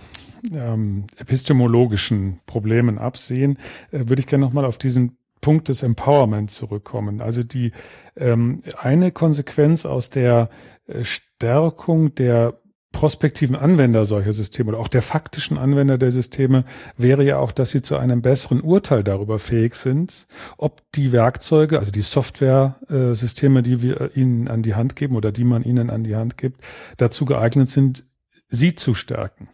ähm, 0.53 1.07
epistemologischen 1.17 2.41
Problemen 2.45 2.99
absehen, 2.99 3.57
äh, 3.91 4.01
würde 4.01 4.21
ich 4.21 4.27
gerne 4.27 4.45
nochmal 4.45 4.67
auf 4.67 4.77
diesen 4.77 5.17
Punkt 5.41 5.69
des 5.69 5.83
Empowerment 5.83 6.51
zurückkommen. 6.51 7.23
Also 7.23 7.43
die 7.43 7.73
ähm, 8.17 8.63
eine 8.79 9.13
Konsequenz 9.13 9.87
aus 9.87 10.11
der 10.11 10.51
äh, 10.87 11.05
Stärkung 11.05 12.15
der 12.15 12.61
prospektiven 12.93 13.57
Anwender 13.57 14.05
solcher 14.05 14.33
Systeme 14.33 14.71
oder 14.71 14.79
auch 14.79 14.89
der 14.89 15.03
faktischen 15.03 15.59
Anwender 15.59 15.99
der 15.99 16.11
Systeme 16.11 16.65
wäre 16.97 17.25
ja 17.25 17.39
auch, 17.39 17.51
dass 17.51 17.71
sie 17.71 17.83
zu 17.83 17.97
einem 17.97 18.23
besseren 18.23 18.61
Urteil 18.61 19.03
darüber 19.03 19.39
fähig 19.39 19.75
sind, 19.75 20.27
ob 20.59 20.83
die 20.93 21.11
Werkzeuge, 21.11 21.79
also 21.79 21.91
die 21.91 22.03
Software-Systeme, 22.03 23.63
die 23.63 23.83
wir 23.83 24.17
ihnen 24.17 24.49
an 24.49 24.63
die 24.63 24.75
Hand 24.75 24.95
geben 24.95 25.17
oder 25.17 25.33
die 25.33 25.45
man 25.45 25.65
ihnen 25.65 25.91
an 25.91 26.05
die 26.05 26.15
Hand 26.15 26.39
gibt, 26.39 26.61
dazu 26.99 27.25
geeignet 27.25 27.71
sind, 27.71 28.05
sie 28.49 28.75
zu 28.75 28.95
stärken. 28.95 29.49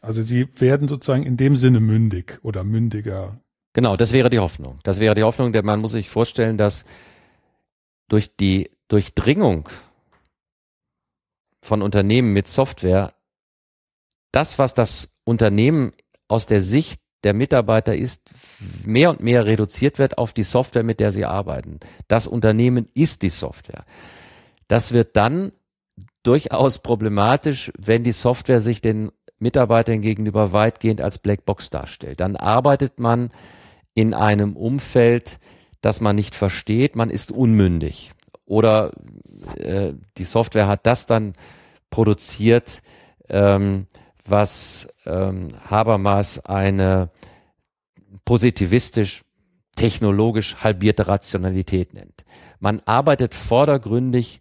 Also 0.00 0.22
sie 0.22 0.48
werden 0.56 0.88
sozusagen 0.88 1.24
in 1.24 1.36
dem 1.36 1.56
Sinne 1.56 1.80
mündig 1.80 2.38
oder 2.42 2.64
mündiger. 2.64 3.40
Genau, 3.72 3.96
das 3.96 4.12
wäre 4.12 4.30
die 4.30 4.38
Hoffnung. 4.38 4.78
Das 4.84 5.00
wäre 5.00 5.14
die 5.14 5.24
Hoffnung, 5.24 5.52
denn 5.52 5.66
man 5.66 5.80
muss 5.80 5.92
sich 5.92 6.08
vorstellen, 6.08 6.56
dass 6.56 6.84
durch 8.08 8.36
die 8.36 8.70
Durchdringung 8.88 9.68
von 11.66 11.82
Unternehmen 11.82 12.32
mit 12.32 12.48
Software 12.48 13.12
das, 14.32 14.58
was 14.58 14.74
das 14.74 15.18
Unternehmen 15.24 15.92
aus 16.28 16.46
der 16.46 16.60
Sicht 16.60 17.00
der 17.24 17.34
Mitarbeiter 17.34 17.96
ist, 17.96 18.30
mehr 18.84 19.10
und 19.10 19.20
mehr 19.20 19.46
reduziert 19.46 19.98
wird 19.98 20.18
auf 20.18 20.32
die 20.32 20.42
Software, 20.42 20.84
mit 20.84 21.00
der 21.00 21.10
sie 21.10 21.24
arbeiten. 21.24 21.80
Das 22.06 22.26
Unternehmen 22.26 22.86
ist 22.94 23.22
die 23.22 23.30
Software. 23.30 23.84
Das 24.68 24.92
wird 24.92 25.16
dann 25.16 25.52
durchaus 26.22 26.80
problematisch, 26.80 27.72
wenn 27.78 28.04
die 28.04 28.12
Software 28.12 28.60
sich 28.60 28.80
den 28.80 29.10
Mitarbeitern 29.38 30.00
gegenüber 30.00 30.52
weitgehend 30.52 31.00
als 31.00 31.18
Blackbox 31.18 31.70
darstellt. 31.70 32.20
Dann 32.20 32.36
arbeitet 32.36 32.98
man 32.98 33.30
in 33.94 34.14
einem 34.14 34.56
Umfeld, 34.56 35.38
das 35.80 36.00
man 36.00 36.16
nicht 36.16 36.34
versteht, 36.34 36.96
man 36.96 37.10
ist 37.10 37.32
unmündig. 37.32 38.12
Oder 38.46 38.92
äh, 39.56 39.92
die 40.16 40.24
Software 40.24 40.68
hat 40.68 40.86
das 40.86 41.06
dann 41.06 41.34
produziert, 41.90 42.80
ähm, 43.28 43.86
was 44.24 44.88
ähm, 45.04 45.52
Habermas 45.68 46.44
eine 46.44 47.10
positivistisch, 48.24 49.22
technologisch 49.76 50.56
halbierte 50.56 51.06
Rationalität 51.06 51.92
nennt. 51.94 52.24
Man 52.60 52.80
arbeitet 52.86 53.34
vordergründig 53.34 54.40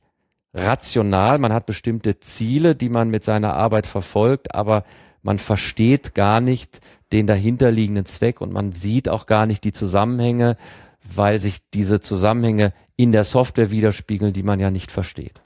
rational, 0.53 1.38
man 1.38 1.51
hat 1.51 1.66
bestimmte 1.66 2.20
Ziele, 2.20 2.76
die 2.76 2.89
man 2.89 3.10
mit 3.10 3.24
seiner 3.24 3.53
Arbeit 3.53 3.86
verfolgt, 3.88 4.56
aber 4.56 4.86
man 5.22 5.39
versteht 5.39 6.16
gar 6.16 6.39
nicht 6.39 6.80
den 7.12 7.28
dahinterliegenden 7.28 8.06
Zweck 8.06 8.41
und 8.41 8.53
man 8.53 8.72
sieht 8.72 9.10
auch 9.10 9.26
gar 9.26 9.45
nicht 9.45 9.64
die 9.64 9.74
Zusammenhänge, 9.74 10.58
weil 11.03 11.39
sich 11.39 11.70
diese 11.74 11.99
Zusammenhänge 11.99 12.74
in 12.96 13.12
der 13.12 13.24
Software 13.24 13.72
widerspiegeln, 13.72 14.34
die 14.34 14.43
man 14.43 14.60
ja 14.60 14.72
nicht 14.72 14.91
versteht. 14.91 15.41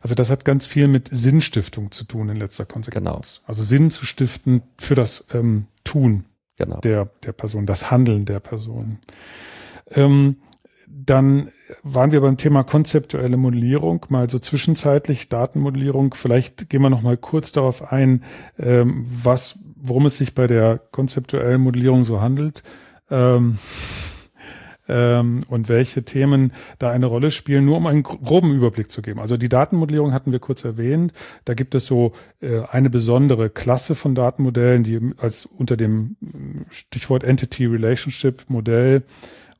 Also 0.00 0.14
das 0.14 0.30
hat 0.30 0.44
ganz 0.44 0.66
viel 0.66 0.88
mit 0.88 1.08
Sinnstiftung 1.10 1.90
zu 1.90 2.04
tun 2.04 2.28
in 2.28 2.36
letzter 2.36 2.66
Konsequenz. 2.66 3.04
Genau. 3.04 3.20
Also 3.46 3.62
Sinn 3.62 3.90
zu 3.90 4.06
stiften 4.06 4.62
für 4.78 4.94
das 4.94 5.26
ähm, 5.32 5.66
Tun 5.84 6.24
genau. 6.58 6.80
der, 6.80 7.10
der 7.24 7.32
Person, 7.32 7.66
das 7.66 7.90
Handeln 7.90 8.24
der 8.24 8.40
Person. 8.40 8.98
Ähm, 9.90 10.36
dann 10.86 11.50
waren 11.82 12.12
wir 12.12 12.20
beim 12.20 12.36
Thema 12.36 12.62
konzeptuelle 12.62 13.36
Modellierung, 13.36 14.06
mal 14.08 14.30
so 14.30 14.38
zwischenzeitlich 14.38 15.28
Datenmodellierung. 15.28 16.14
Vielleicht 16.14 16.68
gehen 16.70 16.82
wir 16.82 16.90
noch 16.90 17.02
mal 17.02 17.16
kurz 17.16 17.52
darauf 17.52 17.92
ein, 17.92 18.22
ähm, 18.58 19.02
was, 19.04 19.58
worum 19.76 20.06
es 20.06 20.16
sich 20.16 20.34
bei 20.34 20.46
der 20.46 20.78
konzeptuellen 20.92 21.60
Modellierung 21.60 22.04
so 22.04 22.20
handelt. 22.20 22.62
Ähm, 23.10 23.58
ähm, 24.88 25.42
und 25.48 25.68
welche 25.68 26.04
Themen 26.04 26.52
da 26.78 26.90
eine 26.90 27.06
Rolle 27.06 27.30
spielen, 27.30 27.64
nur 27.64 27.76
um 27.76 27.86
einen 27.86 28.02
groben 28.02 28.54
Überblick 28.54 28.90
zu 28.90 29.02
geben. 29.02 29.20
Also 29.20 29.36
die 29.36 29.48
Datenmodellierung 29.48 30.12
hatten 30.12 30.32
wir 30.32 30.38
kurz 30.38 30.64
erwähnt. 30.64 31.12
Da 31.44 31.54
gibt 31.54 31.74
es 31.74 31.86
so 31.86 32.12
äh, 32.40 32.60
eine 32.70 32.90
besondere 32.90 33.50
Klasse 33.50 33.94
von 33.94 34.14
Datenmodellen, 34.14 34.84
die 34.84 35.00
als 35.18 35.46
unter 35.46 35.76
dem 35.76 36.16
Stichwort 36.70 37.24
Entity 37.24 37.66
Relationship 37.66 38.44
Modell 38.48 39.02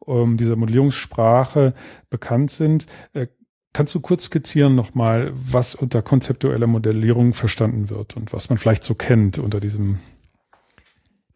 ähm, 0.07 0.37
dieser 0.37 0.57
Modellierungssprache 0.57 1.75
bekannt 2.11 2.51
sind. 2.51 2.87
Äh, 3.12 3.27
Kannst 3.75 3.93
du 3.93 3.99
kurz 3.99 4.27
skizzieren 4.27 4.77
nochmal, 4.77 5.33
was 5.35 5.75
unter 5.75 6.01
konzeptueller 6.01 6.68
Modellierung 6.68 7.33
verstanden 7.33 7.91
wird 7.91 8.16
und 8.16 8.33
was 8.33 8.49
man 8.49 8.57
vielleicht 8.57 8.85
so 8.85 8.95
kennt 8.95 9.37
unter 9.37 9.59
diesem 9.59 9.99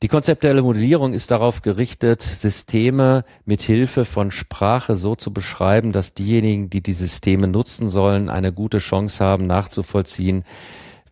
die 0.03 0.09
konzeptuelle 0.09 0.63
Modellierung 0.63 1.13
ist 1.13 1.33
darauf 1.33 1.61
gerichtet, 1.63 2.23
Systeme 2.23 3.25
mit 3.45 3.63
Hilfe 3.63 4.05
von 4.05 4.31
Sprache 4.31 4.95
so 4.95 5.17
zu 5.17 5.33
beschreiben, 5.33 5.91
dass 5.91 6.15
diejenigen, 6.15 6.71
die 6.71 6.83
die 6.83 6.93
Systeme 6.93 7.49
nutzen 7.49 7.91
sollen, 7.91 8.29
eine 8.29 8.53
gute 8.53 8.79
Chance 8.79 9.25
haben, 9.25 9.47
nachzuvollziehen, 9.47 10.45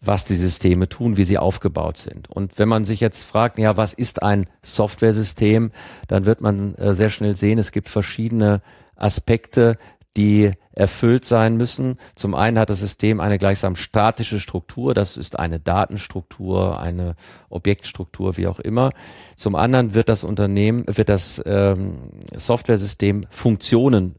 was 0.00 0.24
die 0.24 0.36
Systeme 0.36 0.88
tun, 0.88 1.16
wie 1.16 1.24
sie 1.24 1.36
aufgebaut 1.36 1.96
sind. 1.96 2.30
Und 2.30 2.60
wenn 2.60 2.68
man 2.68 2.84
sich 2.84 3.00
jetzt 3.00 3.24
fragt, 3.24 3.58
ja, 3.58 3.76
was 3.76 3.92
ist 3.92 4.22
ein 4.22 4.46
Softwaresystem, 4.62 5.72
dann 6.06 6.24
wird 6.24 6.40
man 6.40 6.76
äh, 6.76 6.94
sehr 6.94 7.10
schnell 7.10 7.34
sehen, 7.34 7.58
es 7.58 7.72
gibt 7.72 7.88
verschiedene 7.88 8.62
Aspekte, 8.94 9.78
die 10.16 10.52
erfüllt 10.72 11.24
sein 11.24 11.56
müssen. 11.56 11.98
Zum 12.14 12.34
einen 12.34 12.58
hat 12.58 12.70
das 12.70 12.80
System 12.80 13.20
eine 13.20 13.38
gleichsam 13.38 13.76
statische 13.76 14.40
Struktur, 14.40 14.94
das 14.94 15.16
ist 15.16 15.38
eine 15.38 15.60
Datenstruktur, 15.60 16.80
eine 16.80 17.16
Objektstruktur, 17.48 18.36
wie 18.36 18.46
auch 18.46 18.60
immer. 18.60 18.90
Zum 19.36 19.54
anderen 19.54 19.94
wird 19.94 20.08
das 20.08 20.24
Unternehmen, 20.24 20.84
wird 20.86 21.08
das 21.08 21.42
ähm, 21.44 22.10
Softwaresystem 22.34 23.26
Funktionen 23.30 24.16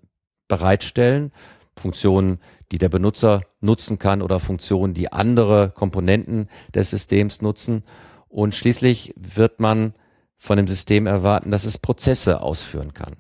bereitstellen, 0.48 1.32
Funktionen, 1.76 2.40
die 2.72 2.78
der 2.78 2.90
Benutzer 2.90 3.42
nutzen 3.62 4.00
kann 4.00 4.22
oder 4.22 4.40
Funktionen, 4.40 4.94
die 4.94 5.12
andere 5.12 5.70
Komponenten 5.70 6.50
des 6.74 6.90
Systems 6.90 7.42
nutzen. 7.42 7.84
Und 8.30 8.56
schließlich 8.56 9.14
wird 9.16 9.60
man 9.60 9.94
von 10.38 10.58
dem 10.58 10.68
System 10.68 11.08
erwarten, 11.08 11.52
dass 11.52 11.66
es 11.66 11.78
Prozesse 11.78 12.42
ausführen 12.42 12.94
kann. 12.94 13.16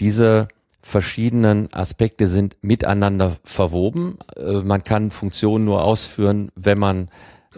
Diese 0.00 0.48
verschiedenen 0.82 1.72
Aspekte 1.72 2.26
sind 2.26 2.56
miteinander 2.62 3.36
verwoben. 3.44 4.18
Äh, 4.36 4.60
man 4.62 4.82
kann 4.82 5.10
Funktionen 5.10 5.64
nur 5.64 5.84
ausführen, 5.84 6.50
wenn 6.54 6.78
man 6.78 7.10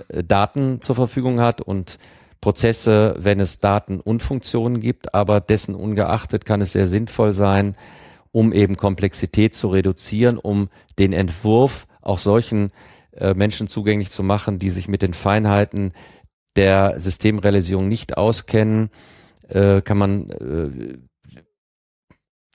äh, 0.08 0.24
Daten 0.24 0.80
zur 0.80 0.96
Verfügung 0.96 1.40
hat 1.40 1.60
und 1.60 1.98
Prozesse, 2.40 3.14
wenn 3.18 3.38
es 3.38 3.60
Daten 3.60 4.00
und 4.00 4.22
Funktionen 4.22 4.80
gibt, 4.80 5.14
aber 5.14 5.40
dessen 5.40 5.76
ungeachtet 5.76 6.44
kann 6.44 6.60
es 6.60 6.72
sehr 6.72 6.88
sinnvoll 6.88 7.32
sein, 7.32 7.76
um 8.32 8.52
eben 8.52 8.76
Komplexität 8.76 9.54
zu 9.54 9.68
reduzieren, 9.68 10.38
um 10.38 10.68
den 10.98 11.12
Entwurf 11.12 11.86
auch 12.00 12.18
solchen 12.18 12.72
äh, 13.12 13.34
Menschen 13.34 13.68
zugänglich 13.68 14.10
zu 14.10 14.24
machen, 14.24 14.58
die 14.58 14.70
sich 14.70 14.88
mit 14.88 15.02
den 15.02 15.14
Feinheiten 15.14 15.92
der 16.56 16.98
Systemrealisierung 17.00 17.88
nicht 17.88 18.18
auskennen, 18.18 18.90
kann 19.48 19.98
man 19.98 20.28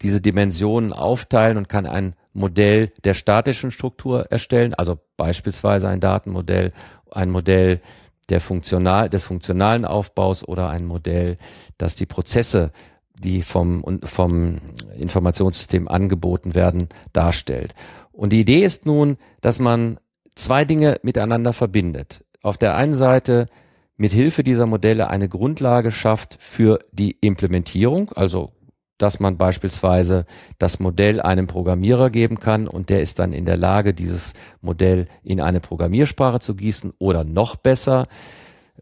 diese 0.02 0.22
Dimensionen 0.22 0.94
aufteilen 0.94 1.58
und 1.58 1.70
kann 1.70 1.86
ein 1.86 2.16
Modell 2.34 2.92
der 3.04 3.14
statischen 3.14 3.72
Struktur 3.72 4.32
erstellen, 4.32 4.74
also 4.74 5.00
beispielsweise 5.18 5.88
ein 5.90 6.00
Datenmodell, 6.00 6.72
ein 7.12 7.32
Modell 7.32 7.82
der 8.30 8.42
funktional, 8.42 9.10
des 9.10 9.24
funktionalen 9.24 9.86
Aufbaus 9.86 10.48
oder 10.48 10.70
ein 10.70 10.86
Modell, 10.86 11.38
das 11.78 11.96
die 11.96 12.06
Prozesse, 12.06 12.72
die 13.18 13.42
vom, 13.42 14.00
vom 14.04 14.60
Informationssystem 14.98 15.88
angeboten 15.88 16.54
werden, 16.54 16.90
darstellt. 17.14 17.74
Und 18.12 18.34
die 18.34 18.42
Idee 18.42 18.64
ist 18.64 18.86
nun, 18.86 19.18
dass 19.42 19.60
man 19.60 20.00
zwei 20.36 20.66
Dinge 20.66 21.00
miteinander 21.02 21.54
verbindet. 21.54 22.24
Auf 22.42 22.58
der 22.58 22.76
einen 22.76 22.94
Seite 22.94 23.48
mit 23.96 24.12
Hilfe 24.12 24.44
dieser 24.44 24.68
Modelle 24.68 25.10
eine 25.10 25.30
Grundlage 25.30 25.92
schafft 25.92 26.38
für 26.40 26.80
die 26.92 27.18
Implementierung, 27.22 28.12
also 28.14 28.52
dass 28.98 29.20
man 29.20 29.38
beispielsweise 29.38 30.26
das 30.58 30.80
Modell 30.80 31.22
einem 31.22 31.48
Programmierer 31.48 32.10
geben 32.10 32.40
kann 32.40 32.68
und 32.68 32.90
der 32.90 33.02
ist 33.02 33.20
dann 33.20 33.34
in 33.34 33.46
der 33.46 33.58
Lage, 33.58 33.94
dieses 33.94 34.34
Modell 34.62 35.06
in 35.24 35.42
eine 35.42 35.60
Programmiersprache 35.60 36.40
zu 36.40 36.56
gießen 36.56 36.94
oder 37.00 37.24
noch 37.24 37.56
besser, 37.56 38.08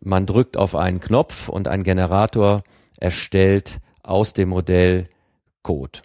man 0.02 0.26
drückt 0.26 0.58
auf 0.58 0.76
einen 0.76 1.00
Knopf 1.00 1.50
und 1.50 1.68
ein 1.68 1.84
Generator 1.84 2.64
erstellt 2.98 3.80
aus 4.04 4.34
dem 4.34 4.50
Modell 4.50 5.10
Code. 5.64 6.00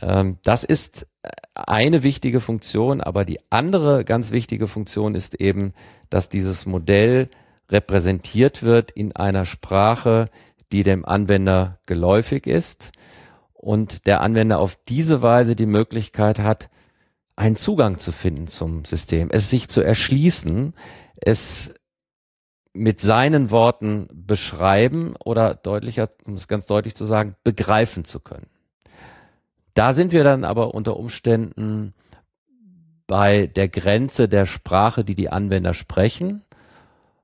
Ähm, 0.00 0.38
das 0.42 0.64
ist 0.64 1.06
eine 1.54 2.02
wichtige 2.02 2.40
Funktion, 2.40 3.00
aber 3.00 3.24
die 3.24 3.40
andere 3.50 4.04
ganz 4.04 4.30
wichtige 4.30 4.68
Funktion 4.68 5.14
ist 5.14 5.40
eben, 5.40 5.72
dass 6.10 6.28
dieses 6.28 6.66
Modell 6.66 7.28
repräsentiert 7.70 8.62
wird 8.62 8.90
in 8.90 9.16
einer 9.16 9.44
Sprache, 9.44 10.30
die 10.72 10.82
dem 10.82 11.04
Anwender 11.04 11.78
geläufig 11.86 12.46
ist 12.46 12.92
und 13.52 14.06
der 14.06 14.20
Anwender 14.20 14.58
auf 14.58 14.78
diese 14.88 15.22
Weise 15.22 15.56
die 15.56 15.66
Möglichkeit 15.66 16.38
hat, 16.38 16.68
einen 17.36 17.56
Zugang 17.56 17.98
zu 17.98 18.12
finden 18.12 18.46
zum 18.46 18.84
System, 18.84 19.28
es 19.30 19.50
sich 19.50 19.68
zu 19.68 19.82
erschließen, 19.82 20.74
es 21.16 21.74
mit 22.72 23.00
seinen 23.00 23.50
Worten 23.50 24.06
beschreiben 24.12 25.14
oder 25.24 25.54
deutlicher, 25.54 26.10
um 26.24 26.34
es 26.34 26.48
ganz 26.48 26.66
deutlich 26.66 26.94
zu 26.94 27.04
sagen, 27.04 27.36
begreifen 27.42 28.04
zu 28.04 28.20
können. 28.20 28.48
Da 29.74 29.92
sind 29.92 30.12
wir 30.12 30.24
dann 30.24 30.44
aber 30.44 30.74
unter 30.74 30.96
Umständen 30.96 31.94
bei 33.06 33.46
der 33.46 33.68
Grenze 33.68 34.28
der 34.28 34.46
Sprache, 34.46 35.04
die 35.04 35.14
die 35.14 35.28
Anwender 35.28 35.74
sprechen. 35.74 36.42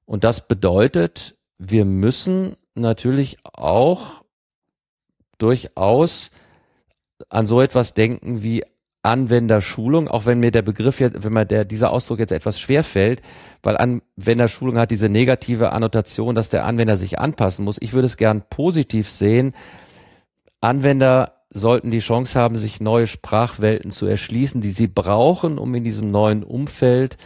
Und 0.04 0.24
das 0.24 0.46
bedeutet, 0.46 1.36
wir 1.58 1.84
müssen 1.84 2.56
natürlich 2.74 3.38
auch 3.44 4.24
durchaus 5.38 6.30
an 7.28 7.46
so 7.46 7.60
etwas 7.60 7.94
denken 7.94 8.42
wie 8.42 8.64
Anwenderschulung, 9.02 10.06
auch 10.06 10.26
wenn 10.26 10.38
mir 10.38 10.52
der 10.52 10.62
Begriff 10.62 11.00
jetzt, 11.00 11.24
wenn 11.24 11.32
mir 11.32 11.44
der, 11.44 11.64
dieser 11.64 11.90
Ausdruck 11.90 12.20
jetzt 12.20 12.30
etwas 12.30 12.60
schwer 12.60 12.84
fällt, 12.84 13.20
weil 13.62 13.76
Anwenderschulung 13.76 14.78
hat 14.78 14.92
diese 14.92 15.08
negative 15.08 15.72
Annotation, 15.72 16.36
dass 16.36 16.50
der 16.50 16.64
Anwender 16.64 16.96
sich 16.96 17.18
anpassen 17.18 17.64
muss. 17.64 17.78
Ich 17.80 17.92
würde 17.92 18.06
es 18.06 18.16
gern 18.16 18.42
positiv 18.48 19.10
sehen. 19.10 19.54
Anwender 20.60 21.42
sollten 21.50 21.90
die 21.90 21.98
Chance 21.98 22.38
haben, 22.38 22.54
sich 22.54 22.80
neue 22.80 23.08
Sprachwelten 23.08 23.90
zu 23.90 24.06
erschließen, 24.06 24.60
die 24.60 24.70
sie 24.70 24.86
brauchen, 24.86 25.58
um 25.58 25.74
in 25.74 25.84
diesem 25.84 26.12
neuen 26.12 26.44
Umfeld 26.44 27.16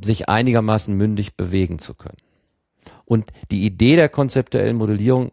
sich 0.00 0.28
einigermaßen 0.28 0.96
mündig 0.96 1.36
bewegen 1.36 1.78
zu 1.78 1.94
können. 1.94 2.16
Und 3.04 3.32
die 3.50 3.64
Idee 3.64 3.96
der 3.96 4.08
konzeptuellen 4.08 4.76
Modellierung 4.76 5.32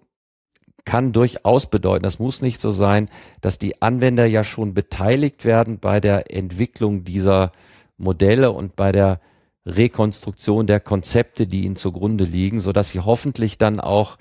kann 0.85 1.13
durchaus 1.13 1.69
bedeuten, 1.69 2.03
das 2.03 2.19
muss 2.19 2.41
nicht 2.41 2.59
so 2.59 2.71
sein, 2.71 3.09
dass 3.41 3.59
die 3.59 3.81
Anwender 3.81 4.25
ja 4.25 4.43
schon 4.43 4.73
beteiligt 4.73 5.45
werden 5.45 5.79
bei 5.79 5.99
der 5.99 6.33
Entwicklung 6.35 7.03
dieser 7.03 7.51
Modelle 7.97 8.51
und 8.51 8.75
bei 8.75 8.91
der 8.91 9.19
Rekonstruktion 9.65 10.65
der 10.65 10.79
Konzepte, 10.79 11.45
die 11.45 11.65
ihnen 11.65 11.75
zugrunde 11.75 12.23
liegen, 12.23 12.59
so 12.59 12.71
dass 12.71 12.89
sie 12.89 12.99
hoffentlich 12.99 13.59
dann 13.59 13.79
auch 13.79 14.17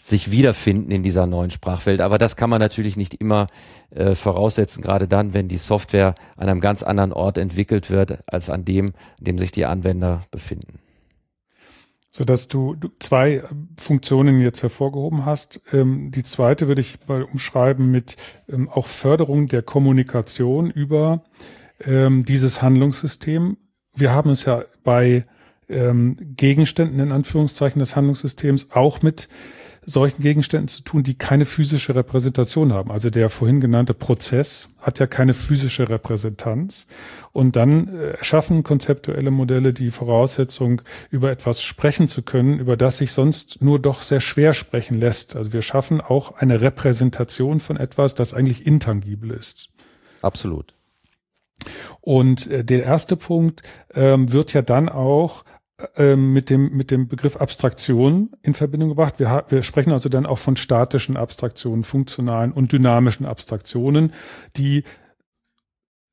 sich 0.00 0.30
wiederfinden 0.30 0.92
in 0.92 1.02
dieser 1.02 1.26
neuen 1.26 1.50
Sprachwelt. 1.50 2.00
Aber 2.00 2.18
das 2.18 2.36
kann 2.36 2.50
man 2.50 2.60
natürlich 2.60 2.96
nicht 2.96 3.14
immer 3.14 3.48
äh, 3.90 4.14
voraussetzen, 4.14 4.82
gerade 4.82 5.08
dann, 5.08 5.34
wenn 5.34 5.48
die 5.48 5.58
Software 5.58 6.14
an 6.36 6.48
einem 6.48 6.60
ganz 6.60 6.82
anderen 6.82 7.12
Ort 7.12 7.36
entwickelt 7.36 7.90
wird, 7.90 8.20
als 8.26 8.48
an 8.48 8.64
dem, 8.64 8.86
an 9.18 9.24
dem 9.24 9.38
sich 9.38 9.50
die 9.50 9.66
Anwender 9.66 10.24
befinden 10.30 10.78
so 12.10 12.24
dass 12.24 12.48
du, 12.48 12.76
zwei 12.98 13.42
Funktionen 13.76 14.40
jetzt 14.40 14.62
hervorgehoben 14.62 15.24
hast. 15.24 15.60
Ähm, 15.72 16.10
die 16.10 16.24
zweite 16.24 16.66
würde 16.66 16.80
ich 16.80 16.98
mal 17.06 17.22
umschreiben 17.22 17.88
mit 17.88 18.16
ähm, 18.48 18.68
auch 18.68 18.88
Förderung 18.88 19.46
der 19.46 19.62
Kommunikation 19.62 20.70
über 20.70 21.22
ähm, 21.84 22.24
dieses 22.24 22.62
Handlungssystem. 22.62 23.56
Wir 23.94 24.12
haben 24.12 24.30
es 24.30 24.44
ja 24.44 24.64
bei 24.84 25.24
Gegenständen 25.72 26.98
in 26.98 27.12
Anführungszeichen 27.12 27.78
des 27.78 27.94
Handlungssystems 27.94 28.72
auch 28.72 29.02
mit 29.02 29.28
solchen 29.86 30.22
Gegenständen 30.22 30.68
zu 30.68 30.82
tun, 30.82 31.02
die 31.02 31.14
keine 31.14 31.44
physische 31.44 31.94
Repräsentation 31.94 32.72
haben. 32.72 32.90
Also 32.90 33.10
der 33.10 33.28
vorhin 33.28 33.60
genannte 33.60 33.94
Prozess 33.94 34.70
hat 34.78 34.98
ja 34.98 35.06
keine 35.06 35.34
physische 35.34 35.88
Repräsentanz. 35.88 36.86
Und 37.32 37.56
dann 37.56 37.88
äh, 37.88 38.16
schaffen 38.22 38.62
konzeptuelle 38.62 39.30
Modelle 39.30 39.72
die 39.72 39.90
Voraussetzung, 39.90 40.82
über 41.10 41.30
etwas 41.30 41.62
sprechen 41.62 42.08
zu 42.08 42.22
können, 42.22 42.58
über 42.58 42.76
das 42.76 42.98
sich 42.98 43.12
sonst 43.12 43.62
nur 43.62 43.78
doch 43.78 44.02
sehr 44.02 44.20
schwer 44.20 44.52
sprechen 44.52 44.98
lässt. 44.98 45.36
Also 45.36 45.52
wir 45.52 45.62
schaffen 45.62 46.00
auch 46.00 46.36
eine 46.36 46.60
Repräsentation 46.60 47.60
von 47.60 47.76
etwas, 47.76 48.14
das 48.14 48.34
eigentlich 48.34 48.66
intangibel 48.66 49.30
ist. 49.30 49.70
Absolut. 50.22 50.74
Und 52.00 52.50
äh, 52.50 52.64
der 52.64 52.84
erste 52.84 53.16
Punkt 53.16 53.62
ähm, 53.94 54.32
wird 54.32 54.52
ja 54.52 54.62
dann 54.62 54.88
auch 54.88 55.44
äh, 55.96 56.16
mit 56.16 56.50
dem, 56.50 56.76
mit 56.76 56.90
dem 56.90 57.08
Begriff 57.08 57.36
Abstraktion 57.36 58.30
in 58.42 58.54
Verbindung 58.54 58.90
gebracht. 58.90 59.14
Wir, 59.18 59.44
wir 59.48 59.62
sprechen 59.62 59.92
also 59.92 60.08
dann 60.08 60.26
auch 60.26 60.38
von 60.38 60.56
statischen 60.56 61.16
Abstraktionen, 61.16 61.84
funktionalen 61.84 62.52
und 62.52 62.72
dynamischen 62.72 63.26
Abstraktionen, 63.26 64.12
die 64.56 64.84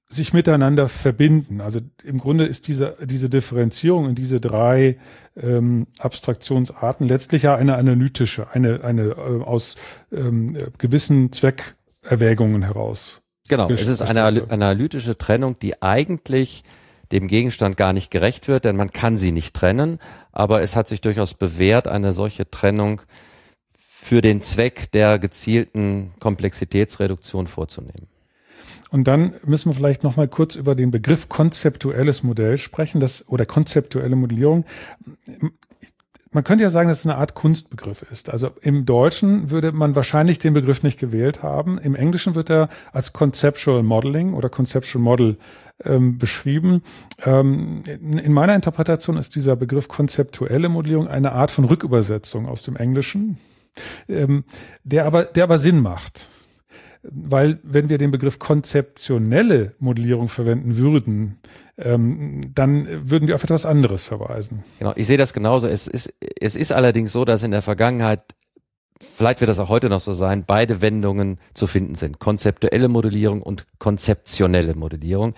sich 0.09 0.33
miteinander 0.33 0.87
verbinden. 0.87 1.59
Also 1.59 1.81
im 2.03 2.19
Grunde 2.19 2.45
ist 2.45 2.67
diese, 2.67 2.95
diese 3.03 3.29
Differenzierung 3.29 4.07
in 4.07 4.15
diese 4.15 4.39
drei 4.39 4.97
ähm, 5.35 5.87
Abstraktionsarten 5.99 7.07
letztlich 7.07 7.43
ja 7.43 7.55
eine 7.55 7.75
analytische, 7.75 8.49
eine, 8.51 8.83
eine 8.83 9.09
äh, 9.09 9.43
aus 9.43 9.75
ähm, 10.11 10.57
gewissen 10.77 11.31
Zweckerwägungen 11.33 12.63
heraus. 12.63 13.21
Genau, 13.49 13.69
es 13.69 13.87
ist 13.87 14.01
eine 14.01 14.23
analytische 14.23 15.17
Trennung, 15.17 15.57
die 15.59 15.81
eigentlich 15.81 16.63
dem 17.11 17.27
Gegenstand 17.27 17.77
gar 17.77 17.93
nicht 17.93 18.11
gerecht 18.11 18.47
wird, 18.47 18.65
denn 18.65 18.75
man 18.75 18.91
kann 18.91 19.17
sie 19.17 19.31
nicht 19.31 19.55
trennen, 19.55 19.99
aber 20.31 20.61
es 20.61 20.75
hat 20.75 20.87
sich 20.87 21.01
durchaus 21.01 21.33
bewährt, 21.33 21.87
eine 21.87 22.13
solche 22.13 22.49
Trennung 22.49 23.01
für 23.75 24.21
den 24.21 24.41
Zweck 24.41 24.91
der 24.91 25.19
gezielten 25.19 26.13
Komplexitätsreduktion 26.19 27.47
vorzunehmen. 27.47 28.07
Und 28.89 29.07
dann 29.07 29.35
müssen 29.43 29.69
wir 29.69 29.75
vielleicht 29.75 30.03
noch 30.03 30.15
mal 30.15 30.27
kurz 30.29 30.55
über 30.55 30.75
den 30.75 30.91
Begriff 30.91 31.27
konzeptuelles 31.27 32.23
Modell 32.23 32.57
sprechen, 32.57 33.01
das 33.01 33.27
oder 33.27 33.45
konzeptuelle 33.45 34.15
Modellierung. 34.15 34.65
Man 36.31 36.43
könnte 36.43 36.63
ja 36.63 36.69
sagen, 36.69 36.89
dass 36.89 36.99
es 36.99 37.05
eine 37.05 37.17
Art 37.17 37.33
Kunstbegriff 37.33 38.03
ist. 38.11 38.29
Also 38.29 38.49
im 38.61 38.85
Deutschen 38.85 39.49
würde 39.49 39.71
man 39.71 39.95
wahrscheinlich 39.95 40.39
den 40.39 40.53
Begriff 40.53 40.83
nicht 40.83 40.99
gewählt 40.99 41.43
haben. 41.43 41.77
Im 41.77 41.95
Englischen 41.95 42.35
wird 42.35 42.49
er 42.49 42.69
als 42.91 43.13
Conceptual 43.13 43.83
Modeling 43.83 44.33
oder 44.33 44.49
Conceptual 44.49 45.03
Model 45.03 45.37
ähm, 45.83 46.17
beschrieben. 46.17 46.83
Ähm, 47.25 47.83
in, 47.85 48.17
in 48.17 48.33
meiner 48.33 48.55
Interpretation 48.55 49.17
ist 49.17 49.35
dieser 49.35 49.55
Begriff 49.55 49.87
konzeptuelle 49.87 50.69
Modellierung 50.69 51.07
eine 51.07 51.31
Art 51.31 51.51
von 51.51 51.65
Rückübersetzung 51.65 52.47
aus 52.47 52.63
dem 52.63 52.75
Englischen, 52.75 53.37
ähm, 54.09 54.43
der 54.83 55.05
aber, 55.05 55.23
der 55.23 55.43
aber 55.43 55.59
Sinn 55.59 55.81
macht 55.81 56.27
weil 57.11 57.59
wenn 57.63 57.89
wir 57.89 57.97
den 57.97 58.11
Begriff 58.11 58.39
konzeptionelle 58.39 59.73
Modellierung 59.79 60.29
verwenden 60.29 60.77
würden, 60.77 61.39
ähm, 61.77 62.53
dann 62.53 63.09
würden 63.09 63.27
wir 63.27 63.35
auf 63.35 63.43
etwas 63.43 63.65
anderes 63.65 64.03
verweisen. 64.03 64.63
Genau, 64.79 64.93
ich 64.95 65.07
sehe 65.07 65.17
das 65.17 65.33
genauso. 65.33 65.67
Es 65.67 65.87
ist, 65.87 66.13
es 66.39 66.55
ist 66.55 66.71
allerdings 66.71 67.11
so, 67.11 67.25
dass 67.25 67.43
in 67.43 67.51
der 67.51 67.61
Vergangenheit, 67.61 68.23
vielleicht 68.99 69.41
wird 69.41 69.49
das 69.49 69.59
auch 69.59 69.69
heute 69.69 69.89
noch 69.89 69.99
so 69.99 70.13
sein, 70.13 70.43
beide 70.45 70.81
Wendungen 70.81 71.39
zu 71.53 71.67
finden 71.67 71.95
sind. 71.95 72.19
Konzeptuelle 72.19 72.87
Modellierung 72.87 73.41
und 73.41 73.65
konzeptionelle 73.79 74.75
Modellierung. 74.75 75.33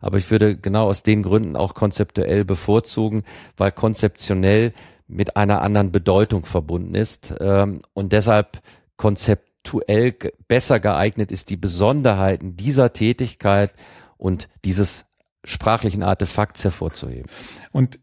Aber 0.00 0.18
ich 0.18 0.30
würde 0.30 0.56
genau 0.56 0.88
aus 0.88 1.02
den 1.02 1.22
Gründen 1.22 1.56
auch 1.56 1.74
konzeptuell 1.74 2.44
bevorzugen, 2.44 3.24
weil 3.56 3.72
konzeptionell 3.72 4.72
mit 5.06 5.36
einer 5.36 5.62
anderen 5.62 5.92
Bedeutung 5.92 6.44
verbunden 6.44 6.94
ist 6.94 7.34
ähm, 7.40 7.82
und 7.92 8.12
deshalb 8.12 8.60
Konzept 8.96 9.53
aktuell 9.64 10.14
besser 10.46 10.78
geeignet 10.78 11.32
ist, 11.32 11.48
die 11.48 11.56
Besonderheiten 11.56 12.56
dieser 12.56 12.92
Tätigkeit 12.92 13.72
und 14.18 14.48
dieses 14.64 15.06
sprachlichen 15.42 16.02
Artefakts 16.02 16.64
hervorzuheben. 16.64 17.30
Und 17.72 17.98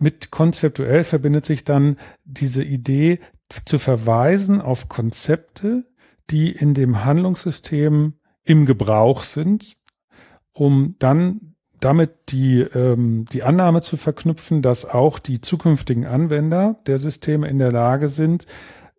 mit 0.00 0.30
konzeptuell 0.30 1.04
verbindet 1.04 1.46
sich 1.46 1.64
dann 1.64 1.98
diese 2.24 2.64
Idee 2.64 3.20
zu 3.64 3.78
verweisen 3.78 4.60
auf 4.60 4.88
Konzepte, 4.88 5.84
die 6.30 6.50
in 6.50 6.74
dem 6.74 7.04
Handlungssystem 7.04 8.14
im 8.44 8.66
Gebrauch 8.66 9.22
sind, 9.22 9.76
um 10.52 10.96
dann 10.98 11.54
damit 11.80 12.10
die, 12.30 12.60
ähm, 12.60 13.24
die 13.32 13.44
Annahme 13.44 13.82
zu 13.82 13.96
verknüpfen, 13.96 14.62
dass 14.62 14.84
auch 14.84 15.20
die 15.20 15.40
zukünftigen 15.40 16.06
Anwender 16.06 16.80
der 16.86 16.98
Systeme 16.98 17.48
in 17.48 17.58
der 17.58 17.70
Lage 17.70 18.08
sind, 18.08 18.46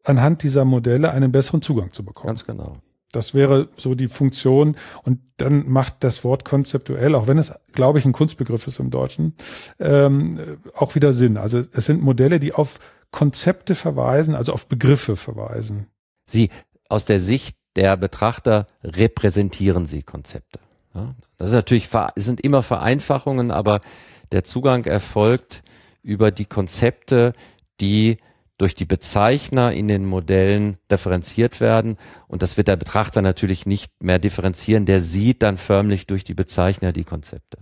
anhand 0.09 0.43
dieser 0.43 0.65
Modelle 0.65 1.11
einen 1.11 1.31
besseren 1.31 1.61
Zugang 1.61 1.93
zu 1.93 2.03
bekommen. 2.03 2.27
Ganz 2.27 2.45
genau. 2.45 2.77
Das 3.11 3.33
wäre 3.33 3.69
so 3.75 3.95
die 3.95 4.07
Funktion. 4.07 4.75
Und 5.03 5.19
dann 5.37 5.69
macht 5.69 6.03
das 6.03 6.23
Wort 6.23 6.45
konzeptuell, 6.45 7.15
auch 7.15 7.27
wenn 7.27 7.37
es, 7.37 7.53
glaube 7.73 7.99
ich, 7.99 8.05
ein 8.05 8.11
Kunstbegriff 8.11 8.67
ist 8.67 8.79
im 8.79 8.91
Deutschen, 8.91 9.35
ähm, 9.79 10.57
auch 10.75 10.95
wieder 10.95 11.13
Sinn. 11.13 11.37
Also 11.37 11.63
es 11.71 11.85
sind 11.85 12.01
Modelle, 12.01 12.39
die 12.39 12.53
auf 12.53 12.79
Konzepte 13.11 13.73
verweisen, 13.75 14.35
also 14.35 14.53
auf 14.53 14.67
Begriffe 14.67 15.15
verweisen. 15.15 15.87
Sie 16.25 16.49
aus 16.87 17.05
der 17.05 17.19
Sicht 17.19 17.57
der 17.75 17.97
Betrachter 17.97 18.67
repräsentieren 18.83 19.85
sie 19.85 20.03
Konzepte. 20.03 20.59
Ja, 20.93 21.15
das 21.37 21.49
ist 21.49 21.55
natürlich, 21.55 21.89
es 22.15 22.25
sind 22.25 22.41
immer 22.41 22.63
Vereinfachungen, 22.63 23.51
aber 23.51 23.81
der 24.31 24.43
Zugang 24.43 24.85
erfolgt 24.85 25.63
über 26.01 26.31
die 26.31 26.45
Konzepte, 26.45 27.33
die 27.79 28.17
durch 28.59 28.75
die 28.75 28.85
Bezeichner 28.85 29.73
in 29.73 29.87
den 29.87 30.05
Modellen 30.05 30.77
differenziert 30.91 31.59
werden. 31.59 31.97
Und 32.27 32.43
das 32.43 32.57
wird 32.57 32.67
der 32.67 32.75
Betrachter 32.75 33.21
natürlich 33.21 33.65
nicht 33.65 33.91
mehr 34.03 34.19
differenzieren. 34.19 34.85
Der 34.85 35.01
sieht 35.01 35.41
dann 35.41 35.57
förmlich 35.57 36.05
durch 36.05 36.23
die 36.23 36.33
Bezeichner 36.35 36.91
die 36.91 37.05
Konzepte. 37.05 37.57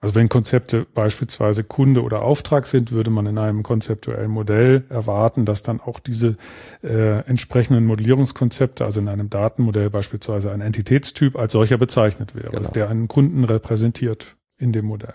Also 0.00 0.14
wenn 0.14 0.28
Konzepte 0.28 0.86
beispielsweise 0.94 1.64
Kunde 1.64 2.02
oder 2.02 2.22
Auftrag 2.22 2.66
sind, 2.66 2.92
würde 2.92 3.10
man 3.10 3.26
in 3.26 3.38
einem 3.38 3.64
konzeptuellen 3.64 4.30
Modell 4.30 4.84
erwarten, 4.88 5.46
dass 5.46 5.64
dann 5.64 5.80
auch 5.80 5.98
diese 5.98 6.36
äh, 6.84 7.26
entsprechenden 7.26 7.84
Modellierungskonzepte, 7.86 8.84
also 8.84 9.00
in 9.00 9.08
einem 9.08 9.30
Datenmodell 9.30 9.90
beispielsweise 9.90 10.52
ein 10.52 10.60
Entitätstyp 10.60 11.36
als 11.36 11.52
solcher 11.52 11.78
bezeichnet 11.78 12.36
wäre, 12.36 12.52
genau. 12.52 12.70
der 12.70 12.88
einen 12.88 13.08
Kunden 13.08 13.42
repräsentiert 13.42 14.36
in 14.58 14.72
dem 14.72 14.84
Modell. 14.84 15.14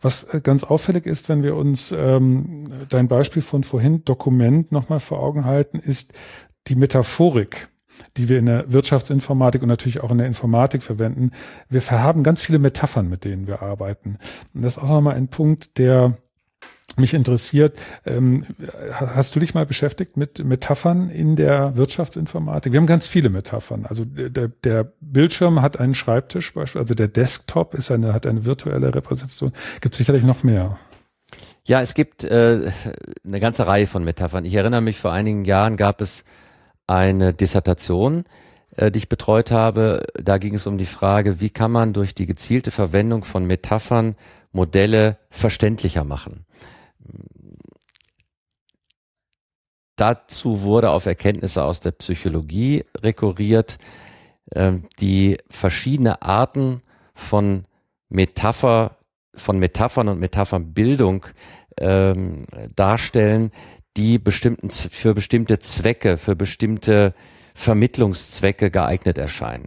Was 0.00 0.24
äh, 0.24 0.40
ganz 0.40 0.64
auffällig 0.64 1.06
ist, 1.06 1.28
wenn 1.28 1.42
wir 1.42 1.56
uns 1.56 1.92
ähm, 1.92 2.64
dein 2.88 3.08
Beispiel 3.08 3.42
von 3.42 3.64
vorhin 3.64 4.04
Dokument 4.04 4.72
nochmal 4.72 5.00
vor 5.00 5.20
Augen 5.20 5.44
halten, 5.44 5.78
ist 5.78 6.12
die 6.66 6.76
Metaphorik 6.76 7.68
die 8.16 8.28
wir 8.28 8.38
in 8.38 8.46
der 8.46 8.72
Wirtschaftsinformatik 8.72 9.62
und 9.62 9.68
natürlich 9.68 10.00
auch 10.00 10.10
in 10.10 10.18
der 10.18 10.26
Informatik 10.26 10.82
verwenden. 10.82 11.32
Wir 11.68 11.82
haben 11.90 12.22
ganz 12.22 12.42
viele 12.42 12.58
Metaphern, 12.58 13.08
mit 13.08 13.24
denen 13.24 13.46
wir 13.46 13.62
arbeiten. 13.62 14.18
Und 14.54 14.62
das 14.62 14.76
ist 14.76 14.82
auch 14.82 14.88
nochmal 14.88 15.16
ein 15.16 15.28
Punkt, 15.28 15.78
der 15.78 16.16
mich 16.98 17.14
interessiert, 17.14 17.78
ähm, 18.04 18.44
hast 18.92 19.34
du 19.34 19.40
dich 19.40 19.54
mal 19.54 19.66
beschäftigt 19.66 20.16
mit 20.16 20.44
Metaphern 20.44 21.10
in 21.10 21.36
der 21.36 21.76
Wirtschaftsinformatik? 21.76 22.72
Wir 22.72 22.80
haben 22.80 22.86
ganz 22.86 23.06
viele 23.06 23.28
Metaphern. 23.30 23.86
Also 23.86 24.04
der, 24.04 24.48
der 24.48 24.92
Bildschirm 25.00 25.62
hat 25.62 25.78
einen 25.78 25.94
Schreibtisch, 25.94 26.52
beispielsweise, 26.54 26.80
also 26.80 26.94
der 26.94 27.08
Desktop 27.08 27.74
ist 27.74 27.90
eine, 27.90 28.12
hat 28.12 28.26
eine 28.26 28.44
virtuelle 28.44 28.94
Repräsentation. 28.94 29.52
Gibt 29.80 29.94
sicherlich 29.94 30.24
noch 30.24 30.42
mehr. 30.42 30.78
Ja, 31.64 31.82
es 31.82 31.92
gibt 31.92 32.24
äh, 32.24 32.70
eine 33.24 33.40
ganze 33.40 33.66
Reihe 33.66 33.86
von 33.86 34.02
Metaphern. 34.02 34.46
Ich 34.46 34.54
erinnere 34.54 34.80
mich, 34.80 34.98
vor 34.98 35.12
einigen 35.12 35.44
Jahren 35.44 35.76
gab 35.76 36.00
es 36.00 36.24
eine 36.86 37.34
Dissertation, 37.34 38.24
äh, 38.76 38.90
die 38.90 38.98
ich 38.98 39.08
betreut 39.10 39.50
habe. 39.50 40.06
Da 40.14 40.38
ging 40.38 40.54
es 40.54 40.66
um 40.66 40.78
die 40.78 40.86
Frage, 40.86 41.40
wie 41.40 41.50
kann 41.50 41.70
man 41.70 41.92
durch 41.92 42.14
die 42.14 42.26
gezielte 42.26 42.70
Verwendung 42.70 43.22
von 43.22 43.44
Metaphern 43.44 44.16
Modelle 44.52 45.18
verständlicher 45.30 46.04
machen. 46.04 46.46
Dazu 49.98 50.62
wurde 50.62 50.90
auf 50.90 51.06
Erkenntnisse 51.06 51.64
aus 51.64 51.80
der 51.80 51.90
Psychologie 51.90 52.84
rekurriert, 53.02 53.78
ähm, 54.54 54.84
die 55.00 55.38
verschiedene 55.50 56.22
Arten 56.22 56.82
von 57.14 57.64
Metapher, 58.08 58.96
von 59.34 59.58
Metaphern 59.58 60.06
und 60.06 60.20
Metaphernbildung 60.20 61.26
ähm, 61.80 62.46
darstellen, 62.76 63.50
die 63.96 64.20
bestimmten, 64.20 64.70
für 64.70 65.14
bestimmte 65.14 65.58
Zwecke, 65.58 66.16
für 66.16 66.36
bestimmte 66.36 67.12
Vermittlungszwecke 67.56 68.70
geeignet 68.70 69.18
erscheinen. 69.18 69.66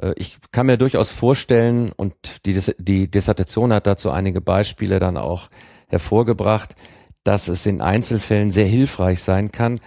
Äh, 0.00 0.14
ich 0.16 0.38
kann 0.52 0.66
mir 0.66 0.78
durchaus 0.78 1.10
vorstellen, 1.10 1.92
und 1.92 2.46
die, 2.46 2.58
die 2.78 3.10
Dissertation 3.10 3.74
hat 3.74 3.86
dazu 3.86 4.10
einige 4.10 4.40
Beispiele 4.40 5.00
dann 5.00 5.18
auch 5.18 5.50
hervorgebracht, 5.88 6.74
dass 7.24 7.48
es 7.48 7.66
in 7.66 7.80
Einzelfällen 7.80 8.50
sehr 8.50 8.66
hilfreich 8.66 9.22
sein 9.22 9.50
kann, 9.50 9.80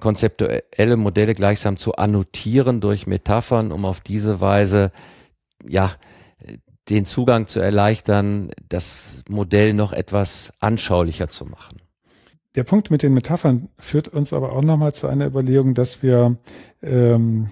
konzeptuelle 0.00 0.96
Modelle 0.96 1.34
gleichsam 1.34 1.76
zu 1.76 1.94
annotieren 1.94 2.80
durch 2.80 3.06
Metaphern, 3.06 3.72
um 3.72 3.84
auf 3.84 4.00
diese 4.00 4.40
Weise, 4.40 4.90
ja, 5.66 5.92
den 6.88 7.04
Zugang 7.04 7.46
zu 7.46 7.60
erleichtern, 7.60 8.50
das 8.68 9.22
Modell 9.28 9.72
noch 9.72 9.92
etwas 9.92 10.52
anschaulicher 10.60 11.28
zu 11.28 11.46
machen. 11.46 11.80
Der 12.54 12.62
Punkt 12.62 12.90
mit 12.90 13.02
den 13.02 13.14
Metaphern 13.14 13.68
führt 13.78 14.08
uns 14.08 14.32
aber 14.32 14.52
auch 14.52 14.62
nochmal 14.62 14.94
zu 14.94 15.08
einer 15.08 15.26
Überlegung, 15.26 15.74
dass 15.74 16.04
wir 16.04 16.36
ähm, 16.82 17.48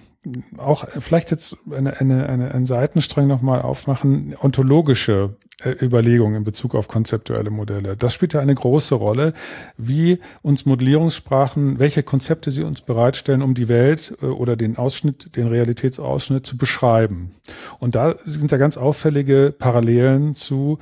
auch 0.57 0.85
vielleicht 0.99 1.31
jetzt 1.31 1.57
eine, 1.69 1.99
eine, 1.99 2.29
eine, 2.29 2.53
einen 2.53 2.65
Seitenstrang 2.65 3.27
nochmal 3.27 3.61
aufmachen, 3.61 4.33
ontologische 4.41 5.35
äh, 5.61 5.71
Überlegungen 5.71 6.35
in 6.35 6.43
Bezug 6.45 6.73
auf 6.73 6.87
konzeptuelle 6.87 7.49
Modelle. 7.49 7.97
Das 7.97 8.13
spielt 8.13 8.33
ja 8.33 8.39
eine 8.39 8.55
große 8.55 8.95
Rolle, 8.95 9.33
wie 9.77 10.19
uns 10.41 10.65
Modellierungssprachen, 10.65 11.79
welche 11.79 12.03
Konzepte 12.03 12.51
sie 12.51 12.63
uns 12.63 12.79
bereitstellen, 12.79 13.41
um 13.41 13.55
die 13.55 13.67
Welt 13.67 14.15
äh, 14.21 14.27
oder 14.27 14.55
den 14.55 14.77
Ausschnitt, 14.77 15.35
den 15.35 15.47
Realitätsausschnitt 15.47 16.45
zu 16.45 16.57
beschreiben. 16.57 17.31
Und 17.79 17.95
da 17.95 18.15
sind 18.23 18.53
ja 18.53 18.57
ganz 18.57 18.77
auffällige 18.77 19.53
Parallelen 19.57 20.33
zu 20.33 20.79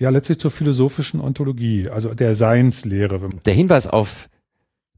ja 0.00 0.08
letztlich 0.08 0.38
zur 0.38 0.50
philosophischen 0.50 1.20
Ontologie, 1.20 1.88
also 1.88 2.14
der 2.14 2.34
Seinslehre. 2.34 3.28
Der 3.44 3.54
Hinweis 3.54 3.86
auf 3.86 4.28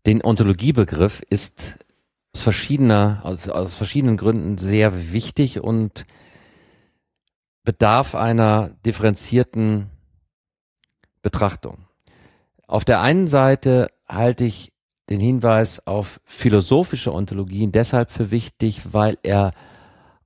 den 0.06 0.24
Ontologiebegriff 0.24 1.22
ist 1.28 1.76
aus 2.34 2.42
verschiedener, 2.42 3.20
aus, 3.24 3.48
aus 3.48 3.74
verschiedenen 3.74 4.16
Gründen 4.16 4.56
sehr 4.58 5.12
wichtig 5.12 5.60
und 5.60 6.06
bedarf 7.64 8.14
einer 8.14 8.70
differenzierten 8.86 9.90
Betrachtung. 11.20 11.78
Auf 12.66 12.84
der 12.84 13.00
einen 13.00 13.26
Seite 13.26 13.88
halte 14.08 14.44
ich 14.44 14.72
den 15.10 15.20
Hinweis 15.20 15.84
auf 15.84 16.20
philosophische 16.24 17.12
Ontologien 17.12 17.72
deshalb 17.72 18.12
für 18.12 18.30
wichtig, 18.30 18.92
weil 18.92 19.18
er 19.24 19.52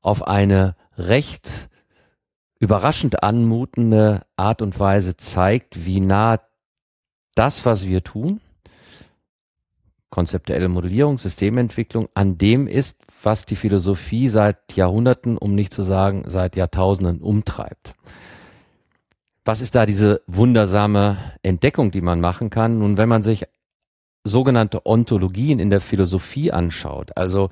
auf 0.02 0.26
eine 0.26 0.76
recht 0.98 1.70
überraschend 2.58 3.22
anmutende 3.22 4.22
Art 4.36 4.62
und 4.62 4.78
Weise 4.78 5.16
zeigt, 5.16 5.84
wie 5.84 6.00
nah 6.00 6.40
das, 7.34 7.66
was 7.66 7.86
wir 7.86 8.02
tun, 8.02 8.40
konzeptuelle 10.10 10.68
Modellierung, 10.68 11.18
Systementwicklung, 11.18 12.08
an 12.14 12.38
dem 12.38 12.66
ist, 12.66 13.02
was 13.22 13.44
die 13.44 13.56
Philosophie 13.56 14.28
seit 14.28 14.74
Jahrhunderten, 14.74 15.36
um 15.36 15.54
nicht 15.54 15.72
zu 15.72 15.82
sagen 15.82 16.24
seit 16.26 16.56
Jahrtausenden 16.56 17.20
umtreibt. 17.20 17.94
Was 19.44 19.60
ist 19.60 19.74
da 19.74 19.86
diese 19.86 20.22
wundersame 20.26 21.18
Entdeckung, 21.42 21.90
die 21.90 22.00
man 22.00 22.20
machen 22.20 22.50
kann? 22.50 22.78
Nun, 22.78 22.96
wenn 22.96 23.08
man 23.08 23.22
sich 23.22 23.46
sogenannte 24.24 24.86
Ontologien 24.86 25.58
in 25.58 25.70
der 25.70 25.80
Philosophie 25.80 26.50
anschaut, 26.50 27.16
also 27.16 27.50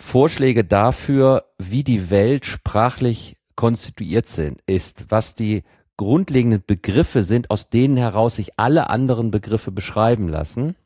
Vorschläge 0.00 0.64
dafür, 0.64 1.44
wie 1.58 1.82
die 1.82 2.08
Welt 2.08 2.46
sprachlich 2.46 3.36
konstituiert 3.56 4.28
sind, 4.28 4.62
ist, 4.66 5.06
was 5.08 5.34
die 5.34 5.64
grundlegenden 5.96 6.62
Begriffe 6.64 7.24
sind, 7.24 7.50
aus 7.50 7.68
denen 7.68 7.96
heraus 7.96 8.36
sich 8.36 8.52
alle 8.58 8.88
anderen 8.90 9.32
Begriffe 9.32 9.72
beschreiben 9.72 10.28
lassen, 10.28 10.76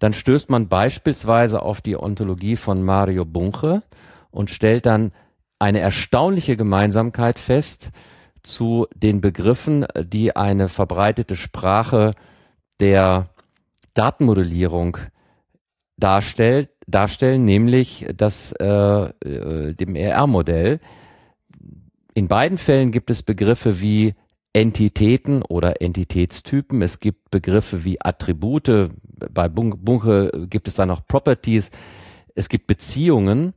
dann 0.00 0.14
stößt 0.14 0.48
man 0.48 0.68
beispielsweise 0.68 1.60
auf 1.60 1.82
die 1.82 1.96
Ontologie 1.96 2.56
von 2.56 2.82
Mario 2.82 3.26
Bunche 3.26 3.82
und 4.30 4.50
stellt 4.50 4.86
dann 4.86 5.12
eine 5.58 5.80
erstaunliche 5.80 6.56
Gemeinsamkeit 6.56 7.38
fest 7.38 7.90
zu 8.42 8.86
den 8.96 9.20
Begriffen, 9.20 9.86
die 10.02 10.34
eine 10.34 10.70
verbreitete 10.70 11.36
Sprache 11.36 12.14
der 12.80 13.28
Datenmodellierung 13.92 14.96
darstellt, 15.98 16.70
darstellen, 16.86 17.44
nämlich 17.44 18.06
das 18.16 18.52
äh, 18.52 18.66
äh 18.66 19.74
dem 19.74 19.96
ER-Modell. 19.96 20.80
In 22.14 22.28
beiden 22.28 22.58
Fällen 22.58 22.90
gibt 22.92 23.10
es 23.10 23.22
Begriffe 23.22 23.80
wie 23.80 24.14
Entitäten 24.52 25.42
oder 25.42 25.80
Entitätstypen. 25.80 26.82
Es 26.82 27.00
gibt 27.00 27.30
Begriffe 27.30 27.84
wie 27.84 28.00
Attribute. 28.00 28.90
Bei 29.32 29.48
Bunke 29.48 30.46
gibt 30.50 30.68
es 30.68 30.74
dann 30.74 30.88
noch 30.88 31.06
Properties. 31.06 31.70
Es 32.34 32.48
gibt 32.48 32.66
Beziehungen. 32.66 33.54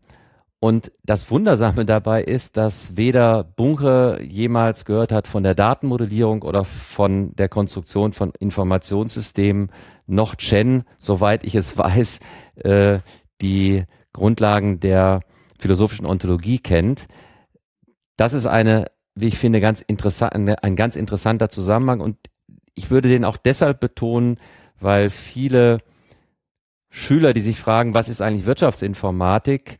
Und 0.59 0.91
das 1.03 1.29
Wundersame 1.29 1.85
dabei 1.85 2.23
ist, 2.23 2.57
dass 2.57 2.97
weder 2.97 3.43
Bunke 3.43 4.19
jemals 4.23 4.85
gehört 4.85 5.11
hat 5.11 5.27
von 5.27 5.43
der 5.43 5.53
Datenmodellierung 5.53 6.41
oder 6.41 6.63
von 6.63 7.35
der 7.35 7.49
Konstruktion 7.49 8.13
von 8.13 8.31
Informationssystemen, 8.39 9.71
noch 10.07 10.35
Chen, 10.35 10.83
soweit 10.97 11.43
ich 11.43 11.55
es 11.55 11.77
weiß, 11.77 12.19
äh, 12.55 12.99
die 13.41 13.83
Grundlagen 14.13 14.79
der 14.79 15.21
philosophischen 15.59 16.05
Ontologie 16.05 16.59
kennt. 16.59 17.07
Das 18.17 18.33
ist 18.33 18.45
eine 18.45 18.85
wie 19.15 19.27
ich 19.27 19.37
finde, 19.37 19.61
ganz 19.61 19.81
interessant, 19.81 20.33
ein 20.61 20.75
ganz 20.75 20.95
interessanter 20.95 21.49
Zusammenhang 21.49 22.01
und 22.01 22.17
ich 22.75 22.91
würde 22.91 23.07
den 23.07 23.23
auch 23.23 23.37
deshalb 23.37 23.79
betonen, 23.79 24.37
weil 24.79 25.09
viele 25.09 25.79
Schüler, 26.89 27.33
die 27.33 27.41
sich 27.41 27.57
fragen, 27.57 27.93
was 27.93 28.09
ist 28.09 28.21
eigentlich 28.21 28.45
Wirtschaftsinformatik, 28.45 29.79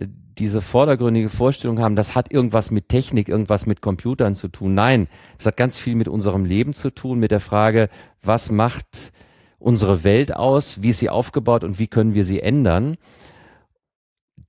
diese 0.00 0.62
vordergründige 0.62 1.28
Vorstellung 1.28 1.78
haben, 1.80 1.96
das 1.96 2.14
hat 2.14 2.32
irgendwas 2.32 2.70
mit 2.70 2.88
Technik, 2.88 3.28
irgendwas 3.28 3.66
mit 3.66 3.80
Computern 3.80 4.34
zu 4.34 4.48
tun. 4.48 4.74
Nein, 4.74 5.08
es 5.38 5.46
hat 5.46 5.56
ganz 5.56 5.78
viel 5.78 5.94
mit 5.94 6.08
unserem 6.08 6.44
Leben 6.44 6.72
zu 6.72 6.90
tun, 6.90 7.18
mit 7.18 7.30
der 7.30 7.40
Frage, 7.40 7.88
was 8.22 8.50
macht 8.50 9.12
unsere 9.58 10.04
Welt 10.04 10.34
aus, 10.34 10.82
wie 10.82 10.88
ist 10.88 10.98
sie 10.98 11.10
aufgebaut 11.10 11.64
und 11.64 11.78
wie 11.78 11.86
können 11.86 12.14
wir 12.14 12.24
sie 12.24 12.40
ändern 12.40 12.96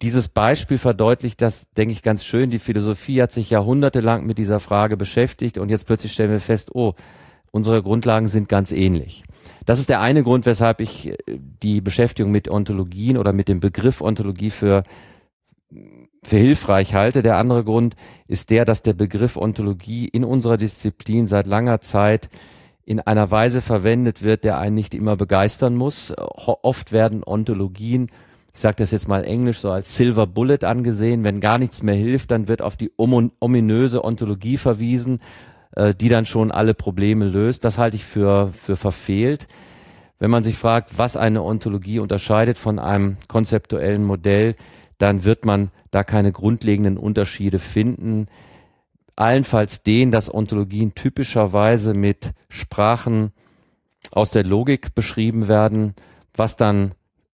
dieses 0.03 0.27
Beispiel 0.27 0.77
verdeutlicht 0.77 1.41
das, 1.41 1.71
denke 1.71 1.93
ich, 1.93 2.01
ganz 2.01 2.25
schön. 2.25 2.49
Die 2.49 2.59
Philosophie 2.59 3.21
hat 3.21 3.31
sich 3.31 3.49
jahrhundertelang 3.49 4.25
mit 4.25 4.37
dieser 4.37 4.59
Frage 4.59 4.97
beschäftigt 4.97 5.57
und 5.57 5.69
jetzt 5.69 5.85
plötzlich 5.85 6.11
stellen 6.11 6.29
wir 6.29 6.41
fest, 6.41 6.75
oh, 6.75 6.93
unsere 7.51 7.81
Grundlagen 7.81 8.27
sind 8.27 8.49
ganz 8.49 8.73
ähnlich. 8.73 9.23
Das 9.65 9.79
ist 9.79 9.87
der 9.87 10.01
eine 10.01 10.23
Grund, 10.23 10.45
weshalb 10.45 10.81
ich 10.81 11.07
äh, 11.07 11.15
die 11.27 11.79
Beschäftigung 11.79 12.31
mit 12.31 12.49
Ontologien 12.49 13.17
oder 13.17 13.31
mit 13.31 13.47
dem 13.47 13.61
Begriff 13.61 14.01
Ontologie 14.01 14.49
für, 14.49 14.83
für 16.23 16.37
hilfreich 16.37 16.93
halte. 16.95 17.23
Der 17.23 17.37
andere 17.37 17.63
Grund 17.63 17.95
ist 18.27 18.49
der, 18.49 18.65
dass 18.65 18.81
der 18.81 18.93
Begriff 18.93 19.37
Ontologie 19.37 20.07
in 20.07 20.23
unserer 20.23 20.57
Disziplin 20.57 21.27
seit 21.27 21.47
langer 21.47 21.81
Zeit 21.81 22.29
in 22.85 22.99
einer 22.99 23.31
Weise 23.31 23.61
verwendet 23.61 24.21
wird, 24.21 24.43
der 24.43 24.57
einen 24.57 24.75
nicht 24.75 24.93
immer 24.93 25.15
begeistern 25.15 25.75
muss. 25.75 26.13
Oft 26.17 26.91
werden 26.91 27.23
Ontologien 27.23 28.09
ich 28.53 28.61
sage 28.61 28.75
das 28.77 28.91
jetzt 28.91 29.07
mal 29.07 29.23
englisch, 29.23 29.59
so 29.59 29.71
als 29.71 29.95
Silver 29.95 30.27
Bullet 30.27 30.59
angesehen. 30.63 31.23
Wenn 31.23 31.39
gar 31.39 31.57
nichts 31.57 31.81
mehr 31.81 31.95
hilft, 31.95 32.29
dann 32.31 32.47
wird 32.47 32.61
auf 32.61 32.77
die 32.77 32.91
ominöse 32.97 34.03
Ontologie 34.03 34.57
verwiesen, 34.57 35.19
äh, 35.75 35.95
die 35.95 36.07
dann 36.07 36.27
schon 36.27 36.51
alle 36.51 36.75
Probleme 36.75 37.25
löst. 37.25 37.65
Das 37.65 37.79
halte 37.79 37.95
ich 37.95 38.05
für, 38.05 38.51
für 38.53 38.77
verfehlt. 38.77 39.47
Wenn 40.19 40.29
man 40.29 40.43
sich 40.43 40.55
fragt, 40.55 40.97
was 40.97 41.17
eine 41.17 41.41
Ontologie 41.41 41.99
unterscheidet 41.99 42.59
von 42.59 42.77
einem 42.77 43.17
konzeptuellen 43.27 44.05
Modell, 44.05 44.55
dann 45.03 45.25
wird 45.25 45.43
man 45.43 45.69
da 45.91 46.05
keine 46.05 46.31
grundlegenden 46.31 46.97
Unterschiede 46.97 47.59
finden. 47.59 48.27
Allenfalls 49.17 49.83
den, 49.83 50.11
dass 50.11 50.33
Ontologien 50.33 50.95
typischerweise 50.95 51.93
mit 51.93 52.31
Sprachen 52.47 53.33
aus 54.11 54.31
der 54.31 54.45
Logik 54.45 54.95
beschrieben 54.95 55.49
werden, 55.49 55.93
was 56.33 56.55
dann 56.55 56.93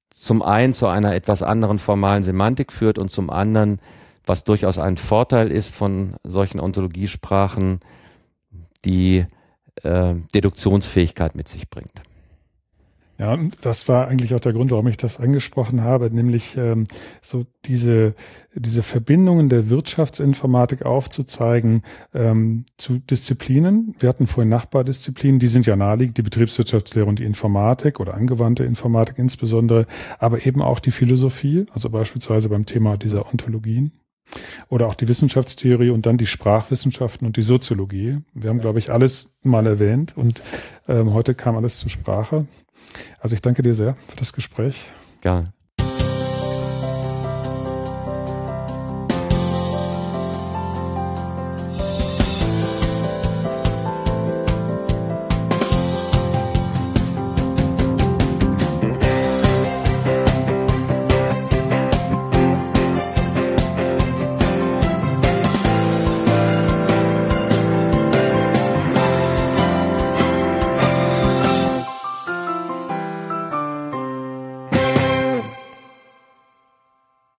zum 0.10 0.42
einen 0.42 0.74
zu 0.74 0.88
einer 0.88 1.14
etwas 1.14 1.44
anderen 1.44 1.78
formalen 1.78 2.24
Semantik 2.24 2.74
führt 2.74 2.98
und 2.98 3.12
zum 3.12 3.30
anderen, 3.30 3.80
was 4.26 4.44
durchaus 4.46 4.80
ein 4.80 4.98
Vorteil 4.98 5.52
ist 5.52 5.76
von 5.76 6.16
solchen 6.24 6.60
Ontologiesprachen, 6.60 7.82
die 8.84 9.28
äh, 9.84 10.16
Deduktionsfähigkeit 10.34 11.36
mit 11.36 11.48
sich 11.48 11.70
bringt. 11.70 12.02
Ja, 13.20 13.34
und 13.34 13.58
das 13.66 13.90
war 13.90 14.08
eigentlich 14.08 14.34
auch 14.34 14.40
der 14.40 14.54
Grund, 14.54 14.72
warum 14.72 14.88
ich 14.88 14.96
das 14.96 15.20
angesprochen 15.20 15.84
habe, 15.84 16.10
nämlich 16.10 16.56
ähm, 16.56 16.88
so 17.22 17.46
diese, 17.66 18.16
diese 18.56 18.82
Verbindungen 18.82 19.50
der 19.50 19.70
Wirtschaftsinformatik 19.70 20.86
aufzuzeigen 20.86 21.84
ähm, 22.14 22.64
zu 22.78 23.00
Disziplinen. 23.00 23.94
Wir 24.00 24.08
hatten 24.08 24.26
vorhin 24.26 24.48
Nachbardisziplinen, 24.48 25.38
die 25.38 25.50
sind 25.50 25.66
ja 25.66 25.76
naheliegend, 25.76 26.18
die 26.18 26.22
Betriebswirtschaftslehre 26.22 27.08
und 27.08 27.20
die 27.20 27.26
Informatik 27.26 28.00
oder 28.00 28.14
angewandte 28.14 28.64
Informatik 28.64 29.20
insbesondere, 29.20 29.86
aber 30.18 30.46
eben 30.46 30.62
auch 30.62 30.80
die 30.80 30.92
Philosophie, 30.92 31.66
also 31.74 31.90
beispielsweise 31.90 32.48
beim 32.48 32.66
Thema 32.66 32.96
dieser 32.96 33.28
Ontologien. 33.30 33.92
Oder 34.70 34.88
auch 34.88 34.96
die 34.96 35.08
Wissenschaftstheorie 35.08 35.90
und 35.90 36.06
dann 36.06 36.18
die 36.18 36.28
Sprachwissenschaften 36.28 37.26
und 37.26 37.38
die 37.38 37.42
Soziologie. 37.42 38.20
Wir 38.34 38.50
haben, 38.50 38.58
ja. 38.58 38.62
glaube 38.62 38.80
ich, 38.80 38.92
alles 38.92 39.34
mal 39.44 39.66
erwähnt 39.66 40.16
und 40.16 40.42
ähm, 40.88 41.14
heute 41.14 41.34
kam 41.34 41.56
alles 41.56 41.80
zur 41.80 41.90
Sprache. 41.90 42.46
Also 43.20 43.36
ich 43.36 43.42
danke 43.42 43.62
dir 43.62 43.74
sehr 43.74 43.96
für 43.96 44.18
das 44.18 44.34
Gespräch. 44.34 44.86
Gerne. 45.22 45.54